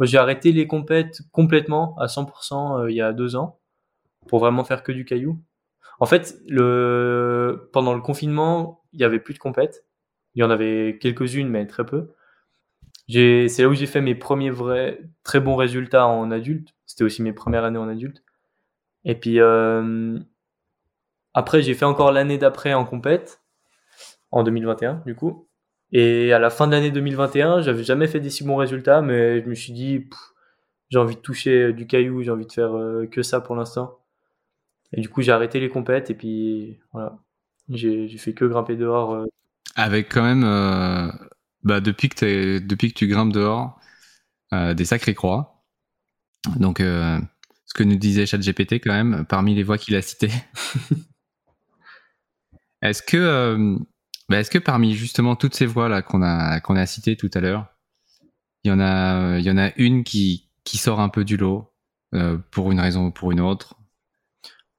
J'ai 0.00 0.18
arrêté 0.18 0.52
les 0.52 0.66
compètes 0.66 1.22
complètement 1.30 1.96
à 1.98 2.06
100% 2.06 2.80
euh, 2.80 2.90
il 2.90 2.96
y 2.96 3.00
a 3.00 3.12
deux 3.12 3.36
ans 3.36 3.60
pour 4.28 4.40
vraiment 4.40 4.64
faire 4.64 4.82
que 4.82 4.92
du 4.92 5.04
caillou. 5.04 5.40
En 6.00 6.06
fait, 6.06 6.36
le 6.48 7.68
pendant 7.72 7.94
le 7.94 8.00
confinement, 8.00 8.82
il 8.92 9.00
y 9.00 9.04
avait 9.04 9.20
plus 9.20 9.34
de 9.34 9.38
compètes. 9.38 9.84
Il 10.34 10.40
y 10.40 10.42
en 10.42 10.50
avait 10.50 10.98
quelques-unes, 11.00 11.48
mais 11.48 11.66
très 11.66 11.84
peu. 11.84 12.14
C'est 13.08 13.58
là 13.58 13.68
où 13.68 13.74
j'ai 13.74 13.86
fait 13.86 14.00
mes 14.00 14.14
premiers 14.14 14.50
vrais 14.50 15.00
très 15.22 15.40
bons 15.40 15.56
résultats 15.56 16.06
en 16.06 16.30
adulte. 16.30 16.74
C'était 16.86 17.04
aussi 17.04 17.22
mes 17.22 17.32
premières 17.32 17.64
années 17.64 17.78
en 17.78 17.88
adulte. 17.88 18.22
Et 19.04 19.14
puis 19.14 19.40
euh, 19.40 20.18
après, 21.34 21.62
j'ai 21.62 21.74
fait 21.74 21.84
encore 21.84 22.12
l'année 22.12 22.38
d'après 22.38 22.74
en 22.74 22.84
compète, 22.84 23.42
en 24.30 24.42
2021 24.44 25.02
du 25.06 25.14
coup. 25.14 25.48
Et 25.92 26.32
à 26.32 26.38
la 26.38 26.50
fin 26.50 26.66
de 26.66 26.72
l'année 26.72 26.90
2021, 26.90 27.60
j'avais 27.60 27.84
jamais 27.84 28.06
fait 28.06 28.20
des 28.20 28.30
si 28.30 28.44
bons 28.44 28.56
résultats, 28.56 29.02
mais 29.02 29.42
je 29.42 29.48
me 29.48 29.54
suis 29.54 29.74
dit, 29.74 30.08
j'ai 30.88 30.98
envie 30.98 31.16
de 31.16 31.20
toucher 31.20 31.72
du 31.72 31.86
caillou, 31.86 32.22
j'ai 32.22 32.30
envie 32.30 32.46
de 32.46 32.52
faire 32.52 32.74
euh, 32.76 33.06
que 33.06 33.22
ça 33.22 33.40
pour 33.40 33.56
l'instant. 33.56 33.98
Et 34.92 35.00
du 35.00 35.08
coup, 35.08 35.22
j'ai 35.22 35.32
arrêté 35.32 35.60
les 35.60 35.68
compètes 35.68 36.10
et 36.10 36.14
puis 36.14 36.80
voilà, 36.92 37.18
j'ai 37.68 38.08
fait 38.18 38.34
que 38.34 38.44
grimper 38.44 38.76
dehors. 38.76 39.14
Euh. 39.14 39.26
Avec 39.74 40.10
quand 40.10 40.22
même, 40.22 40.44
euh, 40.44 41.10
bah, 41.64 41.80
depuis 41.80 42.08
que 42.08 42.58
depuis 42.58 42.92
que 42.92 42.98
tu 42.98 43.06
grimpes 43.06 43.32
dehors, 43.32 43.80
des 44.52 44.84
sacrées 44.84 45.14
croix. 45.14 45.64
Donc, 46.56 46.78
ce 46.78 47.74
que 47.74 47.84
nous 47.84 47.96
disait 47.96 48.26
ChatGPT 48.26 48.74
quand 48.74 48.92
même, 48.92 49.24
parmi 49.26 49.54
les 49.54 49.62
voix 49.62 49.78
qu'il 49.78 49.96
a 49.96 50.02
citées. 50.02 50.32
Est-ce 52.82 53.02
que, 53.02 53.16
euh, 53.16 53.78
bah, 54.28 54.40
est-ce 54.40 54.50
que 54.50 54.58
parmi 54.58 54.94
justement 54.94 55.36
toutes 55.36 55.54
ces 55.54 55.66
voix 55.66 55.88
là 55.88 56.02
qu'on 56.02 56.20
a 56.22 56.60
a 56.60 56.86
citées 56.86 57.16
tout 57.16 57.30
à 57.32 57.40
l'heure, 57.40 57.66
il 58.64 58.70
y 58.70 58.72
en 58.72 58.80
a 58.80 59.38
y 59.38 59.50
en 59.50 59.56
a 59.56 59.70
une 59.76 60.02
qui 60.04 60.50
qui 60.64 60.78
sort 60.78 61.00
un 61.00 61.08
peu 61.08 61.24
du 61.24 61.36
lot 61.36 61.72
euh, 62.14 62.38
pour 62.50 62.72
une 62.72 62.80
raison 62.80 63.06
ou 63.06 63.10
pour 63.12 63.30
une 63.30 63.40
autre? 63.40 63.76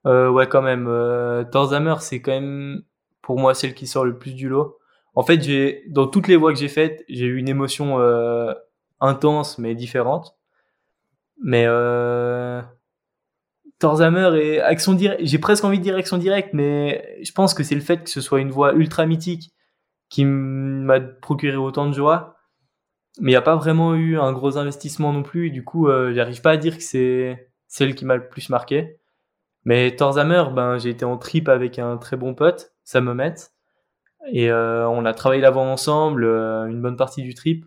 Euh, 0.06 0.28
Ouais, 0.28 0.46
quand 0.46 0.62
même. 0.62 0.86
Euh, 0.86 1.44
Hammer, 1.54 1.96
c'est 2.00 2.20
quand 2.20 2.32
même 2.32 2.82
pour 3.22 3.38
moi 3.38 3.54
celle 3.54 3.74
qui 3.74 3.86
sort 3.86 4.04
le 4.04 4.18
plus 4.18 4.34
du 4.34 4.48
lot. 4.48 4.78
En 5.14 5.22
fait, 5.22 5.42
j'ai 5.42 5.84
dans 5.88 6.06
toutes 6.06 6.28
les 6.28 6.36
voix 6.36 6.52
que 6.52 6.58
j'ai 6.58 6.68
faites, 6.68 7.04
j'ai 7.08 7.26
eu 7.26 7.36
une 7.36 7.48
émotion 7.48 8.00
euh, 8.00 8.52
intense 9.00 9.58
mais 9.58 9.74
différente. 9.74 10.36
Mais 11.42 11.64
euh, 11.66 12.62
Thorhammer 13.78 14.36
et 14.40 14.60
action 14.60 14.94
directe, 14.94 15.20
j'ai 15.24 15.38
presque 15.38 15.64
envie 15.64 15.78
de 15.78 15.84
dire 15.84 15.96
action 15.96 16.18
directe, 16.18 16.50
mais 16.52 17.18
je 17.22 17.32
pense 17.32 17.54
que 17.54 17.62
c'est 17.62 17.74
le 17.74 17.80
fait 17.80 18.04
que 18.04 18.10
ce 18.10 18.20
soit 18.20 18.40
une 18.40 18.50
voix 18.50 18.72
ultra 18.74 19.06
mythique 19.06 19.52
qui 20.08 20.24
m'a 20.24 21.00
procuré 21.00 21.56
autant 21.56 21.86
de 21.86 21.94
joie. 21.94 22.36
Mais 23.20 23.30
il 23.30 23.34
n'y 23.34 23.36
a 23.36 23.42
pas 23.42 23.56
vraiment 23.56 23.94
eu 23.94 24.18
un 24.18 24.32
gros 24.32 24.58
investissement 24.58 25.12
non 25.12 25.22
plus, 25.22 25.50
du 25.50 25.64
coup, 25.64 25.88
euh, 25.88 26.12
j'arrive 26.14 26.40
pas 26.40 26.52
à 26.52 26.56
dire 26.56 26.76
que 26.76 26.82
c'est 26.82 27.52
celle 27.68 27.94
qui 27.94 28.04
m'a 28.04 28.16
le 28.16 28.28
plus 28.28 28.48
marqué. 28.48 28.98
Mais 29.64 29.94
Thorhammer, 29.96 30.44
ben, 30.52 30.78
j'ai 30.78 30.90
été 30.90 31.04
en 31.04 31.16
trip 31.16 31.48
avec 31.48 31.78
un 31.78 31.96
très 31.96 32.16
bon 32.16 32.34
pote, 32.34 32.72
Sam 32.84 33.04
Momet, 33.04 33.34
et 34.32 34.50
euh, 34.50 34.88
on 34.88 35.04
a 35.04 35.14
travaillé 35.14 35.42
l'avant 35.42 35.70
ensemble, 35.70 36.24
euh, 36.24 36.66
une 36.66 36.80
bonne 36.80 36.96
partie 36.96 37.22
du 37.22 37.34
trip. 37.34 37.66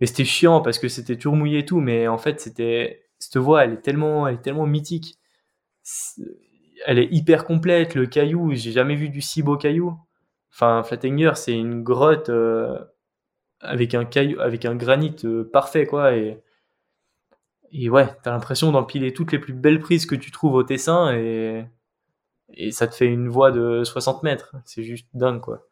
Et 0.00 0.06
c'était 0.06 0.24
chiant 0.24 0.60
parce 0.60 0.78
que 0.78 0.88
c'était 0.88 1.16
toujours 1.16 1.36
mouillé 1.36 1.60
et 1.60 1.64
tout, 1.64 1.80
mais 1.80 2.06
en 2.08 2.18
fait, 2.18 2.40
c'était 2.40 3.06
cette 3.18 3.38
voix, 3.38 3.64
elle 3.64 3.74
est 3.74 3.82
tellement, 3.82 4.26
elle 4.28 4.34
est 4.34 4.42
tellement 4.42 4.66
mythique. 4.66 5.18
Elle 6.86 6.98
est 6.98 7.08
hyper 7.12 7.44
complète. 7.44 7.94
Le 7.94 8.06
caillou, 8.06 8.52
j'ai 8.54 8.72
jamais 8.72 8.94
vu 8.94 9.08
du 9.08 9.20
si 9.22 9.42
beau 9.42 9.56
caillou. 9.56 9.98
Enfin, 10.52 10.82
Flattenger, 10.82 11.32
c'est 11.34 11.52
une 11.52 11.82
grotte 11.82 12.28
euh, 12.28 12.78
avec 13.60 13.94
un 13.94 14.04
caillou, 14.04 14.40
avec 14.40 14.64
un 14.64 14.74
granit 14.74 15.16
euh, 15.24 15.48
parfait, 15.50 15.86
quoi. 15.86 16.14
Et, 16.16 16.42
et 17.72 17.90
ouais, 17.90 18.08
t'as 18.22 18.32
l'impression 18.32 18.72
d'empiler 18.72 19.12
toutes 19.12 19.32
les 19.32 19.38
plus 19.38 19.52
belles 19.54 19.80
prises 19.80 20.06
que 20.06 20.14
tu 20.14 20.30
trouves 20.30 20.54
au 20.54 20.62
Tessin 20.62 21.14
et, 21.14 21.64
et 22.54 22.70
ça 22.70 22.86
te 22.86 22.94
fait 22.94 23.06
une 23.06 23.28
voix 23.28 23.50
de 23.50 23.84
60 23.84 24.22
mètres. 24.22 24.54
C'est 24.64 24.82
juste 24.82 25.08
dingue, 25.14 25.40
quoi. 25.40 25.66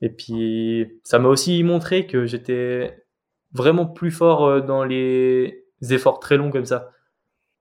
Et 0.00 0.10
puis, 0.10 1.00
ça 1.04 1.18
m'a 1.18 1.28
aussi 1.28 1.62
montré 1.64 2.06
que 2.06 2.26
j'étais 2.26 3.04
vraiment 3.52 3.86
plus 3.86 4.10
fort 4.10 4.44
euh, 4.46 4.60
dans 4.60 4.84
les 4.84 5.64
efforts 5.90 6.20
très 6.20 6.36
longs 6.36 6.50
comme 6.50 6.64
ça. 6.64 6.90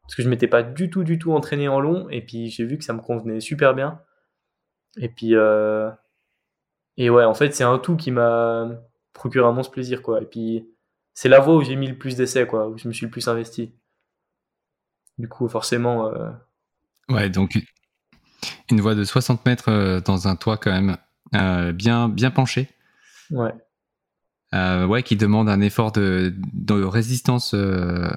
Parce 0.04 0.16
que 0.16 0.24
je 0.24 0.30
m'étais 0.30 0.48
pas 0.48 0.64
du 0.64 0.90
tout, 0.90 1.04
du 1.04 1.20
tout 1.20 1.34
entraîné 1.34 1.68
en 1.68 1.80
long, 1.80 2.10
et 2.10 2.22
puis 2.22 2.50
j'ai 2.50 2.64
vu 2.66 2.78
que 2.78 2.84
ça 2.84 2.94
me 2.94 3.02
convenait 3.02 3.40
super 3.42 3.74
bien. 3.74 4.02
Et 4.98 5.10
puis, 5.10 5.36
euh... 5.36 5.92
et 6.98 7.10
ouais, 7.10 7.26
en 7.26 7.34
fait, 7.34 7.54
c'est 7.54 7.64
un 7.64 7.78
tout 7.78 7.98
qui 7.98 8.12
m'a 8.12 8.70
procuré 9.14 9.46
un 9.46 9.52
immense 9.52 9.70
plaisir, 9.70 10.02
quoi. 10.02 10.22
Et 10.22 10.26
puis, 10.26 10.70
c'est 11.14 11.30
la 11.30 11.40
voie 11.40 11.56
où 11.56 11.62
j'ai 11.62 11.76
mis 11.76 11.88
le 11.88 11.98
plus 11.98 12.16
d'essais, 12.16 12.48
quoi, 12.48 12.70
où 12.70 12.78
je 12.78 12.88
me 12.88 12.94
suis 12.94 13.06
le 13.06 13.12
plus 13.12 13.28
investi. 13.28 13.74
Du 15.18 15.28
coup, 15.28 15.48
forcément. 15.50 16.08
Euh... 16.08 16.30
Ouais, 17.10 17.30
donc 17.30 17.58
une 18.70 18.82
voie 18.82 18.96
de 18.96 19.04
60 19.04 19.46
mètres 19.46 19.70
euh, 19.70 20.02
dans 20.02 20.28
un 20.28 20.36
toit 20.36 20.58
quand 20.58 20.72
même 20.72 20.98
euh, 21.36 21.72
bien, 21.72 22.10
bien 22.10 22.32
penché. 22.32 22.70
Ouais. 23.32 23.54
Euh, 24.54 24.86
ouais, 24.86 25.04
qui 25.04 25.16
demande 25.16 25.50
un 25.50 25.62
effort 25.62 25.92
de, 25.92 26.34
de 26.54 26.84
résistance 26.84 27.54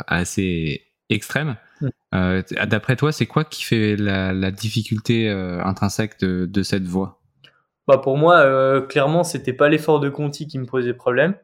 assez 0.07 0.91
extrême. 1.09 1.57
Mm. 1.81 1.89
Euh, 2.15 2.43
D'après 2.67 2.97
toi, 2.97 3.13
c'est 3.13 3.27
quoi 3.27 3.45
qui 3.45 3.65
fait 3.65 3.97
la, 3.97 4.33
la 4.33 4.51
difficulté 4.51 5.29
euh, 5.29 5.63
intrinsèque 5.63 6.19
de, 6.21 6.47
de, 6.47 6.63
cette 6.63 6.85
voie? 6.85 7.21
Bah 7.87 7.99
Pour 7.99 8.17
moi, 8.17 8.39
euh, 8.39 8.81
clairement, 8.81 9.25
c'était 9.25 9.53
pas 9.53 9.69
l'effort 9.69 10.01
de 10.01 10.09
Conti 10.09 10.47
qui 10.47 10.59
me 10.59 10.67
posait 10.67 10.95
problème. 10.95 11.35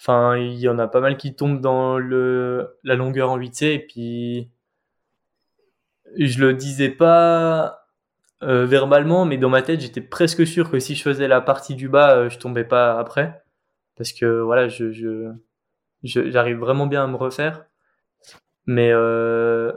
Enfin, 0.00 0.36
il 0.36 0.58
y 0.58 0.68
en 0.68 0.78
a 0.78 0.86
pas 0.86 1.00
mal 1.00 1.16
qui 1.16 1.34
tombent 1.34 1.60
dans 1.60 1.98
le, 1.98 2.78
la 2.84 2.94
longueur 2.94 3.30
en 3.30 3.38
8C 3.38 3.64
et 3.64 3.78
puis 3.80 4.50
je 6.16 6.40
le 6.40 6.54
disais 6.54 6.88
pas 6.88 7.87
euh, 8.42 8.66
verbalement, 8.66 9.24
mais 9.24 9.38
dans 9.38 9.48
ma 9.50 9.62
tête, 9.62 9.80
j'étais 9.80 10.00
presque 10.00 10.46
sûr 10.46 10.70
que 10.70 10.78
si 10.78 10.94
je 10.94 11.02
faisais 11.02 11.28
la 11.28 11.40
partie 11.40 11.74
du 11.74 11.88
bas, 11.88 12.28
je 12.28 12.38
tombais 12.38 12.64
pas 12.64 12.98
après 12.98 13.42
parce 13.98 14.12
que 14.12 14.40
voilà, 14.40 14.68
je, 14.68 14.92
je, 14.92 15.32
j'arrive 16.04 16.58
vraiment 16.58 16.86
bien 16.86 17.04
à 17.04 17.06
me 17.08 17.16
refaire. 17.16 17.66
Mais 18.66 18.90
euh, 18.92 19.72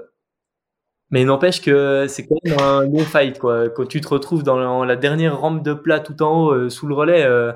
mais 1.10 1.26
n'empêche 1.26 1.62
que 1.62 2.06
c'est 2.08 2.26
quand 2.28 2.38
même 2.43 2.60
un 2.60 2.84
long 2.86 3.00
fight 3.00 3.38
quoi. 3.39 3.69
Quand 3.69 3.86
tu 3.86 4.02
te 4.02 4.08
retrouves 4.08 4.43
dans 4.43 4.86
la, 4.86 4.95
dernière 4.95 5.39
rampe 5.39 5.63
de 5.63 5.74
plat 5.74 6.00
tout 6.00 6.21
en 6.24 6.45
haut 6.45 6.52
euh, 6.54 6.69
sous 6.69 6.88
le 6.88 6.95
relais, 6.95 7.24
euh, 7.24 7.52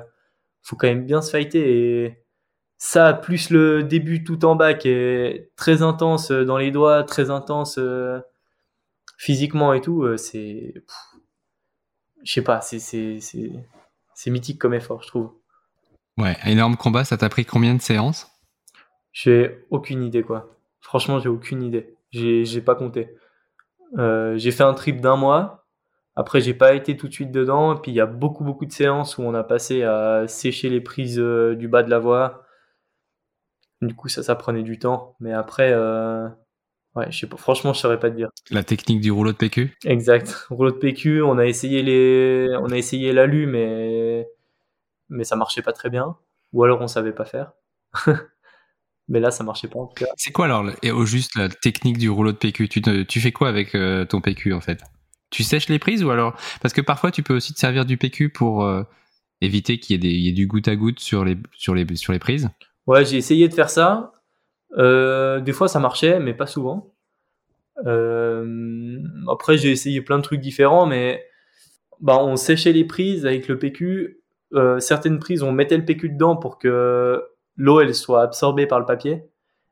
faut 0.62 0.76
quand 0.76 0.88
même 0.88 1.06
bien 1.06 1.22
se 1.22 1.30
fighter 1.30 2.04
et 2.04 2.24
ça 2.78 3.14
plus 3.14 3.50
le 3.50 3.82
début 3.82 4.24
tout 4.24 4.44
en 4.44 4.56
bas 4.56 4.74
qui 4.74 4.90
est 4.90 5.50
très 5.56 5.82
intense 5.82 6.30
dans 6.30 6.58
les 6.58 6.70
doigts, 6.70 7.04
très 7.04 7.30
intense 7.30 7.78
euh, 7.78 8.20
physiquement 9.16 9.72
et 9.72 9.80
tout, 9.80 10.02
euh, 10.02 10.16
c'est 10.16 10.74
je 12.22 12.32
sais 12.32 12.42
pas, 12.42 12.60
c'est 12.60 12.78
c'est 12.78 13.20
c'est 13.20 13.52
c'est 14.14 14.30
mythique 14.30 14.58
comme 14.58 14.74
effort, 14.74 15.02
je 15.02 15.08
trouve. 15.08 15.32
Ouais, 16.18 16.36
énorme 16.46 16.76
combat, 16.76 17.04
ça 17.04 17.18
t'a 17.18 17.28
pris 17.28 17.44
combien 17.44 17.74
de 17.74 17.82
séances? 17.82 18.30
J'ai 19.12 19.64
aucune 19.70 20.02
idée, 20.02 20.22
quoi. 20.22 20.56
Franchement, 20.80 21.18
j'ai 21.18 21.28
aucune 21.28 21.62
idée. 21.62 21.96
J'ai 22.10 22.60
pas 22.62 22.74
compté. 22.74 23.14
Euh, 23.98 24.36
j'ai 24.38 24.50
fait 24.50 24.62
un 24.62 24.72
trip 24.72 25.00
d'un 25.00 25.16
mois. 25.16 25.66
Après, 26.14 26.40
j'ai 26.40 26.54
pas 26.54 26.74
été 26.74 26.96
tout 26.96 27.08
de 27.08 27.12
suite 27.12 27.32
dedans. 27.32 27.76
Et 27.76 27.80
puis, 27.80 27.92
il 27.92 27.94
y 27.94 28.00
a 28.00 28.06
beaucoup, 28.06 28.44
beaucoup 28.44 28.64
de 28.64 28.72
séances 28.72 29.18
où 29.18 29.22
on 29.22 29.34
a 29.34 29.44
passé 29.44 29.82
à 29.82 30.26
sécher 30.26 30.70
les 30.70 30.80
prises 30.80 31.18
euh, 31.18 31.54
du 31.54 31.68
bas 31.68 31.82
de 31.82 31.90
la 31.90 31.98
voie. 31.98 32.44
Du 33.82 33.94
coup, 33.94 34.08
ça, 34.08 34.22
ça 34.22 34.34
prenait 34.34 34.62
du 34.62 34.78
temps. 34.78 35.16
Mais 35.20 35.32
après, 35.32 35.72
euh... 35.72 36.28
ouais, 36.96 37.06
je 37.10 37.20
sais 37.20 37.26
pas. 37.26 37.36
Franchement, 37.36 37.72
je 37.72 37.80
saurais 37.80 38.00
pas 38.00 38.10
te 38.10 38.16
dire. 38.16 38.30
La 38.50 38.64
technique 38.64 39.00
du 39.00 39.10
rouleau 39.10 39.32
de 39.32 39.36
PQ 39.36 39.76
Exact. 39.84 40.46
Rouleau 40.50 40.72
de 40.72 40.78
PQ, 40.78 41.22
on 41.22 41.38
a 41.38 41.46
essayé 41.46 41.82
les, 41.82 42.48
on 42.60 42.70
a 42.70 42.76
essayé 42.76 43.12
l'alu, 43.12 43.46
mais 43.46 44.26
mais 45.08 45.24
ça 45.24 45.36
marchait 45.36 45.62
pas 45.62 45.72
très 45.72 45.90
bien, 45.90 46.16
ou 46.52 46.64
alors 46.64 46.80
on 46.80 46.88
savait 46.88 47.12
pas 47.12 47.24
faire. 47.24 47.52
mais 49.08 49.20
là, 49.20 49.30
ça 49.30 49.44
marchait 49.44 49.68
pas 49.68 49.78
en 49.78 49.86
tout 49.86 50.04
cas. 50.04 50.10
C'est 50.16 50.32
quoi 50.32 50.46
alors, 50.46 50.64
et 50.82 50.90
au 50.90 51.04
juste 51.04 51.36
la 51.36 51.48
technique 51.48 51.98
du 51.98 52.10
rouleau 52.10 52.32
de 52.32 52.38
PQ 52.38 52.68
tu, 52.68 52.82
te, 52.82 53.02
tu 53.02 53.20
fais 53.20 53.32
quoi 53.32 53.48
avec 53.48 53.74
euh, 53.74 54.04
ton 54.04 54.20
PQ 54.20 54.52
en 54.52 54.60
fait? 54.60 54.80
Tu 55.30 55.42
sèches 55.42 55.68
les 55.68 55.78
prises 55.78 56.04
ou 56.04 56.10
alors 56.10 56.36
Parce 56.60 56.72
que 56.72 56.80
parfois, 56.80 57.10
tu 57.10 57.22
peux 57.22 57.34
aussi 57.34 57.52
te 57.52 57.58
servir 57.58 57.84
du 57.84 57.96
PQ 57.96 58.30
pour 58.30 58.64
euh, 58.64 58.84
éviter 59.40 59.78
qu'il 59.78 60.04
y, 60.04 60.08
y, 60.08 60.28
ait 60.28 60.32
du 60.32 60.46
goutte 60.46 60.68
à 60.68 60.76
goutte 60.76 61.00
sur 61.00 61.24
les, 61.24 61.36
sur 61.52 61.74
les, 61.74 61.84
sur 61.96 62.12
les 62.12 62.18
prises? 62.20 62.48
Ouais, 62.86 63.04
j'ai 63.04 63.16
essayé 63.16 63.48
de 63.48 63.54
faire 63.54 63.70
ça. 63.70 64.12
Euh, 64.76 65.40
des 65.40 65.52
fois, 65.52 65.68
ça 65.68 65.80
marchait, 65.80 66.20
mais 66.20 66.34
pas 66.34 66.46
souvent. 66.46 66.92
Euh, 67.86 68.98
après, 69.30 69.58
j'ai 69.58 69.70
essayé 69.70 70.00
plein 70.00 70.18
de 70.18 70.22
trucs 70.22 70.40
différents, 70.40 70.86
mais 70.86 71.24
bah, 72.00 72.18
on 72.20 72.36
séchait 72.36 72.72
les 72.72 72.84
prises 72.84 73.26
avec 73.26 73.48
le 73.48 73.58
PQ 73.58 74.20
euh, 74.54 74.78
certaines 74.78 75.18
prises, 75.18 75.42
on 75.42 75.52
mettait 75.52 75.76
le 75.76 75.84
PQ 75.84 76.10
dedans 76.10 76.36
pour 76.36 76.58
que 76.58 77.22
l'eau 77.56 77.80
elle 77.80 77.94
soit 77.94 78.22
absorbée 78.22 78.66
par 78.66 78.78
le 78.78 78.86
papier. 78.86 79.24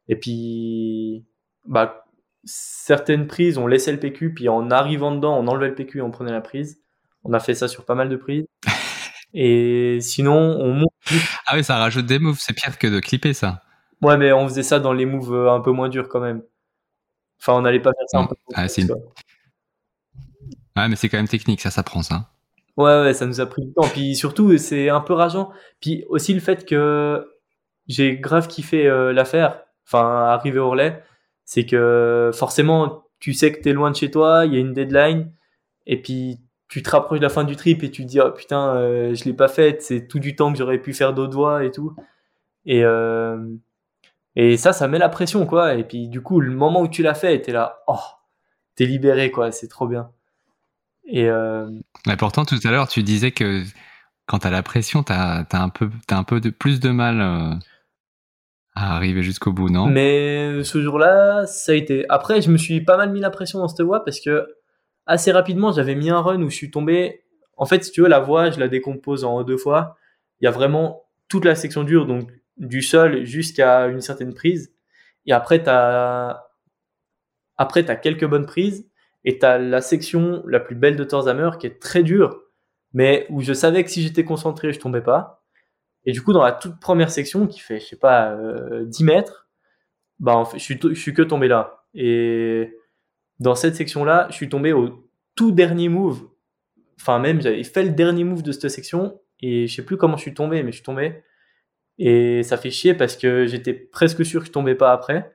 Et 0.09 0.17
puis, 0.17 1.25
bah, 1.67 2.05
certaines 2.45 3.27
prises, 3.27 3.57
on 3.57 3.67
laissait 3.67 3.93
le 3.93 4.01
PQ, 4.01 4.35
puis 4.35 4.49
en 4.49 4.71
arrivant 4.71 5.15
dedans, 5.15 5.39
on 5.39 5.47
enlevait 5.47 5.69
le 5.69 5.75
PQ 5.75 5.99
et 5.99 6.03
on 6.03 6.11
prenait 6.11 6.33
la 6.33 6.41
prise. 6.41 6.81
On 7.23 7.33
a 7.33 7.41
fait 7.41 7.55
ça 7.55 7.69
sur 7.69 7.85
pas 7.85 7.95
mal 7.95 8.09
de 8.09 8.17
prises. 8.17 8.45
Et 9.37 9.99
sinon, 10.01 10.37
on 10.37 10.75
monte. 10.75 10.93
Ah 11.47 11.57
oui, 11.57 11.65
ça 11.65 11.77
rajoute 11.79 12.07
des 12.07 12.21
moves. 12.21 12.39
C'est 12.39 12.53
pire 12.53 12.79
que 12.79 12.87
de 12.87 13.01
clipper 13.01 13.33
ça. 13.33 13.63
Ouais, 14.03 14.17
mais 14.17 14.33
on 14.33 14.47
faisait 14.49 14.63
ça 14.63 14.81
dans 14.81 14.93
les 14.93 15.07
moves 15.07 15.35
euh, 15.35 15.53
un 15.53 15.61
peu 15.61 15.71
moins 15.71 15.89
durs 15.89 16.09
quand 16.09 16.21
même. 16.21 16.43
Enfin, 17.41 17.55
on 17.55 17.63
n'allait 17.63 17.81
pas 17.81 17.93
faire 17.93 18.09
ça 18.09 18.19
un 18.19 18.27
peu. 18.27 18.37
Ah, 18.55 18.67
Ouais, 20.77 20.89
mais 20.89 20.97
c'est 20.97 21.09
quand 21.09 21.19
même 21.19 21.29
technique, 21.29 21.61
ça 21.61 21.71
s'apprend 21.71 22.03
ça. 22.03 22.31
Ouais, 22.77 23.03
ouais, 23.03 23.15
ça 23.15 23.27
nous 23.27 23.41
a 23.41 23.47
pris 23.47 23.63
du 23.63 23.73
temps. 23.73 23.87
Puis 23.89 24.17
surtout, 24.17 24.57
c'est 24.59 24.89
un 24.89 25.01
peu 25.01 25.13
rageant. 25.13 25.53
Puis 25.81 26.05
aussi 26.09 26.35
le 26.35 26.41
fait 26.41 26.67
que 26.67 27.29
j'ai 27.87 28.17
grave 28.17 28.49
kiffé 28.49 28.87
euh, 28.87 29.13
l'affaire, 29.13 29.63
enfin, 29.87 30.25
arriver 30.27 30.59
au 30.59 30.71
relais, 30.71 31.03
c'est 31.45 31.67
que 31.67 32.31
forcément, 32.35 33.05
tu 33.21 33.33
sais 33.35 33.53
que 33.53 33.61
t'es 33.61 33.73
loin 33.73 33.91
de 33.91 33.97
chez 33.97 34.11
toi, 34.11 34.45
il 34.47 34.55
y 34.55 34.57
a 34.57 34.61
une 34.61 34.73
deadline, 34.73 35.33
et 35.87 36.01
puis 36.01 36.41
tu 36.69 36.83
te 36.83 36.91
rapproches 36.91 37.21
de 37.21 37.25
la 37.25 37.31
fin 37.31 37.45
du 37.45 37.57
trip 37.57 37.83
et 37.85 37.91
tu 37.91 38.03
te 38.03 38.09
dis, 38.09 38.21
oh 38.21 38.33
putain, 38.33 38.75
euh, 38.77 39.15
je 39.15 39.25
l'ai 39.25 39.35
pas 39.35 39.49
faite, 39.49 39.83
c'est 39.83 40.09
tout 40.09 40.19
du 40.19 40.35
temps 40.35 40.51
que 40.53 40.59
j'aurais 40.59 40.79
pu 40.79 40.93
faire 40.95 41.13
d'autres 41.13 41.35
voix 41.35 41.65
et 41.65 41.71
tout. 41.71 41.95
Et, 42.67 42.83
euh, 42.85 43.37
et 44.37 44.57
ça, 44.57 44.73
ça 44.73 44.89
met 44.89 44.99
la 44.99 45.09
pression, 45.09 45.47
quoi. 45.47 45.75
Et 45.75 45.85
puis 45.85 46.09
du 46.09 46.21
coup, 46.21 46.41
le 46.41 46.53
moment 46.53 46.83
où 46.83 46.89
tu 46.89 47.03
l'as 47.03 47.15
fait, 47.15 47.41
t'es 47.41 47.53
là, 47.53 47.83
oh, 47.87 48.01
t'es 48.75 48.87
libéré, 48.87 49.31
quoi, 49.31 49.53
c'est 49.53 49.69
trop 49.69 49.87
bien. 49.87 50.11
Et 51.07 51.29
euh... 51.29 51.71
Mais 52.07 52.17
pourtant, 52.17 52.45
tout 52.45 52.59
à 52.65 52.71
l'heure, 52.71 52.89
tu 52.89 53.03
disais 53.03 53.31
que 53.31 53.63
quand 54.27 54.41
t'as 54.41 54.51
la 54.51 54.63
pression, 54.63 55.03
t'as 55.03 55.45
as 55.51 55.63
un 55.63 55.69
peu, 55.69 55.91
as 56.11 56.17
un 56.17 56.25
peu 56.25 56.41
de 56.41 56.51
plus 56.51 56.81
de 56.81 56.91
mal 56.91 57.21
euh, 57.21 57.55
à 58.75 58.97
arriver 58.97 59.23
jusqu'au 59.23 59.53
bout, 59.53 59.69
non? 59.69 59.87
Mais 59.87 60.65
ce 60.65 60.83
jour-là, 60.83 61.47
ça 61.47 61.73
a 61.73 61.75
été. 61.75 62.07
Après, 62.09 62.41
je 62.41 62.51
me 62.51 62.57
suis 62.57 62.81
pas 62.81 62.97
mal 62.97 63.13
mis 63.13 63.21
la 63.21 63.31
pression 63.31 63.59
dans 63.59 63.69
cette 63.69 63.83
voie 63.83 64.05
parce 64.05 64.21
que 64.21 64.47
assez 65.07 65.31
rapidement, 65.31 65.73
j'avais 65.73 65.95
mis 65.95 66.11
un 66.11 66.21
run 66.21 66.43
où 66.43 66.51
je 66.51 66.57
suis 66.57 66.71
tombé. 66.71 67.23
En 67.57 67.67
fait, 67.67 67.85
si 67.85 67.93
tu 67.93 68.01
veux, 68.01 68.09
la 68.09 68.21
voie, 68.21 68.51
je 68.51 68.59
la 68.59 68.69
décompose 68.69 69.25
en 69.25 69.43
deux 69.45 69.59
fois. 69.59 69.97
Il 70.41 70.45
y 70.45 70.49
a 70.49 70.51
vraiment 70.51 71.05
toute 71.29 71.45
la 71.45 71.55
section 71.55 71.85
dure, 71.85 72.07
donc 72.07 72.31
du 72.57 72.83
sol 72.83 73.25
jusqu'à 73.25 73.87
une 73.87 74.01
certaine 74.01 74.35
prise. 74.35 74.75
Et 75.27 75.33
après, 75.33 75.63
t'as 75.63 76.41
après, 77.57 77.85
t'as 77.85 77.97
quelques 77.97 78.27
bonnes 78.27 78.47
prises 78.47 78.89
et 79.25 79.39
t'as 79.39 79.59
la 79.59 79.81
section 79.81 80.43
la 80.47 80.61
plus 80.61 80.75
belle 80.75 80.97
de 80.97 81.05
Torzhammer 81.05 81.51
qui 81.59 81.67
est 81.67 81.81
très 81.81 82.03
dure, 82.03 82.43
mais 82.93 83.27
où 83.31 83.41
je 83.41 83.53
savais 83.53 83.85
que 83.85 83.91
si 83.91 84.03
j'étais 84.03 84.25
concentré, 84.25 84.73
je 84.73 84.81
tombais 84.81 85.01
pas. 85.01 85.45
Et 86.05 86.13
du 86.13 86.23
coup, 86.23 86.33
dans 86.33 86.43
la 86.43 86.53
toute 86.53 86.79
première 86.81 87.11
section 87.11 87.47
qui 87.47 87.61
fait, 87.61 87.81
je 87.81 87.87
sais 87.87 87.97
pas, 87.97 88.33
euh, 88.33 88.85
10 88.85 89.05
mètres, 89.05 89.49
bah, 90.19 90.37
en 90.37 90.45
fait, 90.45 90.59
je 90.59 90.95
suis 90.95 91.15
que 91.15 91.23
tombé 91.23 91.49
là. 91.49 91.85
Et 91.95 92.77
dans 93.41 93.55
cette 93.55 93.77
section-là, 93.77 94.27
je 94.31 94.35
suis 94.35 94.49
tombé 94.49 94.73
au 94.73 95.09
tout 95.35 95.53
dernier 95.53 95.89
move. 95.89 96.29
Enfin, 97.01 97.19
même, 97.19 97.41
j'avais 97.41 97.65
fait 97.65 97.83
le 97.85 97.91
dernier 97.91 98.25
move 98.25 98.43
de 98.43 98.53
cette 98.53 98.69
section 98.69 99.21
et 99.41 99.67
je 99.67 99.75
sais 99.75 99.85
plus 99.85 99.97
comment 99.97 100.17
je 100.17 100.23
suis 100.23 100.35
tombé, 100.35 100.63
mais 100.63 100.73
je 100.73 100.77
suis 100.77 100.85
tombé. 100.85 101.23
Et 101.99 102.43
ça 102.43 102.57
fait 102.57 102.71
chier 102.71 102.95
parce 102.95 103.17
que 103.17 103.47
j'étais 103.47 103.73
presque 103.73 104.25
sûr 104.25 104.41
que 104.41 104.47
je 104.47 104.53
tombais 104.53 104.75
pas 104.75 104.93
après. 104.93 105.35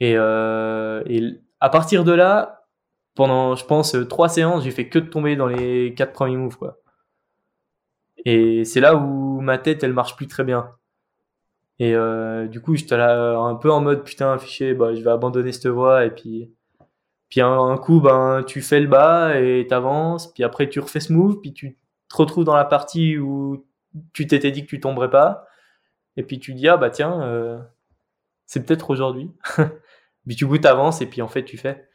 Et, 0.00 0.14
euh, 0.16 1.02
et 1.06 1.40
à 1.60 1.68
partir 1.70 2.04
de 2.04 2.12
là, 2.12 2.66
pendant, 3.14 3.54
je 3.54 3.64
pense, 3.64 3.96
trois 4.08 4.28
séances, 4.28 4.64
j'ai 4.64 4.70
fait 4.70 4.88
que 4.88 4.98
de 4.98 5.08
tomber 5.08 5.36
dans 5.36 5.46
les 5.46 5.94
quatre 5.94 6.12
premiers 6.12 6.36
moves, 6.36 6.56
quoi. 6.56 6.78
Et 8.24 8.64
c'est 8.64 8.80
là 8.80 8.96
où 8.96 9.40
ma 9.40 9.58
tête, 9.58 9.82
elle 9.82 9.92
marche 9.92 10.16
plus 10.16 10.26
très 10.26 10.44
bien. 10.44 10.70
Et 11.78 11.94
euh, 11.94 12.46
du 12.46 12.60
coup, 12.60 12.76
j'étais 12.76 12.96
là 12.96 13.38
un 13.38 13.54
peu 13.54 13.70
en 13.72 13.80
mode 13.80 14.04
putain, 14.04 14.36
fichier, 14.38 14.74
bah, 14.74 14.94
je 14.94 15.02
vais 15.02 15.10
abandonner 15.10 15.52
cette 15.52 15.68
voie. 15.68 16.04
Et 16.04 16.10
puis, 16.10 16.52
puis 17.30 17.40
un, 17.40 17.76
coup, 17.78 18.00
ben, 18.00 18.44
tu 18.46 18.60
fais 18.60 18.80
le 18.80 18.86
bas 18.86 19.40
et 19.40 19.66
t'avances. 19.66 20.32
Puis 20.32 20.44
après, 20.44 20.68
tu 20.68 20.80
refais 20.80 21.00
ce 21.00 21.12
move. 21.12 21.40
Puis 21.40 21.54
tu 21.54 21.78
te 22.08 22.16
retrouves 22.16 22.44
dans 22.44 22.56
la 22.56 22.66
partie 22.66 23.18
où 23.18 23.64
tu 24.12 24.26
t'étais 24.26 24.50
dit 24.50 24.62
que 24.62 24.68
tu 24.68 24.80
tomberais 24.80 25.10
pas. 25.10 25.46
Et 26.16 26.22
puis 26.22 26.38
tu 26.38 26.54
dis, 26.54 26.68
ah 26.68 26.76
bah 26.76 26.90
tiens, 26.90 27.22
euh, 27.22 27.58
c'est 28.46 28.64
peut-être 28.64 28.90
aujourd'hui. 28.90 29.30
puis 30.26 30.36
tu 30.36 30.46
goûtes, 30.46 30.66
avances 30.66 31.00
et 31.00 31.06
puis 31.06 31.22
en 31.22 31.28
fait, 31.28 31.44
tu 31.44 31.56
fais. 31.56 31.88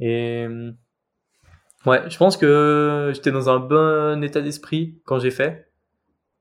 Et 0.00 0.46
ouais, 1.86 2.08
je 2.08 2.16
pense 2.16 2.36
que 2.36 3.10
j'étais 3.14 3.32
dans 3.32 3.50
un 3.50 3.58
bon 3.58 4.22
état 4.22 4.40
d'esprit 4.40 5.00
quand 5.04 5.18
j'ai 5.18 5.30
fait. 5.30 5.70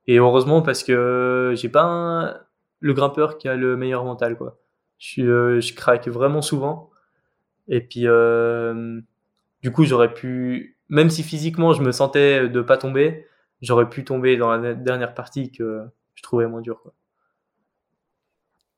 Et 0.07 0.17
heureusement 0.17 0.61
parce 0.61 0.83
que 0.83 1.53
j'ai 1.55 1.69
pas 1.69 2.41
le 2.79 2.93
grimpeur 2.93 3.37
qui 3.37 3.47
a 3.47 3.55
le 3.55 3.75
meilleur 3.75 4.05
mental 4.05 4.37
quoi. 4.37 4.59
Je, 4.97 5.21
euh, 5.21 5.59
je 5.59 5.73
craque 5.73 6.07
vraiment 6.07 6.41
souvent. 6.41 6.89
Et 7.67 7.81
puis 7.81 8.07
euh, 8.07 9.01
du 9.61 9.71
coup 9.71 9.83
j'aurais 9.83 10.13
pu, 10.13 10.77
même 10.89 11.09
si 11.09 11.23
physiquement 11.23 11.73
je 11.73 11.81
me 11.81 11.91
sentais 11.91 12.47
de 12.47 12.61
pas 12.61 12.77
tomber, 12.77 13.27
j'aurais 13.61 13.89
pu 13.89 14.03
tomber 14.03 14.37
dans 14.37 14.55
la 14.55 14.73
dernière 14.73 15.13
partie 15.13 15.51
que 15.51 15.83
je 16.15 16.23
trouvais 16.23 16.47
moins 16.47 16.61
dur 16.61 16.81
quoi. 16.81 16.93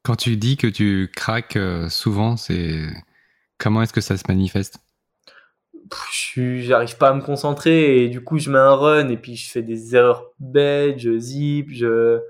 Quand 0.03 0.15
tu 0.15 0.38
dis 0.38 0.57
que 0.57 0.67
tu 0.67 1.11
craques 1.15 1.57
euh, 1.57 1.89
souvent, 1.89 2.38
c'est 2.38 2.88
comment 3.57 3.82
est-ce 3.82 3.93
que 3.93 4.01
ça 4.01 4.17
se 4.17 4.23
manifeste? 4.27 4.80
J'arrive 6.36 6.97
pas 6.97 7.09
à 7.09 7.13
me 7.13 7.21
concentrer 7.21 8.03
et 8.03 8.09
du 8.09 8.23
coup 8.23 8.38
je 8.38 8.49
mets 8.49 8.57
un 8.57 8.75
run 8.75 9.09
et 9.09 9.17
puis 9.17 9.36
je 9.36 9.51
fais 9.51 9.61
des 9.61 9.95
erreurs 9.95 10.32
bêtes, 10.39 10.99
je 10.99 11.17
zip, 11.17 11.69
je 11.71 12.21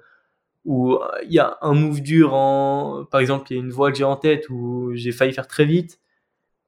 ou 0.65 0.99
il 1.23 1.31
y 1.31 1.39
a 1.39 1.57
un 1.61 1.73
move 1.73 2.01
dur 2.01 2.33
en 2.33 3.05
par 3.05 3.21
exemple 3.21 3.47
il 3.51 3.57
y 3.57 3.59
a 3.59 3.63
une 3.63 3.71
voie 3.71 3.91
que 3.91 3.97
j'ai 3.97 4.03
en 4.03 4.15
tête 4.17 4.49
où 4.49 4.91
j'ai 4.93 5.11
failli 5.11 5.33
faire 5.33 5.47
très 5.47 5.65
vite 5.65 5.99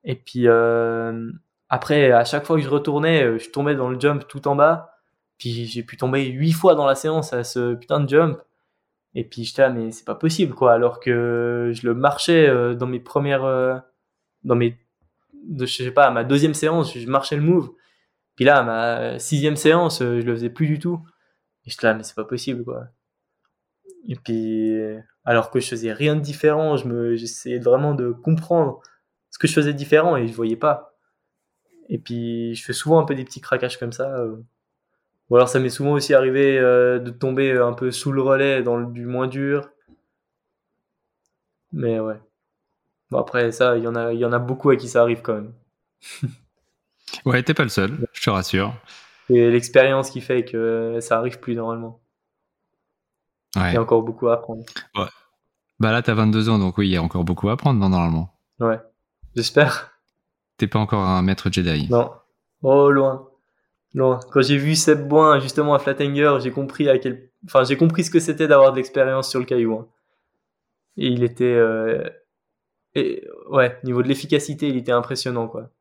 et 0.04 0.16
puis 0.16 0.48
euh, 0.48 1.32
après 1.70 2.12
à 2.12 2.24
chaque 2.26 2.46
fois 2.46 2.56
que 2.58 2.64
je 2.64 2.70
retournais 2.70 3.38
je 3.40 3.50
tombais 3.50 3.76
dans 3.76 3.90
le 3.90 4.00
jump 4.00 4.28
tout 4.28 4.48
en 4.48 4.56
bas 4.56 4.91
puis 5.42 5.66
j'ai 5.66 5.82
pu 5.82 5.98
tomber 5.98 6.28
huit 6.28 6.52
fois 6.52 6.76
dans 6.76 6.86
la 6.86 6.94
séance 6.94 7.34
à 7.34 7.44
ce 7.44 7.74
putain 7.74 8.00
de 8.00 8.08
jump 8.08 8.38
et 9.16 9.24
puis 9.24 9.44
j'étais 9.44 9.64
là, 9.64 9.72
mais 9.72 9.90
c'est 9.90 10.06
pas 10.06 10.14
possible, 10.14 10.54
quoi. 10.54 10.74
Alors 10.74 11.00
que 11.00 11.72
je 11.74 11.88
le 11.88 11.96
marchais 11.96 12.48
euh, 12.48 12.76
dans 12.76 12.86
mes 12.86 13.00
premières, 13.00 13.44
euh, 13.44 13.76
dans 14.44 14.56
mes, 14.56 14.78
je 15.60 15.66
sais 15.66 15.90
pas, 15.90 16.12
ma 16.12 16.24
deuxième 16.24 16.54
séance, 16.54 16.96
je 16.96 17.08
marchais 17.08 17.38
le 17.38 17.42
move. 17.42 17.72
Puis 18.36 18.46
là, 18.46 18.62
ma 18.62 19.18
sixième 19.18 19.56
séance, 19.56 20.04
euh, 20.04 20.22
je 20.22 20.26
le 20.28 20.36
faisais 20.36 20.52
plus 20.52 20.68
du 20.68 20.78
tout. 20.78 21.02
Et 21.66 21.72
j'étais 21.72 21.88
là, 21.88 21.96
mais 21.96 22.04
c'est 22.04 22.16
pas 22.16 22.24
possible, 22.24 22.64
quoi. 22.64 22.86
Et 24.08 24.16
puis, 24.16 24.78
alors 25.26 25.50
que 25.50 25.60
je 25.60 25.70
faisais 25.70 25.92
rien 25.92 26.16
de 26.16 26.22
différent, 26.22 26.78
je 26.78 26.88
me, 26.88 27.16
j'essayais 27.16 27.60
vraiment 27.60 27.96
de 27.96 28.12
comprendre 28.12 28.80
ce 29.32 29.40
que 29.40 29.48
je 29.48 29.54
faisais 29.54 29.74
différent 29.74 30.18
et 30.18 30.28
je 30.28 30.34
voyais 30.34 30.56
pas. 30.56 30.96
Et 31.90 31.98
puis, 31.98 32.54
je 32.54 32.64
fais 32.64 32.74
souvent 32.74 33.00
un 33.00 33.06
peu 33.06 33.16
des 33.16 33.26
petits 33.26 33.42
craquages 33.42 33.80
comme 33.80 33.92
ça. 33.92 34.24
Ou 35.32 35.38
alors 35.38 35.48
ça 35.48 35.62
m'est 35.62 35.70
souvent 35.70 35.94
aussi 35.94 36.14
arrivé 36.14 36.60
euh, 36.60 37.00
de 37.00 37.10
tomber 37.10 37.58
un 37.58 37.72
peu 37.72 37.90
sous 37.90 38.12
le 38.12 38.22
relais 38.22 38.64
dans 38.64 38.76
le, 38.76 38.86
du 38.86 39.06
moins 39.06 39.28
dur. 39.28 39.70
Mais 41.72 42.02
ouais. 42.02 42.20
Bon 43.12 43.20
après 43.20 43.54
ça, 43.54 43.78
il 43.78 43.84
y 43.86 43.88
en 43.88 43.96
a, 43.96 44.12
il 44.12 44.20
y 44.20 44.26
en 44.26 44.34
a 44.34 44.40
beaucoup 44.40 44.72
à 44.72 44.76
qui 44.76 44.90
ça 44.90 45.02
arrive 45.02 45.22
quand 45.22 45.36
même. 45.36 45.54
ouais, 47.26 47.42
t'es 47.44 47.54
pas 47.54 47.64
le 47.64 47.70
seul, 47.70 47.98
je 48.12 48.22
te 48.22 48.30
rassure. 48.30 48.74
C'est 49.28 49.50
l'expérience 49.50 50.10
qui 50.10 50.20
fait 50.20 50.44
que 50.44 50.98
ça 51.00 51.18
arrive 51.18 51.40
plus 51.40 51.56
normalement. 51.56 52.02
Ouais. 53.56 53.72
Il 53.72 53.74
y 53.76 53.78
a 53.78 53.82
encore 53.82 54.04
beaucoup 54.04 54.28
à 54.28 54.34
apprendre. 54.34 54.66
Ouais. 54.96 55.08
Bah 55.80 55.94
là, 55.94 56.02
t'as 56.02 56.14
22 56.14 56.50
ans, 56.50 56.60
donc 56.60 56.78
oui, 56.78 56.90
il 56.90 56.92
y 56.92 56.98
a 56.98 57.02
encore 57.02 57.24
beaucoup 57.24 57.48
à 57.48 57.54
apprendre 57.54 57.80
normalement. 57.80 58.38
Ouais, 58.60 58.80
j'espère. 59.34 59.94
T'es 60.58 60.68
pas 60.68 60.80
encore 60.80 61.04
un 61.04 61.22
maître 61.22 61.50
Jedi. 61.50 61.88
Non. 61.90 62.12
Oh, 62.64 62.92
loin. 62.92 63.31
Non, 63.94 64.20
quand 64.32 64.42
j'ai 64.42 64.58
vu 64.58 64.76
Seb 64.76 65.08
Boin 65.08 65.40
justement 65.40 65.74
à 65.74 65.80
Flattanger, 65.80 66.38
j'ai 66.42 66.52
compris 66.52 66.88
à 66.88 66.98
quel, 66.98 67.30
enfin 67.46 67.64
j'ai 67.66 67.76
compris 67.76 68.06
ce 68.06 68.12
que 68.12 68.20
c'était 68.20 68.48
d'avoir 68.48 68.72
de 68.72 68.78
l'expérience 68.78 69.30
sur 69.30 69.40
le 69.40 69.46
caillou. 69.46 69.74
Hein. 69.74 69.88
Et 70.98 71.08
il 71.08 71.24
était, 71.24 71.44
euh... 71.44 72.10
et 72.96 73.28
ouais, 73.50 73.78
niveau 73.84 74.02
de 74.02 74.08
l'efficacité, 74.08 74.70
il 74.70 74.78
était 74.78 74.94
impressionnant 74.94 75.48
quoi. 75.48 75.72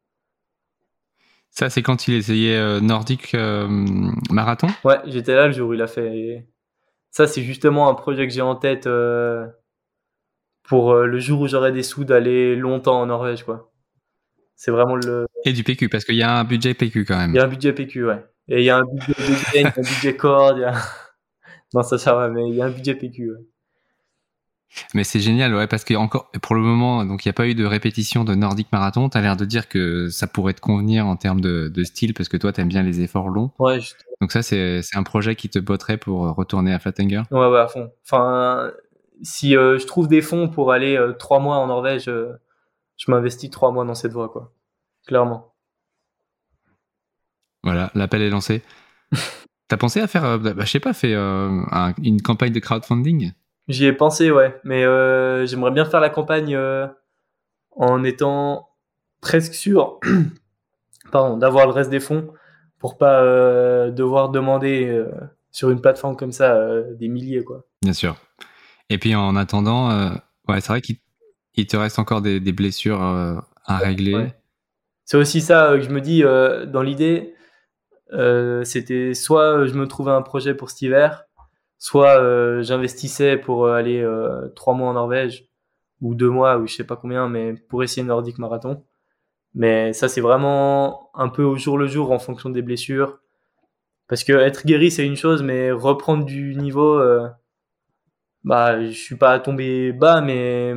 Ça 1.50 1.70
c'est 1.70 1.82
quand 1.82 2.08
il 2.08 2.14
essayait 2.14 2.56
euh, 2.56 2.80
nordique 2.80 3.34
euh, 3.34 3.68
marathon? 4.30 4.68
Ouais, 4.84 4.98
j'étais 5.06 5.34
là 5.34 5.46
le 5.46 5.52
jour 5.52 5.70
où 5.70 5.74
il 5.74 5.82
a 5.82 5.86
fait. 5.86 6.48
Ça 7.10 7.28
c'est 7.28 7.42
justement 7.42 7.88
un 7.88 7.94
projet 7.94 8.26
que 8.26 8.32
j'ai 8.32 8.40
en 8.40 8.56
tête 8.56 8.86
euh, 8.88 9.46
pour 10.64 10.94
le 10.94 11.18
jour 11.20 11.40
où 11.40 11.48
j'aurai 11.48 11.70
des 11.70 11.82
sous 11.84 12.04
d'aller 12.04 12.56
longtemps 12.56 13.00
en 13.00 13.06
Norvège 13.06 13.44
quoi. 13.44 13.72
C'est 14.56 14.72
vraiment 14.72 14.96
le. 14.96 15.26
Et 15.44 15.52
du 15.52 15.64
PQ, 15.64 15.88
parce 15.88 16.04
qu'il 16.04 16.16
y 16.16 16.22
a 16.22 16.38
un 16.38 16.44
budget 16.44 16.74
PQ 16.74 17.04
quand 17.04 17.16
même. 17.16 17.30
Il 17.30 17.36
y 17.36 17.38
a 17.38 17.44
un 17.44 17.48
budget 17.48 17.72
PQ, 17.72 18.06
ouais. 18.06 18.24
Et 18.48 18.60
il 18.60 18.64
y 18.64 18.70
a 18.70 18.78
un 18.78 18.84
budget 18.84 19.62
de 19.62 19.66
un 19.66 19.82
budget 19.82 20.16
corde. 20.16 20.58
Il 20.58 20.62
y 20.62 20.64
a... 20.64 20.74
Non, 21.72 21.84
ça, 21.84 21.98
ça 21.98 22.14
va, 22.14 22.28
mais 22.28 22.48
il 22.48 22.56
y 22.56 22.62
a 22.62 22.64
un 22.64 22.70
budget 22.70 22.96
PQ, 22.96 23.30
ouais. 23.30 23.38
Mais 24.94 25.04
c'est 25.04 25.20
génial, 25.20 25.54
ouais, 25.54 25.66
parce 25.66 25.84
que 25.84 25.94
encore 25.94 26.30
pour 26.42 26.54
le 26.54 26.62
moment, 26.62 27.04
donc 27.04 27.24
il 27.24 27.28
n'y 27.28 27.30
a 27.30 27.32
pas 27.32 27.46
eu 27.46 27.54
de 27.54 27.64
répétition 27.64 28.24
de 28.24 28.34
Nordic 28.34 28.68
Marathon. 28.72 29.08
Tu 29.08 29.18
as 29.18 29.20
l'air 29.20 29.36
de 29.36 29.44
dire 29.44 29.68
que 29.68 30.08
ça 30.08 30.26
pourrait 30.26 30.54
te 30.54 30.60
convenir 30.60 31.06
en 31.06 31.16
termes 31.16 31.40
de, 31.40 31.68
de 31.68 31.84
style, 31.84 32.12
parce 32.12 32.28
que 32.28 32.36
toi, 32.36 32.52
tu 32.52 32.60
aimes 32.60 32.68
bien 32.68 32.82
les 32.82 33.00
efforts 33.00 33.28
longs. 33.28 33.52
Ouais. 33.58 33.80
Juste... 33.80 34.04
Donc 34.20 34.32
ça, 34.32 34.42
c'est 34.42 34.82
un 34.94 35.02
projet 35.04 35.36
qui 35.36 35.48
te 35.48 35.58
botterait 35.58 35.96
pour 35.96 36.22
retourner 36.34 36.72
à 36.72 36.78
Flattenger 36.78 37.22
Ouais, 37.30 37.48
ouais, 37.48 37.60
à 37.60 37.68
fond. 37.68 37.90
Enfin, 38.04 38.72
si 39.22 39.56
euh, 39.56 39.78
je 39.78 39.86
trouve 39.86 40.08
des 40.08 40.22
fonds 40.22 40.48
pour 40.48 40.72
aller 40.72 40.96
euh, 40.96 41.12
trois 41.12 41.40
mois 41.40 41.56
en 41.56 41.66
Norvège, 41.66 42.08
euh, 42.08 42.32
je 42.96 43.10
m'investis 43.10 43.50
trois 43.50 43.72
mois 43.72 43.84
dans 43.84 43.94
cette 43.94 44.12
voie, 44.12 44.28
quoi. 44.28 44.52
Clairement. 45.06 45.54
Voilà, 47.62 47.90
l'appel 47.94 48.22
est 48.22 48.30
lancé. 48.30 48.62
T'as 49.68 49.76
pensé 49.76 50.00
à 50.00 50.06
faire, 50.06 50.24
euh, 50.24 50.38
bah, 50.38 50.52
je 50.58 50.70
sais 50.70 50.80
pas, 50.80 50.92
fait 50.92 51.14
euh, 51.14 51.60
un- 51.70 51.94
une 52.02 52.22
campagne 52.22 52.52
de 52.52 52.58
crowdfunding? 52.60 53.32
J'y 53.68 53.84
ai 53.86 53.92
pensé, 53.92 54.30
ouais. 54.30 54.58
Mais 54.64 54.84
euh, 54.84 55.46
j'aimerais 55.46 55.70
bien 55.70 55.84
faire 55.84 56.00
la 56.00 56.10
campagne 56.10 56.54
euh, 56.56 56.86
en 57.72 58.02
étant 58.02 58.68
presque 59.20 59.54
sûr 59.54 60.00
pardon, 61.12 61.36
d'avoir 61.36 61.66
le 61.66 61.72
reste 61.72 61.90
des 61.90 62.00
fonds 62.00 62.32
pour 62.78 62.96
pas 62.98 63.22
devoir 63.90 64.30
demander 64.30 65.04
sur 65.50 65.68
une 65.70 65.82
plateforme 65.82 66.16
comme 66.16 66.32
ça 66.32 66.58
des 66.94 67.08
milliers, 67.08 67.44
quoi. 67.44 67.66
Bien 67.82 67.92
sûr. 67.92 68.16
Et 68.88 68.96
puis 68.96 69.14
en 69.14 69.36
attendant, 69.36 69.90
ouais, 70.48 70.60
c'est 70.62 70.68
vrai 70.68 70.80
qu'il 70.80 70.96
il 71.56 71.66
te 71.66 71.76
reste 71.76 71.98
encore 71.98 72.22
des, 72.22 72.40
des 72.40 72.52
blessures 72.52 73.02
à 73.02 73.76
régler. 73.76 74.14
Ouais. 74.14 74.34
C'est 75.10 75.16
aussi 75.16 75.40
ça 75.40 75.72
euh, 75.72 75.78
que 75.78 75.82
je 75.82 75.90
me 75.90 76.00
dis 76.00 76.22
euh, 76.22 76.66
dans 76.66 76.82
l'idée. 76.82 77.34
euh, 78.12 78.62
C'était 78.62 79.12
soit 79.12 79.66
je 79.66 79.74
me 79.74 79.88
trouvais 79.88 80.12
un 80.12 80.22
projet 80.22 80.54
pour 80.54 80.70
cet 80.70 80.82
hiver, 80.82 81.24
soit 81.78 82.62
j'investissais 82.62 83.36
pour 83.36 83.66
aller 83.66 84.06
trois 84.54 84.74
mois 84.74 84.88
en 84.88 84.92
Norvège 84.92 85.48
ou 86.00 86.14
deux 86.14 86.30
mois 86.30 86.58
ou 86.58 86.68
je 86.68 86.76
sais 86.76 86.84
pas 86.84 86.94
combien, 86.94 87.28
mais 87.28 87.54
pour 87.54 87.82
essayer 87.82 88.04
Nordic 88.04 88.38
Marathon. 88.38 88.84
Mais 89.52 89.92
ça 89.94 90.06
c'est 90.06 90.20
vraiment 90.20 91.10
un 91.14 91.28
peu 91.28 91.42
au 91.42 91.56
jour 91.56 91.76
le 91.76 91.88
jour 91.88 92.12
en 92.12 92.20
fonction 92.20 92.48
des 92.48 92.62
blessures. 92.62 93.18
Parce 94.06 94.22
que 94.22 94.32
être 94.34 94.64
guéri 94.64 94.92
c'est 94.92 95.04
une 95.04 95.16
chose, 95.16 95.42
mais 95.42 95.72
reprendre 95.72 96.24
du 96.24 96.54
niveau, 96.54 97.02
bah 98.44 98.80
je 98.86 98.92
suis 98.92 99.16
pas 99.16 99.40
tombé 99.40 99.90
bas, 99.92 100.20
mais 100.20 100.72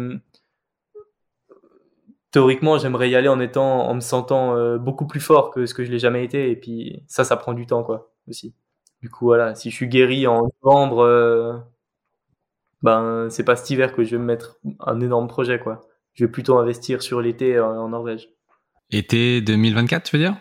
théoriquement, 2.34 2.79
j'aimerais 2.79 3.09
y 3.11 3.15
aller 3.17 3.29
en 3.29 3.39
étant, 3.41 3.88
en 3.89 3.95
me 3.95 4.01
sentant 4.01 4.57
euh, 4.57 4.79
beaucoup 4.79 5.07
plus 5.07 5.21
fort 5.21 5.51
que 5.51 5.67
ce 5.67 5.75
que 5.75 5.86
je 5.86 5.91
l'ai 5.91 5.99
jamais 5.99 6.25
été. 6.25 6.51
Et 6.51 6.57
puis 6.57 7.03
ça, 7.07 7.23
ça 7.25 7.38
prend 7.38 7.53
du 7.53 7.67
temps, 7.67 7.84
quoi, 7.86 8.13
aussi. 8.29 8.55
Du 9.01 9.09
coup, 9.11 9.25
voilà, 9.27 9.55
si 9.55 9.71
je 9.71 9.75
suis 9.77 9.88
guéri 9.89 10.27
en 10.27 10.49
novembre, 10.63 11.01
euh, 11.03 11.53
ben 12.81 13.27
c'est 13.29 13.43
pas 13.45 13.55
cet 13.55 13.69
hiver 13.69 13.93
que 13.93 14.03
je 14.03 14.11
vais 14.11 14.17
me 14.17 14.25
mettre 14.25 14.57
un 14.79 14.99
énorme 14.99 15.27
projet, 15.27 15.59
quoi. 15.59 15.81
Je 16.13 16.25
vais 16.25 16.31
plutôt 16.31 16.57
investir 16.57 17.01
sur 17.01 17.21
l'été 17.21 17.59
en, 17.59 17.69
en 17.77 17.89
Norvège. 17.89 18.29
Été 18.91 19.41
2024, 19.41 20.03
tu 20.03 20.17
veux 20.17 20.23
dire? 20.23 20.36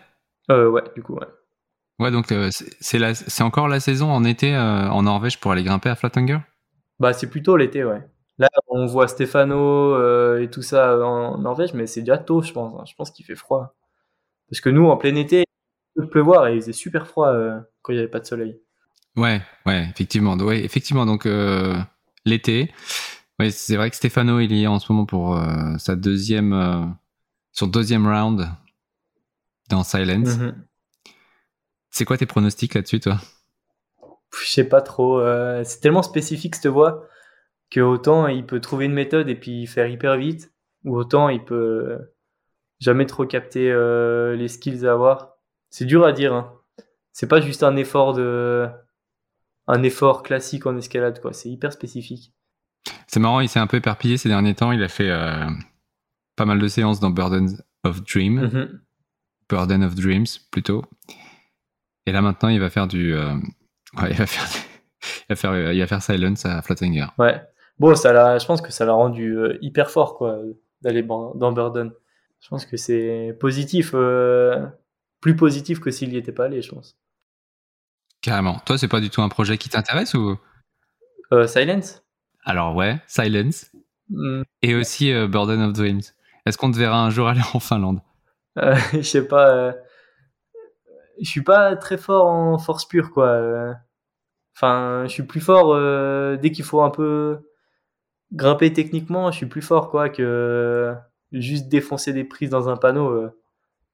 Euh, 0.51 0.69
ouais, 0.69 0.83
du 0.95 1.01
coup, 1.01 1.15
ouais. 1.15 1.27
Ouais, 1.99 2.11
donc 2.11 2.31
euh, 2.31 2.49
c'est 2.51 2.75
c'est 2.81 2.99
la- 2.99 3.15
c'est 3.15 3.43
encore 3.43 3.67
la 3.67 3.79
saison 3.79 4.11
en 4.11 4.23
été 4.23 4.53
euh, 4.55 4.89
en 4.89 5.03
Norvège 5.03 5.39
pour 5.39 5.51
aller 5.51 5.63
grimper 5.63 5.89
à 5.89 5.95
Flatanger? 5.95 6.39
Bah, 6.99 7.13
c'est 7.13 7.29
plutôt 7.29 7.55
l'été, 7.57 7.83
ouais. 7.83 8.01
Là, 8.43 8.49
on 8.67 8.85
voit 8.87 9.07
Stefano 9.07 9.95
euh, 9.95 10.41
et 10.41 10.49
tout 10.49 10.61
ça 10.61 10.97
en 10.99 11.37
Norvège, 11.37 11.73
mais 11.73 11.87
c'est 11.87 12.01
déjà 12.01 12.17
tôt, 12.17 12.41
je 12.41 12.51
pense. 12.51 12.77
hein. 12.77 12.83
Je 12.85 12.93
pense 12.93 13.09
qu'il 13.09 13.25
fait 13.25 13.37
froid. 13.37 13.73
Parce 14.49 14.59
que 14.59 14.69
nous, 14.69 14.85
en 14.89 14.97
plein 14.97 15.15
été, 15.15 15.45
il 15.95 16.01
peut 16.01 16.09
pleuvoir 16.09 16.47
et 16.47 16.55
il 16.55 16.59
faisait 16.59 16.73
super 16.73 17.07
froid 17.07 17.29
euh, 17.29 17.57
quand 17.81 17.93
il 17.93 17.95
n'y 17.95 18.01
avait 18.01 18.11
pas 18.11 18.19
de 18.19 18.25
soleil. 18.25 18.59
Ouais, 19.15 19.41
ouais, 19.65 19.87
effectivement. 19.89 20.35
Ouais, 20.35 20.61
effectivement, 20.61 21.05
donc 21.05 21.25
euh, 21.25 21.73
l'été. 22.25 22.73
Ouais, 23.39 23.49
c'est 23.49 23.77
vrai 23.77 23.89
que 23.89 23.95
Stefano, 23.95 24.41
il 24.41 24.51
y 24.51 24.63
est 24.63 24.67
en 24.67 24.79
ce 24.79 24.91
moment 24.91 25.05
pour 25.05 25.37
euh, 25.37 25.77
sa 25.77 25.95
deuxième, 25.95 26.51
euh, 26.51 26.83
son 27.53 27.67
deuxième 27.67 28.05
round 28.05 28.49
dans 29.69 29.83
Silence. 29.83 30.37
Mhm. 30.37 30.65
C'est 31.91 32.03
quoi 32.03 32.17
tes 32.17 32.25
pronostics 32.25 32.73
là-dessus, 32.73 32.99
toi? 32.99 33.19
Je 34.37 34.51
sais 34.51 34.65
pas 34.65 34.81
trop. 34.81 35.21
euh, 35.21 35.63
c'est 35.63 35.79
tellement 35.79 36.03
spécifique 36.03 36.55
cette 36.55 36.67
voix 36.67 37.07
que 37.73 37.79
autant 37.81 38.27
il 38.27 38.45
peut 38.45 38.59
trouver 38.61 38.85
une 38.85 38.93
méthode 38.93 39.29
et 39.29 39.35
puis 39.35 39.65
faire 39.65 39.87
hyper 39.87 40.15
vite, 40.17 40.53
ou 40.85 40.95
autant 40.95 41.29
il 41.29 41.43
peut 41.43 41.97
jamais 42.79 43.05
trop 43.07 43.25
capter 43.25 43.71
euh, 43.71 44.35
les 44.35 44.47
skills 44.47 44.85
à 44.85 44.91
avoir. 44.93 45.33
C'est 45.71 45.85
dur 45.85 46.05
à 46.05 46.11
dire. 46.11 46.33
Hein. 46.33 46.53
C'est 47.13 47.27
pas 47.27 47.41
juste 47.41 47.63
un 47.63 47.75
effort 47.75 48.13
de 48.13 48.69
un 49.67 49.81
effort 49.81 50.21
classique 50.23 50.65
en 50.67 50.77
escalade 50.77 51.19
quoi. 51.19 51.33
C'est 51.33 51.49
hyper 51.49 51.73
spécifique. 51.73 52.33
C'est 53.07 53.19
marrant, 53.19 53.39
il 53.39 53.49
s'est 53.49 53.59
un 53.59 53.67
peu 53.67 53.77
éparpillé 53.77 54.17
ces 54.17 54.29
derniers 54.29 54.55
temps. 54.55 54.71
Il 54.71 54.83
a 54.83 54.87
fait 54.89 55.09
euh, 55.09 55.47
pas 56.35 56.45
mal 56.45 56.59
de 56.59 56.67
séances 56.67 56.99
dans 56.99 57.09
Burden 57.09 57.57
of 57.83 58.03
Dream, 58.03 58.41
Mhm. 58.41 58.81
Burden 59.49 59.83
of 59.83 59.95
Dreams 59.95 60.27
plutôt. 60.51 60.83
Et 62.05 62.11
là 62.11 62.21
maintenant, 62.21 62.49
il 62.49 62.59
va 62.59 62.69
faire 62.69 62.87
du, 62.87 63.15
euh, 63.15 63.33
ouais, 63.97 64.11
il 64.11 64.17
va 64.17 64.27
faire, 64.27 64.45
il 65.21 65.25
va 65.29 65.35
faire, 65.35 65.71
il 65.73 65.79
va 65.79 65.87
faire 65.87 66.01
Silence 66.03 66.45
à 66.45 66.61
Flatanger. 66.61 67.07
Ouais. 67.17 67.41
Bon, 67.79 67.95
ça 67.95 68.13
l'a. 68.13 68.37
Je 68.37 68.45
pense 68.45 68.61
que 68.61 68.71
ça 68.71 68.85
l'a 68.85 68.93
rendu 68.93 69.37
euh, 69.37 69.57
hyper 69.61 69.89
fort 69.89 70.17
quoi 70.17 70.39
d'aller 70.81 71.01
dans 71.03 71.51
Burden. 71.51 71.91
Je 72.39 72.49
pense 72.49 72.65
que 72.65 72.75
c'est 72.77 73.35
positif, 73.39 73.91
euh, 73.93 74.65
plus 75.21 75.35
positif 75.35 75.79
que 75.79 75.91
s'il 75.91 76.13
y 76.13 76.17
était 76.17 76.33
pas 76.33 76.45
allé, 76.45 76.61
je 76.61 76.71
pense. 76.71 76.97
Carrément. 78.21 78.59
Toi, 78.65 78.77
c'est 78.77 78.87
pas 78.89 78.99
du 78.99 79.09
tout 79.09 79.21
un 79.21 79.29
projet 79.29 79.57
qui 79.57 79.69
t'intéresse 79.69 80.13
ou? 80.13 80.37
Euh, 81.31 81.47
Silence. 81.47 82.03
Alors 82.45 82.75
ouais, 82.75 83.01
Silence 83.07 83.71
Hmm. 84.09 84.43
et 84.61 84.75
aussi 84.75 85.13
euh, 85.13 85.27
Burden 85.27 85.61
of 85.61 85.71
Dreams. 85.73 86.01
Est-ce 86.45 86.57
qu'on 86.57 86.69
te 86.69 86.77
verra 86.77 87.01
un 87.03 87.09
jour 87.09 87.29
aller 87.29 87.41
en 87.53 87.59
Finlande? 87.61 88.01
Je 88.93 89.01
sais 89.01 89.25
pas. 89.25 89.73
je 91.21 91.27
suis 91.29 91.41
pas 91.41 91.75
très 91.77 91.97
fort 91.97 92.25
en 92.27 92.57
force 92.57 92.85
pure, 92.85 93.11
quoi. 93.11 93.75
Enfin, 94.55 95.05
je 95.07 95.11
suis 95.13 95.23
plus 95.23 95.39
fort 95.39 95.73
dès 96.37 96.51
qu'il 96.51 96.65
faut 96.65 96.81
un 96.81 96.89
peu 96.89 97.39
grimper 98.33 98.73
techniquement. 98.73 99.31
Je 99.31 99.37
suis 99.37 99.45
plus 99.45 99.61
fort, 99.61 99.89
quoi, 99.89 100.09
que 100.09 100.93
juste 101.31 101.69
défoncer 101.69 102.13
des 102.13 102.23
prises 102.23 102.49
dans 102.49 102.69
un 102.69 102.77
panneau. 102.77 103.09
euh. 103.09 103.39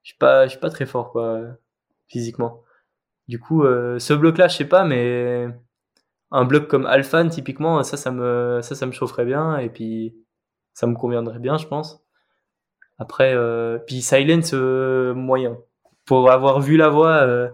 Je 0.03 0.09
suis 0.11 0.17
pas, 0.17 0.45
je 0.45 0.51
suis 0.51 0.59
pas 0.59 0.69
très 0.69 0.85
fort, 0.85 1.11
quoi, 1.11 1.41
physiquement. 2.07 2.63
Du 3.27 3.39
coup, 3.39 3.63
euh, 3.63 3.99
ce 3.99 4.13
bloc-là, 4.13 4.47
je 4.47 4.57
sais 4.57 4.65
pas, 4.65 4.85
mais 4.85 5.47
un 6.31 6.45
bloc 6.45 6.67
comme 6.67 6.85
Alphan, 6.85 7.29
typiquement, 7.29 7.83
ça, 7.83 7.97
ça 7.97 8.11
me, 8.11 8.59
ça, 8.63 8.75
ça 8.75 8.85
me 8.85 8.91
chaufferait 8.91 9.25
bien, 9.25 9.57
et 9.57 9.69
puis 9.69 10.15
ça 10.73 10.87
me 10.87 10.95
conviendrait 10.95 11.39
bien, 11.39 11.57
je 11.57 11.67
pense. 11.67 12.03
Après, 12.99 13.33
euh, 13.33 13.79
puis 13.79 14.01
Silence 14.01 14.51
euh, 14.53 15.13
moyen. 15.13 15.57
Pour 16.05 16.29
avoir 16.31 16.59
vu 16.59 16.77
la 16.77 16.89
voix, 16.89 17.21
euh, 17.23 17.49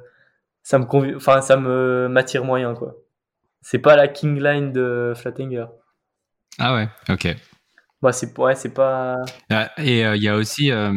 ça 0.63 0.79
me 0.79 1.15
enfin 1.15 1.41
ça 1.41 1.57
me 1.57 2.07
m'attire 2.09 2.43
moyen 2.43 2.73
quoi. 2.73 2.95
C'est 3.61 3.79
pas 3.79 3.95
la 3.95 4.07
King 4.07 4.41
Line 4.41 4.71
de 4.73 5.13
Flattinger. 5.15 5.67
Ah 6.59 6.73
ouais, 6.75 6.87
ok. 7.09 7.35
Bah 8.01 8.11
c'est 8.11 8.37
ouais, 8.37 8.55
c'est 8.55 8.73
pas 8.73 9.21
Ah, 9.49 9.71
Et 9.77 10.05
euh, 10.05 10.15
il 10.15 10.23
y 10.23 10.29
a 10.29 10.35
aussi, 10.35 10.71
euh, 10.71 10.93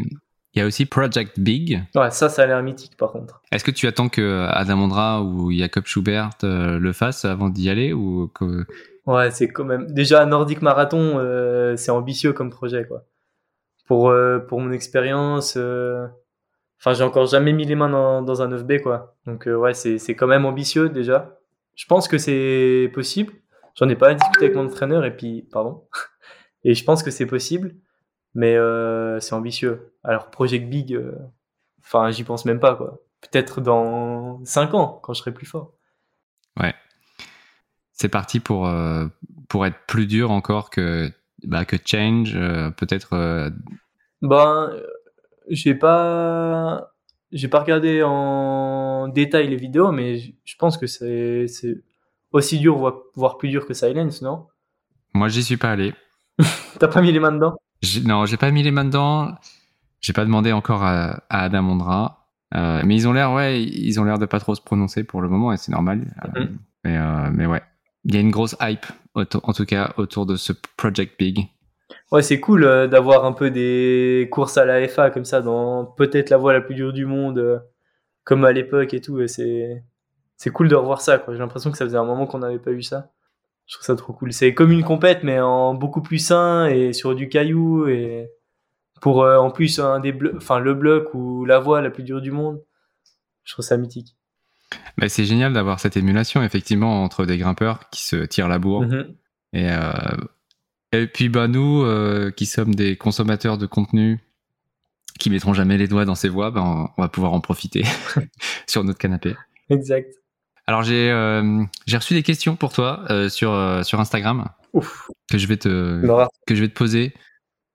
il 0.55 0.59
y 0.59 0.63
a 0.63 0.67
aussi 0.67 0.87
Project 0.87 1.39
Big. 1.41 1.83
ouais, 1.95 2.11
ça 2.11 2.29
ça 2.29 2.43
a 2.43 2.47
l'air 2.47 2.63
mythique 2.63 2.97
par 2.97 3.13
contre. 3.13 3.43
Est-ce 3.53 3.65
que 3.65 3.71
tu 3.71 3.87
attends 3.87 4.09
que 4.09 4.47
Adam 4.51 4.81
Ondra 4.81 5.23
ou 5.23 5.51
Jacob 5.53 5.87
Schubert 5.87 6.31
euh, 6.45 6.79
le 6.79 6.93
fassent 6.93 7.25
avant 7.25 7.49
d'y 7.49 7.71
aller 7.71 7.93
ou 7.93 8.29
que... 8.29 8.67
Ouais, 9.07 9.31
c'est 9.31 9.49
quand 9.49 9.65
même 9.65 9.87
déjà 9.93 10.27
Nordic 10.27 10.61
Marathon 10.61 11.15
euh, 11.19 11.77
c'est 11.77 11.91
ambitieux 11.91 12.33
comme 12.35 12.51
projet 12.51 12.87
quoi. 12.87 13.05
Pour 13.87 14.11
euh, 14.11 14.39
pour 14.39 14.61
mon 14.61 14.71
expérience 14.71 15.55
euh, 15.57 16.07
enfin 16.79 16.93
j'ai 16.93 17.05
encore 17.05 17.27
jamais 17.27 17.53
mis 17.55 17.65
les 17.65 17.75
mains 17.75 17.89
dans, 17.89 18.21
dans 18.21 18.43
un 18.43 18.49
9B 18.49 18.83
quoi. 18.83 19.17
Donc 19.27 19.49
euh, 19.49 19.55
ouais, 19.57 19.73
c'est 19.73 20.15
quand 20.15 20.27
même 20.27 20.45
ambitieux 20.45 20.91
déjà. 20.91 21.39
Je 21.75 21.87
pense 21.87 22.07
que 22.09 22.19
c'est 22.19 22.91
possible. 22.93 23.33
J'en 23.79 23.89
ai 23.89 23.95
pas 23.95 24.13
discuté 24.13 24.47
avec 24.47 24.57
mon 24.57 24.67
entraîneur 24.67 25.05
et 25.05 25.17
puis 25.17 25.43
pardon. 25.43 25.85
Et 26.65 26.75
je 26.75 26.83
pense 26.83 27.05
que 27.05 27.13
c'est 27.13 27.27
possible, 27.27 27.77
mais 28.35 28.57
euh, 28.57 29.21
c'est 29.21 29.35
ambitieux. 29.35 29.95
Alors 30.03 30.31
Project 30.31 30.69
Big, 30.69 30.93
euh, 30.93 31.15
enfin 31.81 32.11
j'y 32.11 32.25
pense 32.25 32.45
même 32.45 32.59
pas 32.59 32.75
quoi. 32.75 32.99
Peut-être 33.21 33.61
dans 33.61 34.45
5 34.45 34.75
ans 34.75 35.01
quand 35.03 35.15
je 35.15 35.21
serai 35.21 35.33
plus 35.33 35.47
fort. 35.47 35.75
Ouais. 36.59 36.75
C'est 37.93 38.09
parti 38.09 38.41
pour, 38.41 38.67
euh, 38.67 39.07
pour 39.49 39.65
être 39.65 39.79
plus 39.87 40.07
dur 40.07 40.33
encore 40.33 40.71
que, 40.71 41.11
bah, 41.45 41.65
que 41.65 41.77
Change, 41.85 42.35
peut-être... 42.77 43.51
Ben, 44.23 44.73
j'ai 45.49 45.75
pas, 45.75 46.93
j'ai 47.31 47.49
pas 47.49 47.61
regardé 47.61 48.03
en 48.03 49.07
détail 49.09 49.49
les 49.49 49.57
vidéos, 49.57 49.93
mais 49.93 50.19
je 50.19 50.33
je 50.45 50.57
pense 50.57 50.77
que 50.77 50.87
c'est, 50.87 51.47
c'est 51.47 51.83
aussi 52.33 52.59
dur, 52.59 52.77
voire, 53.15 53.39
plus 53.39 53.49
dur 53.49 53.67
que 53.67 53.75
Silence, 53.75 54.23
non? 54.23 54.47
Moi, 55.15 55.29
j'y 55.29 55.43
suis 55.43 55.57
pas 55.57 55.71
allé. 55.73 55.95
T'as 56.79 56.89
pas 56.89 57.01
mis 57.01 57.13
les 57.13 57.21
mains 57.21 57.33
dedans? 57.33 57.57
Non, 58.05 58.27
j'ai 58.27 58.37
pas 58.37 58.51
mis 58.51 58.63
les 58.63 58.71
mains 58.71 58.85
dedans. 58.85 59.35
J'ai 60.01 60.13
pas 60.13 60.25
demandé 60.25 60.53
encore 60.53 60.83
à, 60.85 61.23
à 61.29 61.45
Adam 61.45 61.69
Ondra. 61.71 62.27
Euh, 62.55 62.83
mais 62.85 62.95
ils 62.95 63.07
ont 63.09 63.13
l'air, 63.13 63.33
ouais, 63.33 63.63
ils 63.63 64.01
ont 64.01 64.05
l'air 64.05 64.19
de 64.19 64.27
pas 64.27 64.41
trop 64.41 64.55
se 64.55 64.61
prononcer 64.63 65.05
pour 65.05 65.21
le 65.21 65.29
moment 65.29 65.53
et 65.53 65.57
c'est 65.57 65.73
normal. 65.73 66.15
Euh, 66.25 66.41
Mhm. 66.41 66.59
mais, 66.85 66.97
euh, 66.97 67.31
mais 67.33 67.47
ouais, 67.47 67.63
il 68.05 68.15
y 68.15 68.19
a 68.19 68.21
une 68.21 68.31
grosse 68.31 68.57
hype, 68.61 68.87
en 69.15 69.53
tout 69.53 69.67
cas, 69.67 69.93
autour 69.97 70.25
de 70.25 70.37
ce 70.37 70.53
Project 70.77 71.19
Big. 71.19 71.47
Ouais, 72.11 72.23
c'est 72.23 72.41
cool 72.41 72.65
euh, 72.65 72.87
d'avoir 72.87 73.25
un 73.27 73.33
peu 73.33 73.51
des 73.51 74.29
courses 74.31 74.57
à 74.57 74.65
la 74.65 74.87
FA 74.89 75.11
comme 75.11 75.25
ça 75.27 75.43
dans 75.43 75.85
peut-être 75.85 76.31
la 76.31 76.37
voie 76.39 76.53
la 76.55 76.61
plus 76.63 76.75
dure 76.75 76.93
du 76.93 77.05
monde, 77.05 77.39
euh, 77.39 77.59
comme 78.25 78.45
à 78.45 78.53
l'époque 78.53 78.95
et 78.95 79.01
tout. 79.01 79.21
et 79.21 79.29
c'est, 79.29 79.85
c'est 80.39 80.51
cool 80.51 80.69
de 80.69 80.77
revoir 80.77 81.03
ça. 81.03 81.23
J'ai 81.29 81.37
l'impression 81.39 81.71
que 81.71 81.77
ça 81.77 81.85
faisait 81.85 81.99
un 81.99 82.05
moment 82.05 82.27
qu'on 82.27 82.39
n'avait 82.39 82.61
pas 82.61 82.71
eu 82.71 82.83
ça. 82.83 83.11
Je 83.67 83.75
trouve 83.75 83.85
ça 83.85 83.97
trop 83.97 84.13
cool. 84.15 84.33
C'est 84.33 84.55
comme 84.55 84.71
une 84.71 84.85
compète, 84.85 85.25
mais 85.25 85.41
en 85.41 85.75
beaucoup 85.75 86.01
plus 86.01 86.19
sain 86.19 86.67
et 86.69 86.95
sur 86.95 87.15
du 87.15 87.29
caillou 87.29 87.87
et 87.89 88.31
pour 89.03 89.23
euh, 89.23 89.37
en 89.37 89.51
plus 89.51 89.79
un 89.81 90.01
des 90.01 90.17
enfin 90.37 90.61
le 90.61 90.75
bloc 90.75 91.13
ou 91.13 91.45
la 91.45 91.59
voie 91.59 91.83
la 91.83 91.91
plus 91.91 92.05
dure 92.05 92.23
du 92.23 92.31
monde. 92.31 92.63
je 93.45 93.53
trouve 93.53 93.65
ça 93.65 93.77
mythique. 93.77 94.17
Bah, 94.97 95.09
c'est 95.09 95.25
génial 95.25 95.53
d'avoir 95.53 95.81
cette 95.81 95.97
émulation, 95.97 96.43
effectivement, 96.43 97.03
entre 97.03 97.27
des 97.27 97.37
grimpeurs 97.37 97.91
qui 97.91 98.03
se 98.05 98.17
tirent 98.17 98.49
la 98.49 98.59
bourre. 98.59 98.83
Mhm. 98.83 99.15
Et, 99.55 99.71
euh, 99.71 100.17
et 100.93 101.07
puis, 101.07 101.29
bah, 101.29 101.49
nous, 101.49 101.83
euh, 101.83 102.31
qui 102.31 102.47
sommes 102.47 102.75
des 102.75 102.97
consommateurs 102.97 103.59
de 103.59 103.67
contenu, 103.67 104.21
qui 105.19 105.31
mettront 105.31 105.55
jamais 105.55 105.79
les 105.79 105.89
doigts 105.89 106.05
dans 106.05 106.15
ces 106.15 106.29
voies, 106.29 106.51
bah, 106.51 106.63
on, 106.63 106.89
on 106.97 107.03
va 107.03 107.09
pouvoir 107.09 107.33
en 107.33 107.41
profiter 107.41 107.83
sur 108.67 108.85
notre 108.85 108.99
canapé. 108.99 109.35
Exact. 109.71 110.18
Alors, 110.69 110.83
j'ai 110.83 111.11
euh, 111.11 111.65
j'ai 111.87 111.97
reçu 111.97 112.13
des 112.13 112.23
questions 112.23 112.55
pour 112.55 112.75
toi 112.75 113.03
euh, 113.09 113.31
sur, 113.31 113.53
euh, 113.53 113.83
sur 113.85 114.01
Instagram 114.01 114.51
Ouf. 114.75 115.11
que 115.31 115.39
je 115.39 115.47
vais 115.47 115.57
te, 115.57 116.05
Laura. 116.05 116.29
que 116.47 116.55
je 116.55 116.61
vais 116.61 116.69
te 116.69 116.75
poser. 116.77 117.15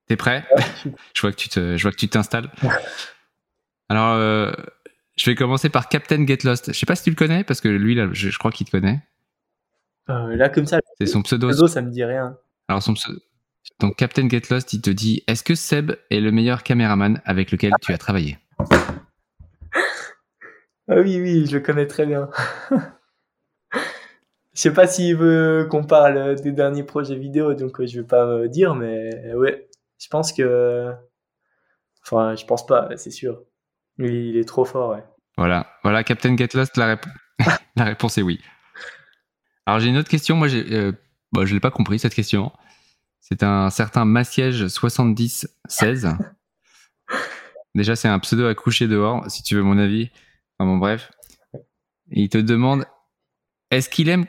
T'es 0.07 0.15
prêt? 0.15 0.45
Je 1.15 1.21
vois 1.21 1.31
que 1.31 1.37
tu 1.37 1.49
te, 1.49 1.75
je 1.75 1.81
vois 1.81 1.91
que 1.91 1.97
tu 1.97 2.07
t'installes. 2.07 2.51
Alors, 3.89 4.15
je 5.15 5.25
vais 5.25 5.33
commencer 5.35 5.69
par 5.69 5.89
Captain 5.89 6.23
Get 6.27 6.39
Lost. 6.43 6.71
Je 6.71 6.77
sais 6.77 6.85
pas 6.85 6.95
si 6.95 7.03
tu 7.03 7.09
le 7.09 7.15
connais 7.15 7.43
parce 7.43 7.61
que 7.61 7.67
lui, 7.69 7.95
là, 7.95 8.09
je, 8.11 8.29
je 8.29 8.37
crois 8.37 8.51
qu'il 8.51 8.67
te 8.67 8.71
connaît. 8.71 9.01
Là, 10.07 10.49
comme 10.49 10.67
ça, 10.67 10.79
C'est 10.99 11.07
son 11.07 11.23
pseudo. 11.23 11.47
réseau, 11.47 11.67
ça 11.67 11.81
me 11.81 11.89
dit 11.89 12.03
rien. 12.03 12.37
Alors 12.67 12.83
son 12.83 12.93
pseudo. 12.93 13.19
Donc 13.79 13.95
Captain 13.95 14.29
Get 14.29 14.43
Lost, 14.51 14.73
il 14.73 14.81
te 14.81 14.89
dit 14.91 15.23
Est-ce 15.27 15.43
que 15.43 15.55
Seb 15.55 15.93
est 16.11 16.19
le 16.19 16.31
meilleur 16.31 16.61
caméraman 16.61 17.21
avec 17.25 17.49
lequel 17.51 17.71
tu 17.81 17.91
as 17.91 17.97
travaillé? 17.97 18.37
Ah 20.87 20.95
oui, 20.99 21.19
oui, 21.21 21.45
je 21.47 21.57
le 21.57 21.61
connais 21.61 21.87
très 21.87 22.05
bien. 22.05 22.29
Je 24.55 24.61
sais 24.61 24.73
pas 24.73 24.85
s'il 24.85 25.15
veut 25.15 25.67
qu'on 25.69 25.83
parle 25.83 26.35
des 26.39 26.51
derniers 26.51 26.83
projets 26.83 27.15
vidéo, 27.15 27.55
donc 27.55 27.79
euh, 27.79 27.87
je 27.87 27.99
vais 28.01 28.05
pas 28.05 28.23
me 28.27 28.47
dire, 28.47 28.75
mais 28.75 29.33
ouais, 29.33 29.67
je 29.97 30.07
pense 30.09 30.31
que. 30.31 30.93
Enfin, 32.05 32.35
je 32.35 32.45
pense 32.45 32.63
pas, 32.67 32.87
c'est 32.95 33.09
sûr. 33.09 33.41
Lui, 33.97 34.29
il 34.29 34.37
est 34.37 34.47
trop 34.47 34.63
fort, 34.63 34.91
ouais. 34.91 35.03
Voilà, 35.37 35.65
voilà 35.81 36.03
Captain 36.03 36.37
Get 36.37 36.49
Lost, 36.53 36.77
la, 36.77 36.95
rép- 36.95 37.07
la 37.75 37.83
réponse 37.85 38.19
est 38.19 38.21
oui. 38.21 38.41
Alors 39.65 39.79
j'ai 39.79 39.87
une 39.89 39.97
autre 39.97 40.09
question. 40.09 40.35
Moi, 40.35 40.49
j'ai, 40.49 40.71
euh, 40.71 40.91
bon, 41.31 41.45
je 41.47 41.53
l'ai 41.55 41.59
pas 41.59 41.71
compris 41.71 41.97
cette 41.97 42.13
question. 42.13 42.51
C'est 43.21 43.41
un 43.41 43.71
certain 43.71 44.05
Massiège 44.05 44.67
7016. 44.67 46.09
Déjà, 47.73 47.95
c'est 47.95 48.07
un 48.07 48.19
pseudo 48.19 48.45
à 48.45 48.53
coucher 48.53 48.87
dehors, 48.87 49.25
si 49.31 49.41
tu 49.41 49.55
veux 49.55 49.63
mon 49.63 49.79
avis. 49.79 50.11
Enfin 50.57 50.69
bon, 50.69 50.77
bref. 50.77 51.11
Il 52.11 52.29
te 52.29 52.37
demande 52.37 52.85
est-ce 53.73 53.89
qu'il 53.89 54.09
aime 54.09 54.25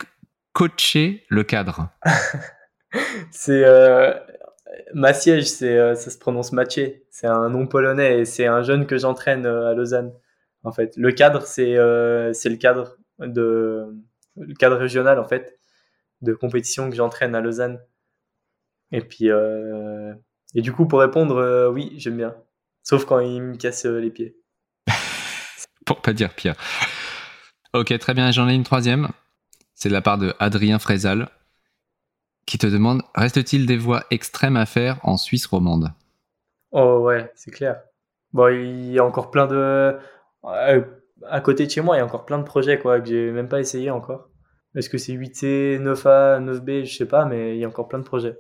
coacher 0.55 1.25
le 1.29 1.45
cadre? 1.45 1.91
C'est. 3.31 3.65
Euh... 3.65 4.15
Massiège, 4.95 5.51
euh, 5.63 5.95
ça 5.95 6.11
se 6.11 6.19
prononce 6.19 6.53
Mathieu. 6.53 7.05
C'est 7.11 7.27
un 7.27 7.49
nom 7.51 7.67
polonais 7.67 8.21
et 8.21 8.25
c'est 8.25 8.47
un 8.47 8.63
jeune 8.63 8.87
que 8.87 8.97
j'entraîne 8.97 9.45
euh, 9.45 9.71
à 9.71 9.75
Lausanne. 9.75 10.13
En 10.63 10.73
fait, 10.73 10.97
le 10.97 11.13
cadre, 11.13 11.43
c'est 11.43 11.75
le 11.75 12.57
cadre 12.57 12.97
de 13.19 13.87
le 14.37 14.55
cadre 14.55 14.77
régional 14.77 15.19
en 15.19 15.25
fait 15.25 15.59
de 16.23 16.33
compétition 16.33 16.89
que 16.89 16.97
j'entraîne 16.97 17.35
à 17.35 17.43
Lausanne. 17.43 17.81
Et 18.93 19.03
puis 19.03 19.29
et 19.29 20.63
du 20.63 20.73
coup 20.73 20.87
pour 20.87 21.01
répondre, 21.01 21.71
oui, 21.71 21.93
j'aime 21.99 22.17
bien. 22.17 22.35
Sauf 22.83 23.05
quand 23.05 23.21
il 23.21 23.43
me 23.43 23.57
casse 23.57 23.85
les 23.85 24.11
pieds. 24.11 24.39
Pour 25.85 26.01
pas 26.01 26.13
dire 26.13 26.35
pire. 26.35 26.55
Ok, 27.73 27.97
très 27.99 28.15
bien. 28.15 28.31
J'en 28.31 28.49
ai 28.49 28.55
une 28.55 28.65
troisième. 28.65 29.09
C'est 29.75 29.89
de 29.89 29.95
la 29.95 30.03
part 30.03 30.19
de 30.19 30.35
Adrien 30.39 30.79
Frézal 30.79 31.29
qui 32.47 32.59
te 32.59 32.67
demande 32.67 33.03
Reste-t-il 33.15 33.67
des 33.67 33.77
voies 33.77 34.05
extrêmes 34.11 34.57
à 34.57 34.67
faire 34.67 34.99
en 35.03 35.17
Suisse 35.17 35.47
romande? 35.47 35.93
Oh 36.73 37.01
ouais, 37.01 37.33
c'est 37.35 37.51
clair. 37.51 37.81
Bon, 38.33 38.49
il 38.49 38.91
y 38.93 38.99
a 38.99 39.05
encore 39.05 39.31
plein 39.31 39.47
de 39.47 39.97
euh, 40.45 40.83
à 41.27 41.41
côté 41.41 41.67
de 41.67 41.71
chez 41.71 41.81
moi, 41.81 41.97
il 41.97 42.01
y 42.01 42.03
a 42.03 42.05
encore 42.05 42.27
plein 42.27 42.39
de 42.39 42.45
projets 42.45 42.79
quoi 42.79 43.01
que 43.01 43.07
j'ai 43.09 43.31
même 43.31 43.49
pas 43.49 43.61
essayé 43.61 43.91
encore. 43.91 44.29
Est-ce 44.75 44.91
que 44.91 44.99
c'est 44.99 45.13
8C, 45.13 45.81
9A, 45.81 46.45
9B, 46.45 46.85
je 46.85 46.97
sais 46.97 47.07
pas, 47.07 47.25
mais 47.27 47.57
il 47.57 47.61
y 47.61 47.65
a 47.65 47.69
encore 47.69 47.89
plein 47.89 48.01
de 48.01 48.05
projets. 48.05 48.37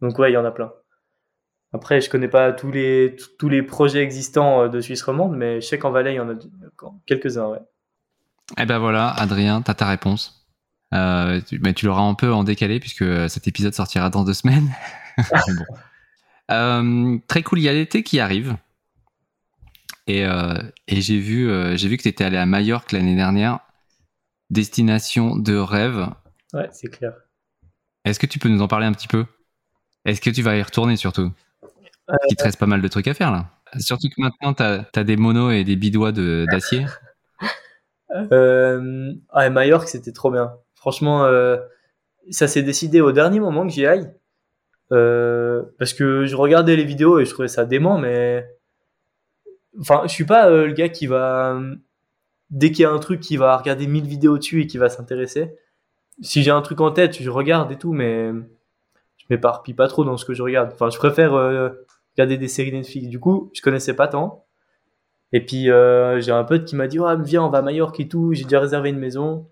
Donc 0.00 0.18
ouais, 0.18 0.30
il 0.30 0.34
y 0.34 0.36
en 0.36 0.44
a 0.44 0.50
plein. 0.50 0.72
Après, 1.74 2.00
je 2.00 2.08
connais 2.08 2.28
pas 2.28 2.52
tous 2.52 2.70
les 2.70 3.16
tous 3.38 3.48
les 3.48 3.62
projets 3.62 4.02
existants 4.02 4.62
euh, 4.62 4.68
de 4.68 4.80
Suisse 4.80 5.02
romande, 5.02 5.36
mais 5.36 5.60
je 5.60 5.66
sais 5.66 5.78
qu'en 5.78 5.90
Valais, 5.90 6.14
il 6.14 6.16
y 6.16 6.20
en 6.20 6.30
a 6.30 6.34
quelques-uns, 7.04 7.48
ouais. 7.48 7.58
Eh 8.58 8.64
ben 8.64 8.78
voilà, 8.78 9.10
Adrien, 9.10 9.60
t'as 9.60 9.74
ta 9.74 9.88
réponse. 9.88 10.46
Euh, 10.94 11.40
tu, 11.40 11.58
mais 11.58 11.74
tu 11.74 11.86
l'auras 11.86 12.02
un 12.02 12.14
peu 12.14 12.32
en 12.32 12.44
décalé 12.44 12.78
puisque 12.78 13.04
cet 13.28 13.48
épisode 13.48 13.74
sortira 13.74 14.08
dans 14.08 14.24
deux 14.24 14.34
semaines. 14.34 14.70
Bon. 15.46 15.76
Euh, 16.50 17.18
très 17.28 17.42
cool, 17.42 17.60
il 17.60 17.62
y 17.62 17.68
a 17.68 17.72
l'été 17.72 18.02
qui 18.02 18.20
arrive. 18.20 18.56
Et, 20.06 20.24
euh, 20.24 20.60
et 20.88 21.00
j'ai 21.00 21.18
vu, 21.18 21.48
euh, 21.48 21.76
j'ai 21.76 21.88
vu 21.88 21.96
que 21.96 22.02
tu 22.02 22.08
étais 22.08 22.24
allé 22.24 22.36
à 22.36 22.46
Majorque 22.46 22.92
l'année 22.92 23.16
dernière. 23.16 23.60
Destination 24.50 25.36
de 25.36 25.56
rêve. 25.56 26.08
Ouais, 26.52 26.68
c'est 26.72 26.88
clair. 26.88 27.14
Est-ce 28.04 28.18
que 28.18 28.26
tu 28.26 28.38
peux 28.38 28.48
nous 28.48 28.60
en 28.60 28.68
parler 28.68 28.86
un 28.86 28.92
petit 28.92 29.08
peu? 29.08 29.24
Est-ce 30.04 30.20
que 30.20 30.30
tu 30.30 30.42
vas 30.42 30.56
y 30.56 30.62
retourner 30.62 30.96
surtout? 30.96 31.32
Parce 32.06 32.26
qu'il 32.28 32.36
te 32.36 32.44
reste 32.44 32.58
pas 32.58 32.66
mal 32.66 32.82
de 32.82 32.88
trucs 32.88 33.08
à 33.08 33.14
faire 33.14 33.30
là. 33.30 33.50
Surtout 33.78 34.08
que 34.08 34.20
maintenant, 34.20 34.54
tu 34.54 34.62
as, 34.62 35.04
des 35.04 35.16
monos 35.16 35.50
et 35.50 35.64
des 35.64 35.76
bidois 35.76 36.12
de- 36.12 36.46
d'acier. 36.50 36.84
Euh, 38.30 39.12
Majorque, 39.50 39.88
c'était 39.88 40.12
trop 40.12 40.30
bien. 40.30 40.52
Franchement, 40.76 41.24
euh, 41.24 41.56
ça 42.30 42.46
s'est 42.46 42.62
décidé 42.62 43.00
au 43.00 43.10
dernier 43.10 43.40
moment 43.40 43.66
que 43.66 43.72
j'y 43.72 43.86
aille. 43.86 44.08
Euh, 44.92 45.62
parce 45.78 45.94
que 45.94 46.24
je 46.24 46.36
regardais 46.36 46.76
les 46.76 46.84
vidéos 46.84 47.18
et 47.18 47.24
je 47.24 47.30
trouvais 47.30 47.48
ça 47.48 47.64
dément, 47.64 47.98
mais. 47.98 48.46
Enfin, 49.80 50.02
je 50.04 50.12
suis 50.12 50.24
pas 50.24 50.48
euh, 50.48 50.66
le 50.66 50.72
gars 50.72 50.88
qui 50.88 51.08
va. 51.08 51.58
Dès 52.50 52.70
qu'il 52.70 52.82
y 52.82 52.86
a 52.86 52.90
un 52.90 52.98
truc, 52.98 53.20
qui 53.20 53.36
va 53.36 53.56
regarder 53.56 53.88
1000 53.88 54.06
vidéos 54.06 54.38
dessus 54.38 54.62
et 54.62 54.66
qui 54.68 54.78
va 54.78 54.88
s'intéresser. 54.88 55.56
Si 56.22 56.44
j'ai 56.44 56.52
un 56.52 56.62
truc 56.62 56.80
en 56.80 56.92
tête, 56.92 57.20
je 57.20 57.30
regarde 57.30 57.72
et 57.72 57.78
tout, 57.78 57.92
mais 57.92 58.30
je 59.16 59.24
m'éparpille 59.30 59.74
pas 59.74 59.88
trop 59.88 60.04
dans 60.04 60.16
ce 60.16 60.24
que 60.24 60.34
je 60.34 60.42
regarde. 60.42 60.70
Enfin, 60.72 60.90
je 60.90 60.98
préfère 60.98 61.34
euh, 61.34 61.70
regarder 62.16 62.38
des 62.38 62.48
séries 62.48 62.72
Netflix. 62.72 63.08
Du 63.08 63.20
coup, 63.20 63.50
je 63.54 63.62
connaissais 63.62 63.94
pas 63.94 64.08
tant. 64.08 64.44
Et 65.34 65.44
puis 65.44 65.68
euh, 65.68 66.20
j'ai 66.20 66.30
un 66.30 66.44
pote 66.44 66.64
qui 66.64 66.76
m'a 66.76 66.86
dit 66.86 67.00
ouais, 67.00 67.16
viens 67.18 67.42
on 67.42 67.50
va 67.50 67.58
à 67.58 67.62
Majorque 67.62 67.98
et 67.98 68.06
tout, 68.06 68.32
j'ai 68.34 68.44
déjà 68.44 68.60
réservé 68.60 68.90
une 68.90 69.00
maison. 69.00 69.48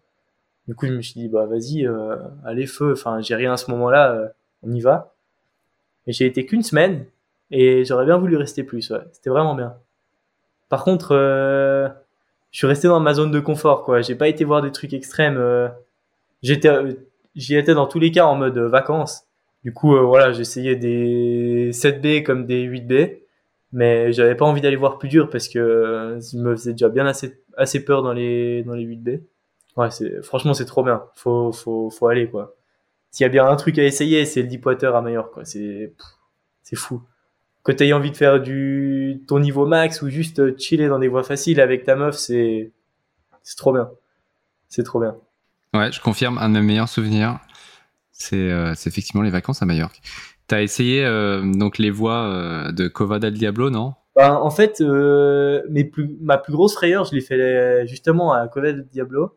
Du 0.68 0.76
coup 0.76 0.86
je 0.86 0.92
me 0.92 1.02
suis 1.02 1.14
dit 1.18 1.28
bah 1.28 1.44
vas-y 1.46 1.84
euh, 1.84 2.16
allez 2.44 2.66
feu, 2.66 2.92
enfin 2.92 3.20
j'ai 3.20 3.34
rien 3.34 3.52
à 3.52 3.56
ce 3.56 3.68
moment-là, 3.72 4.12
euh, 4.12 4.28
on 4.62 4.70
y 4.72 4.80
va. 4.80 5.16
Et 6.06 6.12
j'ai 6.12 6.24
été 6.24 6.46
qu'une 6.46 6.62
semaine 6.62 7.06
et 7.50 7.84
j'aurais 7.84 8.04
bien 8.04 8.16
voulu 8.16 8.36
rester 8.36 8.62
plus, 8.62 8.90
ouais. 8.90 9.00
C'était 9.10 9.28
vraiment 9.28 9.56
bien. 9.56 9.74
Par 10.68 10.84
contre 10.84 11.16
je 12.52 12.58
suis 12.58 12.68
resté 12.68 12.86
dans 12.86 13.00
ma 13.00 13.14
zone 13.14 13.32
de 13.32 13.40
confort 13.40 13.82
quoi, 13.82 14.02
j'ai 14.02 14.14
pas 14.14 14.28
été 14.28 14.44
voir 14.44 14.62
des 14.62 14.70
trucs 14.70 14.92
extrêmes. 14.92 15.68
J'étais 16.42 16.70
j'y 17.34 17.56
étais 17.56 17.74
dans 17.74 17.88
tous 17.88 17.98
les 17.98 18.12
cas 18.12 18.26
en 18.26 18.36
mode 18.36 18.56
vacances. 18.56 19.24
Du 19.64 19.72
coup 19.72 19.94
euh, 19.94 20.02
voilà, 20.02 20.32
j'essayais 20.32 20.76
des 20.76 21.70
7B 21.72 22.22
comme 22.22 22.46
des 22.46 22.66
8B 22.68 23.22
mais 23.72 24.12
j'avais 24.12 24.34
pas 24.34 24.44
envie 24.44 24.60
d'aller 24.60 24.76
voir 24.76 24.98
plus 24.98 25.08
dur 25.08 25.30
parce 25.30 25.48
que 25.48 25.58
euh, 25.58 26.20
je 26.20 26.36
me 26.36 26.54
faisait 26.54 26.72
déjà 26.72 26.88
bien 26.88 27.06
assez 27.06 27.42
assez 27.56 27.84
peur 27.84 28.02
dans 28.02 28.12
les 28.12 28.62
dans 28.64 28.74
les 28.74 28.84
8B. 28.84 29.22
Ouais, 29.76 29.90
c'est 29.90 30.22
franchement 30.22 30.52
c'est 30.52 30.66
trop 30.66 30.84
bien. 30.84 31.04
Faut 31.14 31.52
faut 31.52 31.90
faut 31.90 32.06
aller 32.06 32.28
quoi. 32.28 32.54
S'il 33.10 33.24
y 33.24 33.26
a 33.26 33.30
bien 33.30 33.46
un 33.46 33.56
truc 33.56 33.78
à 33.78 33.84
essayer, 33.84 34.24
c'est 34.26 34.42
le 34.42 34.48
Deepwater 34.48 34.94
à 34.94 35.00
Majorque 35.00 35.32
quoi. 35.32 35.44
C'est 35.44 35.94
c'est 36.62 36.76
fou. 36.76 37.02
Que 37.64 37.72
t'aies 37.72 37.92
envie 37.92 38.10
de 38.10 38.16
faire 38.16 38.40
du 38.40 39.22
ton 39.26 39.38
niveau 39.38 39.66
max 39.66 40.02
ou 40.02 40.10
juste 40.10 40.40
euh, 40.40 40.54
chiller 40.58 40.88
dans 40.88 40.98
des 40.98 41.08
voies 41.08 41.22
faciles 41.22 41.60
avec 41.60 41.84
ta 41.84 41.96
meuf, 41.96 42.16
c'est 42.16 42.72
c'est 43.42 43.56
trop 43.56 43.72
bien. 43.72 43.90
C'est 44.68 44.82
trop 44.82 45.00
bien. 45.00 45.16
Ouais, 45.74 45.90
je 45.90 46.00
confirme, 46.00 46.36
un 46.38 46.50
de 46.50 46.54
mes 46.54 46.66
meilleurs 46.66 46.88
souvenirs, 46.88 47.38
c'est 48.22 48.50
euh, 48.50 48.74
c'est 48.74 48.88
effectivement 48.88 49.22
les 49.22 49.30
vacances 49.30 49.62
à 49.62 49.66
Majorque. 49.66 50.00
T'as 50.48 50.60
essayé 50.60 51.04
euh, 51.04 51.40
donc 51.42 51.78
les 51.78 51.90
voies 51.90 52.26
euh, 52.26 52.72
de 52.72 52.88
Cova 52.88 53.18
del 53.18 53.32
Diablo, 53.32 53.70
non? 53.70 53.94
Ben, 54.16 54.34
en 54.34 54.50
fait, 54.50 54.80
euh, 54.82 55.62
plus, 55.90 56.16
ma 56.20 56.36
plus 56.36 56.52
grosse 56.52 56.74
frayeur, 56.74 57.04
je 57.06 57.14
l'ai 57.14 57.22
fait 57.22 57.86
justement 57.86 58.32
à 58.32 58.46
Cova 58.48 58.72
del 58.72 58.86
Diablo. 58.86 59.34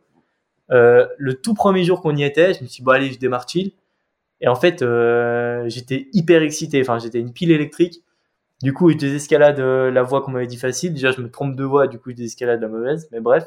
Le 0.70 1.34
tout 1.34 1.54
premier 1.54 1.84
jour 1.84 2.02
qu'on 2.02 2.16
y 2.16 2.24
était, 2.24 2.54
je 2.54 2.64
me 2.64 2.68
suis 2.68 2.82
dit, 2.82 2.84
bon, 2.84 2.92
allez, 2.92 3.12
je 3.12 3.20
démarre 3.20 3.48
chill. 3.48 3.72
Et 4.42 4.50
en 4.50 4.56
fait, 4.56 4.84
j'étais 5.68 6.08
hyper 6.12 6.42
excité. 6.42 6.82
Enfin, 6.82 7.00
j'étais 7.00 7.20
une 7.20 7.32
pile 7.32 7.52
électrique. 7.52 8.04
Du 8.62 8.74
coup, 8.74 8.90
je 8.92 8.98
désescalade 8.98 9.60
la 9.60 10.04
voie 10.04 10.22
qu'on 10.22 10.32
m'avait 10.32 10.48
dit 10.48 10.58
facile. 10.58 10.94
Déjà, 10.94 11.12
je 11.12 11.22
me 11.22 11.30
trompe 11.30 11.56
de 11.56 11.64
voie, 11.64 11.88
du 11.88 11.98
coup, 11.98 12.10
je 12.10 12.16
désescalade 12.16 12.60
la 12.60 12.68
mauvaise. 12.68 13.08
Mais 13.14 13.22
bref, 13.22 13.46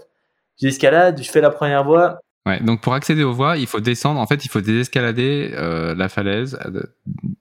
j'escalade, 0.57 1.23
je 1.23 1.31
fais 1.31 1.43
la 1.43 1.51
première 1.51 1.85
voie. 1.85 2.21
Ouais, 2.47 2.61
donc 2.61 2.81
pour 2.81 2.95
accéder 2.95 3.25
aux 3.25 3.33
voies, 3.33 3.57
il 3.59 3.67
faut 3.67 3.81
descendre, 3.81 4.21
en 4.21 4.27
fait, 4.27 4.45
il 4.45 4.49
faut 4.49 4.61
désescalader 4.61 5.51
euh, 5.55 5.95
la 5.95 6.09
falaise, 6.09 6.59
euh, 6.65 6.83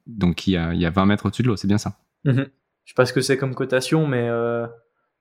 donc 0.05 0.47
il 0.47 0.51
y 0.51 0.57
a, 0.57 0.73
il 0.73 0.81
y 0.81 0.85
a 0.85 0.89
20 0.89 1.05
mètres 1.05 1.25
au-dessus 1.25 1.43
de 1.43 1.47
l'eau, 1.47 1.55
c'est 1.55 1.67
bien 1.67 1.77
ça 1.77 1.97
Mhm. 2.25 2.47
Je 2.83 2.91
sais 2.91 2.95
pas 2.95 3.05
ce 3.05 3.13
que 3.13 3.21
c'est 3.21 3.37
comme 3.37 3.55
cotation, 3.55 4.05
mais 4.07 4.27
euh, 4.29 4.65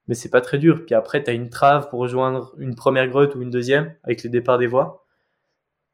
mais 0.08 0.14
c'est 0.14 0.30
pas 0.30 0.40
très 0.40 0.58
dur. 0.58 0.84
Puis 0.86 0.94
après, 0.94 1.22
t'as 1.22 1.34
une 1.34 1.50
trave 1.50 1.88
pour 1.88 2.00
rejoindre 2.00 2.54
une 2.58 2.74
première 2.74 3.06
grotte 3.08 3.34
ou 3.34 3.42
une 3.42 3.50
deuxième 3.50 3.94
avec 4.02 4.22
les 4.22 4.30
départs 4.30 4.58
des 4.58 4.66
voies. 4.66 5.04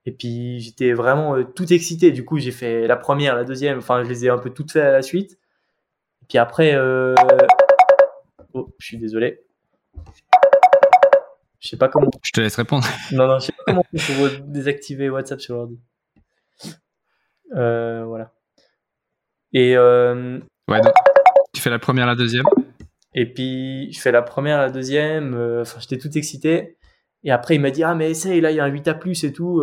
Et 0.07 0.13
puis 0.13 0.61
j'étais 0.61 0.93
vraiment 0.93 1.37
euh, 1.37 1.45
tout 1.45 1.71
excité. 1.73 2.11
Du 2.13 2.25
coup, 2.25 2.39
j'ai 2.39 2.51
fait 2.51 2.87
la 2.87 2.97
première, 2.97 3.37
la 3.37 3.45
deuxième. 3.45 3.79
Enfin, 3.79 4.05
je 4.05 4.09
les 4.09 4.27
ai 4.27 4.31
un 4.31 4.39
peu 4.39 4.51
toutes 4.51 4.73
faites 4.73 4.85
à 4.85 4.93
la 4.93 5.03
suite. 5.03 5.33
Et 6.23 6.27
puis 6.29 6.39
après, 6.39 6.79
oh, 8.55 8.75
je 8.79 8.87
suis 8.87 8.99
désolé. 8.99 9.41
Je 11.63 11.69
sais 11.69 11.77
pas 11.77 11.89
comment. 11.89 12.11
Je 12.23 12.33
te 12.33 12.41
laisse 12.41 12.57
répondre. 12.57 12.85
Non, 13.13 13.27
non, 13.29 13.39
je 13.39 13.47
sais 13.47 13.53
pas 13.53 13.63
comment 13.67 13.85
on 13.93 13.97
peut 13.99 14.43
désactiver 14.47 15.09
WhatsApp 15.09 15.41
sur 15.41 15.55
l'ordi. 15.57 15.79
Euh, 17.55 18.05
voilà. 18.05 18.33
Et, 19.53 19.77
euh, 19.77 20.39
Ouais, 20.69 20.81
donc, 20.81 20.93
tu 21.53 21.61
fais 21.61 21.71
la 21.71 21.79
première, 21.79 22.07
la 22.07 22.15
deuxième. 22.15 22.45
et 23.15 23.27
puis, 23.33 23.93
je 23.93 24.01
fais 24.01 24.13
la 24.13 24.23
première, 24.23 24.59
la 24.59 24.71
deuxième. 24.71 25.35
euh, 25.35 25.63
Enfin, 25.63 25.79
j'étais 25.81 25.99
tout 25.99 26.17
excité. 26.17 26.79
Et 27.25 27.31
après, 27.31 27.55
il 27.57 27.61
m'a 27.61 27.71
dit, 27.71 27.85
ah, 27.85 27.95
mais 27.95 28.11
essaye, 28.11 28.41
là, 28.41 28.51
il 28.51 28.57
y 28.57 28.61
a 28.61 28.65
un 28.65 28.71
8A 28.71 28.95
plus 28.99 29.23
et 29.25 29.33
tout. 29.33 29.63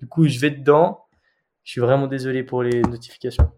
du 0.00 0.08
coup, 0.08 0.26
je 0.26 0.38
vais 0.40 0.50
dedans. 0.50 1.04
Je 1.62 1.72
suis 1.72 1.80
vraiment 1.80 2.06
désolé 2.06 2.42
pour 2.42 2.62
les 2.62 2.80
notifications. 2.82 3.50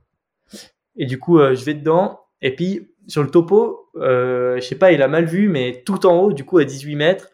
Et 0.96 1.07
du 1.07 1.18
coup, 1.18 1.38
je 1.38 1.64
vais 1.64 1.74
dedans. 1.74 2.20
Et 2.42 2.55
puis, 2.55 2.90
sur 3.07 3.22
le 3.22 3.30
topo, 3.30 3.88
euh, 3.96 4.57
je 4.57 4.61
sais 4.61 4.74
pas, 4.76 4.92
il 4.92 5.01
a 5.03 5.09
mal 5.09 5.24
vu, 5.24 5.49
mais 5.49 5.82
tout 5.86 6.05
en 6.07 6.14
haut, 6.20 6.32
du 6.32 6.44
coup, 6.44 6.59
à 6.59 6.64
18 6.64 6.96
mètres, 6.96 7.30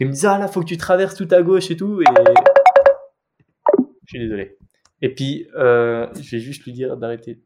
il 0.00 0.08
me 0.08 0.12
dit, 0.12 0.26
ah 0.26 0.38
là, 0.38 0.48
faut 0.48 0.60
que 0.60 0.66
tu 0.66 0.76
traverses 0.76 1.14
tout 1.14 1.28
à 1.30 1.42
gauche 1.42 1.70
et 1.70 1.76
tout. 1.76 2.00
Et 2.00 2.04
je 3.78 4.08
suis 4.08 4.18
désolé. 4.18 4.56
Et 5.02 5.14
puis, 5.14 5.48
euh, 5.56 6.06
je 6.20 6.36
vais 6.36 6.40
juste 6.42 6.64
lui 6.64 6.72
dire 6.72 6.96
d'arrêter. 6.96 7.40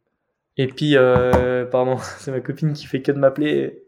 Et 0.57 0.67
puis, 0.69 0.97
euh, 0.97 1.67
pardon, 1.67 1.99
c'est 2.19 2.31
ma 2.31 2.41
copine 2.41 2.73
qui 2.73 2.87
fait 2.87 3.03
que 3.03 3.13
de 3.13 3.19
m'appeler. 3.19 3.85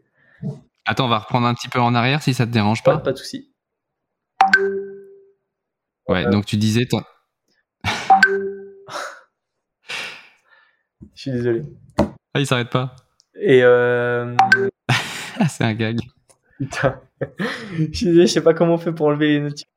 Attends, 0.85 1.05
on 1.05 1.09
va 1.09 1.19
reprendre 1.19 1.47
un 1.47 1.53
petit 1.53 1.69
peu 1.69 1.79
en 1.79 1.95
arrière 1.95 2.21
si 2.21 2.33
ça 2.33 2.45
te 2.45 2.51
dérange 2.51 2.83
Pas, 2.83 2.97
pas. 2.97 3.03
pas 3.05 3.11
de 3.13 3.17
souci. 3.17 3.51
Ouais, 6.07 6.25
donc 6.29 6.45
tu 6.45 6.55
disais, 6.57 6.85
toi- 6.85 7.05
Je 11.15 11.21
suis 11.21 11.31
désolé. 11.31 11.63
ah, 12.33 12.39
il 12.39 12.45
s'arrête 12.47 12.69
pas. 12.69 12.95
Et 13.39 13.63
euh, 13.63 14.35
c'est 15.49 15.63
un 15.63 15.73
gag. 15.73 15.99
putain, 16.57 17.01
je 17.91 18.25
sais 18.25 18.43
pas 18.43 18.53
comment 18.53 18.75
on 18.75 18.77
fait 18.77 18.91
pour 18.91 19.07
enlever 19.07 19.27
les 19.29 19.39
notifications. 19.39 19.71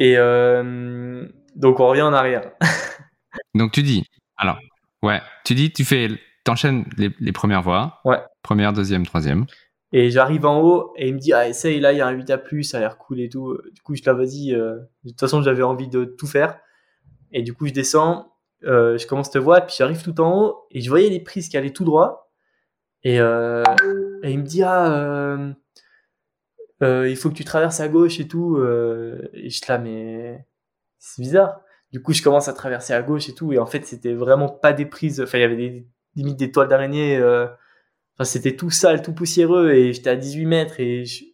Et 0.00 0.16
euh, 0.16 1.26
donc 1.56 1.80
on 1.80 1.88
revient 1.88 2.02
en 2.02 2.12
arrière. 2.12 2.52
Donc 3.54 3.72
tu 3.72 3.82
dis, 3.82 4.04
alors, 4.36 4.58
ouais, 5.02 5.20
tu 5.44 5.54
dis, 5.54 5.72
tu 5.72 5.84
fais, 5.84 6.08
t'enchaînes 6.44 6.84
les, 6.96 7.10
les 7.18 7.32
premières 7.32 7.62
voix. 7.62 8.00
Ouais. 8.04 8.18
Première, 8.42 8.72
deuxième, 8.72 9.06
troisième. 9.06 9.46
Et 9.92 10.10
j'arrive 10.10 10.44
en 10.44 10.60
haut 10.60 10.92
et 10.96 11.08
il 11.08 11.14
me 11.14 11.20
dit 11.20 11.32
ah 11.32 11.48
essaye 11.48 11.78
là 11.78 11.92
il 11.92 11.98
y 11.98 12.00
a 12.00 12.06
un 12.08 12.10
8 12.10 12.28
à 12.30 12.38
plus 12.38 12.64
ça 12.64 12.78
a 12.78 12.80
l'air 12.80 12.98
cool 12.98 13.20
et 13.20 13.28
tout. 13.28 13.56
Du 13.72 13.80
coup 13.80 13.94
je 13.94 14.02
là 14.04 14.12
vas-y. 14.12 14.52
euh, 14.52 14.74
de 15.04 15.10
toute 15.10 15.20
façon 15.20 15.40
j'avais 15.40 15.62
envie 15.62 15.86
de 15.86 16.04
tout 16.04 16.26
faire. 16.26 16.58
Et 17.30 17.42
du 17.42 17.54
coup 17.54 17.68
je 17.68 17.72
descends, 17.72 18.32
euh, 18.64 18.98
je 18.98 19.06
commence 19.06 19.30
te 19.30 19.38
voir 19.38 19.64
puis 19.66 19.76
j'arrive 19.78 20.02
tout 20.02 20.20
en 20.20 20.36
haut 20.42 20.66
et 20.72 20.80
je 20.80 20.88
voyais 20.90 21.10
les 21.10 21.20
prises 21.20 21.48
qui 21.48 21.56
allaient 21.56 21.72
tout 21.72 21.84
droit. 21.84 22.32
Et, 23.04 23.20
euh, 23.20 23.62
et 24.24 24.32
il 24.32 24.40
me 24.40 24.44
dit 24.44 24.62
ah 24.64 24.92
euh, 24.92 25.52
euh, 26.82 27.08
il 27.08 27.16
faut 27.16 27.30
que 27.30 27.34
tu 27.34 27.44
traverses 27.44 27.80
à 27.80 27.88
gauche 27.88 28.20
et 28.20 28.28
tout. 28.28 28.56
euh, 28.56 29.28
et 29.32 29.50
je 29.50 29.56
suis 29.56 29.66
là 29.68 29.78
mais 29.78 30.46
c'est 30.98 31.22
bizarre. 31.22 31.60
Du 31.92 32.02
coup 32.02 32.12
je 32.12 32.22
commence 32.22 32.48
à 32.48 32.52
traverser 32.54 32.92
à 32.94 33.02
gauche 33.02 33.28
et 33.28 33.34
tout 33.34 33.52
et 33.52 33.58
en 33.58 33.66
fait 33.66 33.86
c'était 33.86 34.14
vraiment 34.14 34.48
pas 34.48 34.72
des 34.72 34.86
prises. 34.86 35.20
Enfin 35.20 35.38
il 35.38 35.42
y 35.42 35.44
avait 35.44 35.56
des 35.56 35.88
limite 36.16 36.38
des 36.38 36.52
toiles 36.52 36.68
d'araignée. 36.68 37.20
Enfin, 38.14 38.24
c'était 38.24 38.56
tout 38.56 38.70
sale, 38.70 39.02
tout 39.02 39.14
poussiéreux, 39.14 39.72
et 39.72 39.92
j'étais 39.92 40.10
à 40.10 40.16
18 40.16 40.46
mètres, 40.46 40.80
et 40.80 41.04
je- 41.04 41.24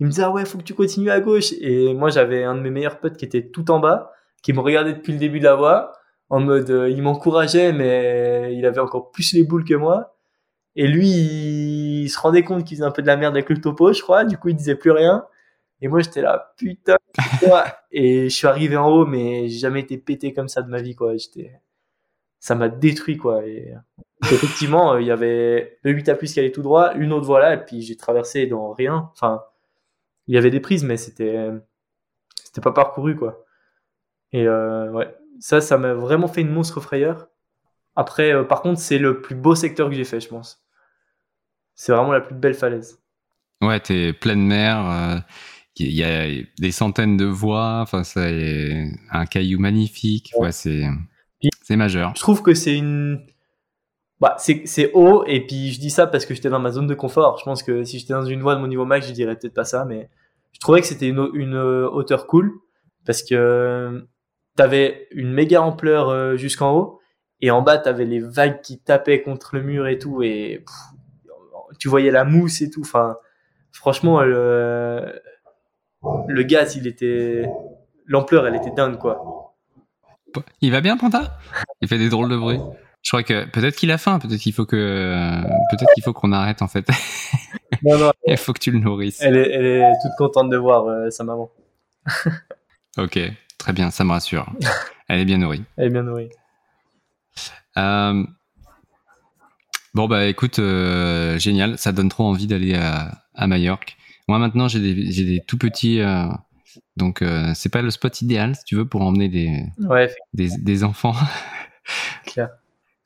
il 0.00 0.06
me 0.06 0.10
disait, 0.10 0.22
ah 0.24 0.30
ouais, 0.30 0.44
faut 0.44 0.58
que 0.58 0.64
tu 0.64 0.74
continues 0.74 1.10
à 1.10 1.20
gauche. 1.20 1.52
Et 1.60 1.94
moi, 1.94 2.10
j'avais 2.10 2.44
un 2.44 2.54
de 2.56 2.60
mes 2.60 2.70
meilleurs 2.70 3.00
potes 3.00 3.16
qui 3.16 3.24
était 3.24 3.48
tout 3.50 3.70
en 3.70 3.78
bas, 3.80 4.12
qui 4.42 4.52
me 4.52 4.60
regardait 4.60 4.94
depuis 4.94 5.12
le 5.12 5.18
début 5.18 5.38
de 5.38 5.44
la 5.44 5.54
voie, 5.54 5.92
en 6.30 6.40
mode, 6.40 6.68
il 6.90 7.02
m'encourageait, 7.02 7.72
mais 7.72 8.54
il 8.56 8.66
avait 8.66 8.80
encore 8.80 9.10
plus 9.12 9.32
les 9.34 9.44
boules 9.44 9.64
que 9.64 9.74
moi. 9.74 10.13
Et 10.76 10.86
lui, 10.86 11.08
il, 11.08 12.08
se 12.08 12.18
rendait 12.18 12.42
compte 12.42 12.64
qu'il 12.64 12.76
faisait 12.76 12.86
un 12.86 12.90
peu 12.90 13.02
de 13.02 13.06
la 13.06 13.16
merde 13.16 13.34
avec 13.34 13.48
le 13.48 13.60
topo, 13.60 13.92
je 13.92 14.02
crois, 14.02 14.24
du 14.24 14.38
coup, 14.38 14.48
il 14.48 14.56
disait 14.56 14.74
plus 14.74 14.90
rien. 14.90 15.26
Et 15.80 15.88
moi, 15.88 16.00
j'étais 16.00 16.22
là, 16.22 16.54
putain, 16.56 16.96
putain. 17.12 17.64
Et 17.92 18.28
je 18.28 18.34
suis 18.34 18.46
arrivé 18.46 18.76
en 18.76 18.88
haut, 18.88 19.06
mais 19.06 19.48
j'ai 19.48 19.58
jamais 19.58 19.80
été 19.80 19.98
pété 19.98 20.32
comme 20.32 20.48
ça 20.48 20.62
de 20.62 20.68
ma 20.70 20.82
vie, 20.82 20.94
quoi. 20.94 21.16
J'étais, 21.16 21.60
ça 22.40 22.54
m'a 22.54 22.68
détruit, 22.68 23.16
quoi. 23.16 23.46
Et 23.46 23.74
effectivement, 24.22 24.94
euh, 24.94 25.00
il 25.02 25.06
y 25.06 25.10
avait 25.12 25.78
le 25.82 25.92
8 25.92 26.08
à 26.08 26.14
plus 26.16 26.32
qui 26.32 26.40
allait 26.40 26.52
tout 26.52 26.62
droit, 26.62 26.94
une 26.94 27.12
autre 27.12 27.26
voilà, 27.26 27.54
et 27.54 27.64
puis 27.64 27.82
j'ai 27.82 27.96
traversé 27.96 28.46
dans 28.46 28.72
rien. 28.72 29.10
Enfin, 29.12 29.44
il 30.26 30.34
y 30.34 30.38
avait 30.38 30.50
des 30.50 30.60
prises, 30.60 30.84
mais 30.84 30.96
c'était, 30.96 31.50
c'était 32.44 32.60
pas 32.60 32.72
parcouru, 32.72 33.16
quoi. 33.16 33.44
Et 34.32 34.46
euh, 34.48 34.90
ouais, 34.90 35.14
ça, 35.40 35.60
ça 35.60 35.78
m'a 35.78 35.94
vraiment 35.94 36.28
fait 36.28 36.40
une 36.40 36.50
monstre 36.50 36.80
frayeur. 36.80 37.28
Après, 37.96 38.32
euh, 38.32 38.44
par 38.44 38.62
contre, 38.62 38.80
c'est 38.80 38.98
le 38.98 39.20
plus 39.20 39.36
beau 39.36 39.54
secteur 39.54 39.88
que 39.88 39.94
j'ai 39.94 40.04
fait, 40.04 40.20
je 40.20 40.28
pense. 40.28 40.63
C'est 41.74 41.92
vraiment 41.92 42.12
la 42.12 42.20
plus 42.20 42.34
belle 42.34 42.54
falaise. 42.54 42.98
Ouais, 43.62 43.80
t'es 43.80 44.12
pleine 44.12 44.46
mer. 44.46 44.88
euh, 44.90 45.18
Il 45.76 45.92
y 45.92 46.04
a 46.04 46.26
des 46.58 46.70
centaines 46.70 47.16
de 47.16 47.24
voies. 47.24 47.80
Enfin, 47.80 48.04
c'est 48.04 48.92
un 49.10 49.26
caillou 49.26 49.58
magnifique. 49.58 50.32
Ouais, 50.38 50.52
c'est, 50.52 50.84
c'est 51.62 51.76
majeur. 51.76 52.12
Je 52.14 52.20
trouve 52.20 52.42
que 52.42 52.54
c'est 52.54 52.76
une. 52.76 53.26
Bah, 54.20 54.36
c'est 54.38 54.90
haut, 54.94 55.24
et 55.26 55.44
puis 55.44 55.72
je 55.72 55.80
dis 55.80 55.90
ça 55.90 56.06
parce 56.06 56.24
que 56.24 56.34
j'étais 56.34 56.48
dans 56.48 56.60
ma 56.60 56.70
zone 56.70 56.86
de 56.86 56.94
confort. 56.94 57.36
Je 57.38 57.44
pense 57.44 57.62
que 57.62 57.84
si 57.84 57.98
j'étais 57.98 58.14
dans 58.14 58.24
une 58.24 58.40
voie 58.40 58.54
de 58.54 58.60
mon 58.60 58.68
niveau 58.68 58.84
max, 58.84 59.08
je 59.08 59.12
dirais 59.12 59.36
peut-être 59.36 59.52
pas 59.54 59.64
ça, 59.64 59.84
mais 59.84 60.08
je 60.52 60.60
trouvais 60.60 60.80
que 60.80 60.86
c'était 60.86 61.08
une, 61.08 61.28
une 61.34 61.54
euh, 61.54 61.88
hauteur 61.90 62.26
cool 62.26 62.52
parce 63.04 63.22
que 63.22 63.34
euh, 63.34 64.00
t'avais 64.56 65.08
une 65.10 65.32
méga 65.32 65.60
ampleur 65.60 66.08
euh, 66.08 66.36
jusqu'en 66.36 66.72
haut, 66.74 67.00
et 67.40 67.50
en 67.50 67.60
bas 67.60 67.76
t'avais 67.76 68.04
les 68.06 68.20
vagues 68.20 68.60
qui 68.62 68.80
tapaient 68.80 69.20
contre 69.20 69.56
le 69.56 69.62
mur 69.62 69.88
et 69.88 69.98
tout, 69.98 70.22
et 70.22 70.64
tu 71.78 71.88
voyais 71.88 72.10
la 72.10 72.24
mousse 72.24 72.60
et 72.62 72.70
tout. 72.70 72.82
Enfin, 72.82 73.16
franchement, 73.72 74.22
le, 74.22 75.20
le 76.28 76.42
gaz, 76.42 76.76
il 76.76 76.86
était. 76.86 77.46
L'ampleur, 78.06 78.46
elle 78.46 78.56
était 78.56 78.70
dingue, 78.70 78.98
quoi. 78.98 79.54
Il 80.60 80.72
va 80.72 80.80
bien, 80.80 80.96
Panta? 80.96 81.38
Il 81.80 81.88
fait 81.88 81.98
des 81.98 82.08
drôles 82.08 82.28
de 82.28 82.36
bruit. 82.36 82.60
Je 83.02 83.10
crois 83.10 83.22
que 83.22 83.44
peut-être 83.44 83.76
qu'il 83.76 83.90
a 83.90 83.98
faim. 83.98 84.18
Peut-être 84.18 84.40
qu'il 84.40 84.52
faut 84.52 84.66
que, 84.66 85.42
peut-être 85.70 85.92
qu'il 85.94 86.02
faut 86.02 86.12
qu'on 86.12 86.32
arrête 86.32 86.62
en 86.62 86.68
fait. 86.68 86.88
Non, 87.82 87.98
non, 87.98 88.12
Il 88.26 88.36
faut 88.36 88.52
que 88.52 88.58
tu 88.58 88.70
le 88.70 88.78
nourrisses. 88.78 89.20
elle 89.20 89.36
est, 89.36 89.50
elle 89.50 89.66
est 89.66 89.92
toute 90.02 90.12
contente 90.16 90.50
de 90.50 90.56
voir 90.56 90.86
euh, 90.86 91.10
sa 91.10 91.24
maman. 91.24 91.50
Ok, 92.96 93.18
très 93.58 93.72
bien, 93.72 93.90
ça 93.90 94.04
me 94.04 94.12
rassure. 94.12 94.46
Elle 95.08 95.18
est 95.18 95.24
bien 95.24 95.38
nourrie. 95.38 95.64
Elle 95.76 95.88
est 95.88 95.90
bien 95.90 96.04
nourrie. 96.04 96.30
Euh, 97.76 98.22
Bon 99.94 100.08
bah 100.08 100.26
écoute, 100.26 100.58
euh, 100.58 101.38
génial, 101.38 101.78
ça 101.78 101.92
donne 101.92 102.08
trop 102.08 102.24
envie 102.24 102.48
d'aller 102.48 102.74
à, 102.74 103.22
à 103.32 103.46
Majorque. 103.46 103.96
Moi 104.26 104.40
maintenant 104.40 104.66
j'ai 104.66 104.80
des, 104.80 105.12
j'ai 105.12 105.24
des 105.24 105.40
tout 105.46 105.56
petits, 105.56 106.00
euh, 106.00 106.26
donc 106.96 107.22
euh, 107.22 107.52
c'est 107.54 107.68
pas 107.68 107.80
le 107.80 107.90
spot 107.90 108.20
idéal 108.20 108.56
si 108.56 108.64
tu 108.64 108.74
veux 108.74 108.88
pour 108.88 109.02
emmener 109.02 109.28
des, 109.28 109.62
Ouais, 109.78 110.12
des, 110.32 110.48
des 110.58 110.82
enfants. 110.82 111.14
clair. 112.26 112.48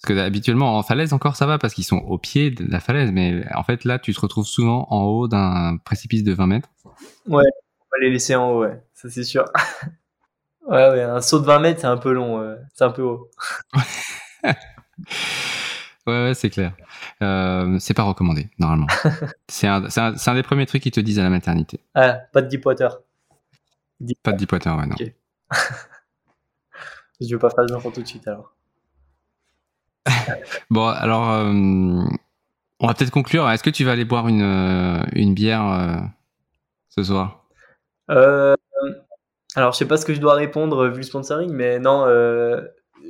Parce 0.01 0.15
que 0.15 0.19
habituellement 0.19 0.79
en 0.79 0.83
falaise 0.83 1.13
encore 1.13 1.37
ça 1.37 1.45
va 1.45 1.59
parce 1.59 1.75
qu'ils 1.75 1.85
sont 1.85 1.99
au 1.99 2.17
pied 2.17 2.51
de 2.53 2.65
la 2.71 2.81
falaise, 2.81 3.11
mais 3.13 3.45
en 3.55 3.65
fait 3.65 3.85
là 3.85 3.99
tu 3.99 4.15
te 4.15 4.21
retrouves 4.21 4.47
souvent 4.47 4.87
en 4.89 5.03
haut 5.03 5.29
d'un 5.29 5.77
précipice 5.85 6.25
de 6.25 6.33
20 6.33 6.47
mètres. 6.47 6.71
On 7.27 7.37
va 7.37 7.43
les 8.01 8.11
laisser 8.11 8.35
en 8.35 8.51
haut, 8.51 8.61
ouais. 8.63 8.81
Ça, 8.95 9.11
c'est 9.11 9.25
sûr. 9.25 9.45
ouais, 10.69 10.91
ouais, 10.91 11.03
un 11.03 11.21
saut 11.21 11.41
de 11.41 11.47
20 11.47 11.59
mètres, 11.59 11.81
c'est 11.81 11.87
un 11.87 11.97
peu 11.97 12.13
long. 12.13 12.57
C'est 12.75 12.85
un 12.85 12.91
peu 12.91 13.03
haut. 13.03 13.31
Ouais, 16.09 16.25
ouais, 16.25 16.33
c'est 16.33 16.49
clair. 16.49 16.73
Euh, 17.23 17.79
c'est 17.79 17.93
pas 17.93 18.03
recommandé 18.03 18.49
normalement. 18.59 18.87
c'est 19.49 19.67
un, 19.67 19.85
un, 19.85 20.15
un 20.27 20.35
des 20.35 20.43
premiers 20.43 20.65
trucs 20.65 20.83
qu'ils 20.83 20.93
te 20.93 21.01
disent 21.01 21.19
à 21.19 21.23
la 21.23 21.29
maternité. 21.29 21.81
Ah, 21.95 22.15
pas 22.33 22.41
de 22.41 22.49
deepwater. 22.49 22.99
Pas 24.23 24.33
de 24.33 24.39
deepwater, 24.39 24.75
ouais 24.75 24.87
non. 24.87 24.95
Ok. 24.99 25.13
Je 27.21 27.35
veux 27.35 27.39
pas 27.39 27.51
faire 27.51 27.77
enfants 27.77 27.91
tout 27.91 28.01
de 28.01 28.07
suite, 28.07 28.27
alors. 28.27 28.55
Bon, 30.71 30.87
alors, 30.87 31.29
euh, 31.31 31.53
on 32.81 32.87
va 32.87 32.95
peut-être 32.95 33.11
conclure. 33.11 33.51
Est-ce 33.51 33.63
que 33.63 33.69
tu 33.69 33.85
vas 33.85 33.93
aller 33.93 34.07
boire 34.07 34.29
une, 34.29 34.41
euh, 34.41 35.03
une 35.13 35.35
bière 35.35 35.67
euh, 35.71 35.99
ce 36.89 37.03
soir? 37.03 37.45
Alors, 38.09 39.73
je 39.73 39.77
sais 39.77 39.87
pas 39.89 39.99
ce 39.99 40.07
que 40.07 40.15
je 40.15 40.21
dois 40.21 40.35
répondre 40.35 40.89
vu 40.89 40.99
le 40.99 41.03
sponsoring, 41.03 41.53
mais 41.53 41.79
non, 41.79 42.07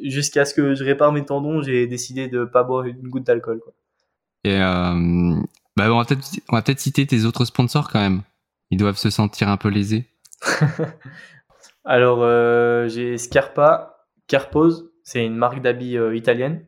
jusqu'à 0.03 0.45
ce 0.45 0.55
que 0.55 0.75
je 0.75 0.85
répare 0.85 1.13
mes 1.13 1.25
tendons, 1.25 1.63
j'ai 1.63 1.87
décidé 1.87 2.29
de 2.29 2.45
pas 2.45 2.63
boire 2.63 2.85
une 2.85 3.09
goutte 3.09 3.25
d'alcool. 3.25 3.61
Et 4.45 4.57
euh, 4.57 5.35
bah, 5.77 5.93
on 5.93 5.99
va 5.99 6.05
peut-être 6.05 6.27
on 6.49 6.57
va 6.57 6.63
peut-être 6.63 6.81
citer 6.81 7.07
tes 7.07 7.25
autres 7.25 7.45
sponsors 7.45 7.91
quand 7.91 8.01
même. 8.01 8.23
Ils 8.71 8.79
doivent 8.79 8.97
se 8.97 9.11
sentir 9.11 9.49
un 9.49 9.57
peu 9.57 9.69
lésés. 9.69 10.07
Alors, 11.85 12.21
euh, 12.23 12.89
j'ai 12.89 13.17
Scarpa, 13.17 14.05
Carpose, 14.27 14.91
c'est 15.03 15.25
une 15.25 15.37
marque 15.37 15.63
d'habits 15.63 15.97
euh, 15.97 16.17
italienne. 16.17 16.67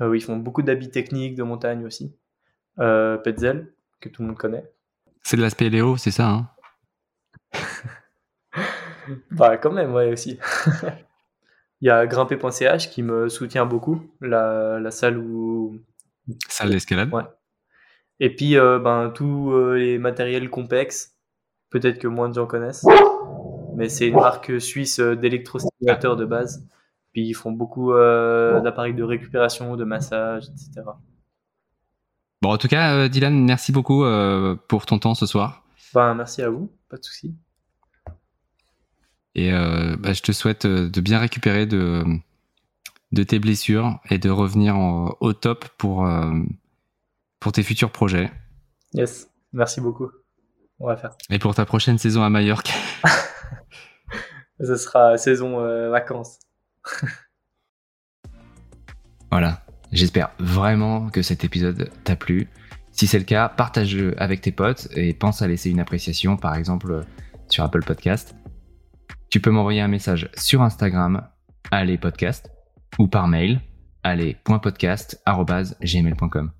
Ils 0.00 0.22
font 0.22 0.36
beaucoup 0.36 0.62
d'habits 0.62 0.90
techniques, 0.90 1.34
de 1.34 1.42
montagne 1.42 1.84
aussi. 1.84 2.16
Petzel, 2.78 3.74
que 4.00 4.08
tout 4.08 4.22
le 4.22 4.28
monde 4.28 4.38
connaît. 4.38 4.64
C'est 5.22 5.36
de 5.36 5.42
l'aspect 5.42 5.68
Léo, 5.68 5.98
c'est 5.98 6.10
ça 6.10 6.28
hein? 6.30 6.48
Bah, 9.30 9.56
quand 9.58 9.72
même, 9.72 9.92
ouais, 9.92 10.10
aussi. 10.10 10.38
Il 11.80 11.86
y 11.86 11.90
a 11.90 12.06
grimper.ch 12.06 12.90
qui 12.90 13.02
me 13.02 13.28
soutient 13.28 13.64
beaucoup, 13.66 14.02
la, 14.20 14.78
la 14.78 14.90
salle 14.90 15.18
où. 15.18 15.78
Salle 16.48 16.70
d'escalade. 16.70 17.12
Ouais. 17.12 17.22
Et 18.20 18.34
puis, 18.34 18.56
euh, 18.58 18.78
ben, 18.78 19.10
tous 19.14 19.52
euh, 19.52 19.76
les 19.76 19.98
matériels 19.98 20.50
complexes, 20.50 21.16
peut-être 21.70 21.98
que 21.98 22.06
moins 22.06 22.28
de 22.28 22.34
gens 22.34 22.46
connaissent, 22.46 22.84
mais 23.76 23.88
c'est 23.88 24.08
une 24.08 24.16
marque 24.16 24.60
suisse 24.60 25.00
euh, 25.00 25.16
d'électrostimulateurs 25.16 26.16
de 26.16 26.26
base. 26.26 26.66
Puis 27.12 27.22
ils 27.26 27.34
font 27.34 27.50
beaucoup 27.50 27.92
euh, 27.92 28.60
d'appareils 28.60 28.94
de 28.94 29.02
récupération, 29.02 29.74
de 29.74 29.84
massage, 29.84 30.44
etc. 30.48 30.82
Bon, 32.42 32.50
en 32.50 32.58
tout 32.58 32.68
cas, 32.68 33.08
Dylan, 33.08 33.44
merci 33.44 33.72
beaucoup 33.72 34.04
pour 34.68 34.86
ton 34.86 34.98
temps 34.98 35.14
ce 35.14 35.26
soir. 35.26 35.64
Ben, 35.92 36.14
merci 36.14 36.42
à 36.42 36.50
vous, 36.50 36.70
pas 36.88 36.96
de 36.98 37.04
souci. 37.04 37.34
Et 39.34 39.52
euh, 39.52 39.96
bah, 39.98 40.12
je 40.12 40.22
te 40.22 40.32
souhaite 40.32 40.64
euh, 40.64 40.88
de 40.88 41.00
bien 41.00 41.18
récupérer 41.18 41.66
de, 41.66 42.04
de 43.12 43.22
tes 43.22 43.38
blessures 43.38 44.00
et 44.10 44.18
de 44.18 44.28
revenir 44.30 44.76
en- 44.76 45.16
au 45.20 45.32
top 45.32 45.66
pour, 45.78 46.06
euh, 46.06 46.30
pour 47.38 47.52
tes 47.52 47.62
futurs 47.62 47.92
projets 47.92 48.30
Yes, 48.92 49.28
merci 49.52 49.80
beaucoup. 49.80 50.10
On 50.80 50.86
va 50.86 50.96
faire. 50.96 51.10
et 51.30 51.38
pour 51.38 51.54
ta 51.54 51.64
prochaine 51.64 51.98
saison 51.98 52.22
à 52.22 52.30
Majorque. 52.30 52.72
Ce 54.60 54.76
sera 54.76 55.16
saison 55.18 55.60
euh, 55.60 55.90
vacances. 55.90 56.38
Voilà. 59.30 59.62
J'espère 59.92 60.30
vraiment 60.38 61.08
que 61.10 61.22
cet 61.22 61.44
épisode 61.44 61.90
t'a 62.04 62.16
plu. 62.16 62.48
Si 62.92 63.06
c'est 63.06 63.18
le 63.18 63.24
cas, 63.24 63.48
partage-le 63.48 64.20
avec 64.22 64.40
tes 64.40 64.52
potes 64.52 64.88
et 64.94 65.14
pense 65.14 65.42
à 65.42 65.48
laisser 65.48 65.70
une 65.70 65.80
appréciation, 65.80 66.36
par 66.36 66.54
exemple 66.54 67.04
sur 67.48 67.64
Apple 67.64 67.84
Podcast 67.84 68.34
tu 69.30 69.40
peux 69.40 69.50
m'envoyer 69.50 69.80
un 69.80 69.88
message 69.88 70.28
sur 70.36 70.60
Instagram, 70.62 71.26
allez 71.70 71.98
podcast, 71.98 72.50
ou 72.98 73.06
par 73.06 73.28
mail, 73.28 73.60
allez.podcast.gmail.com. 74.02 76.50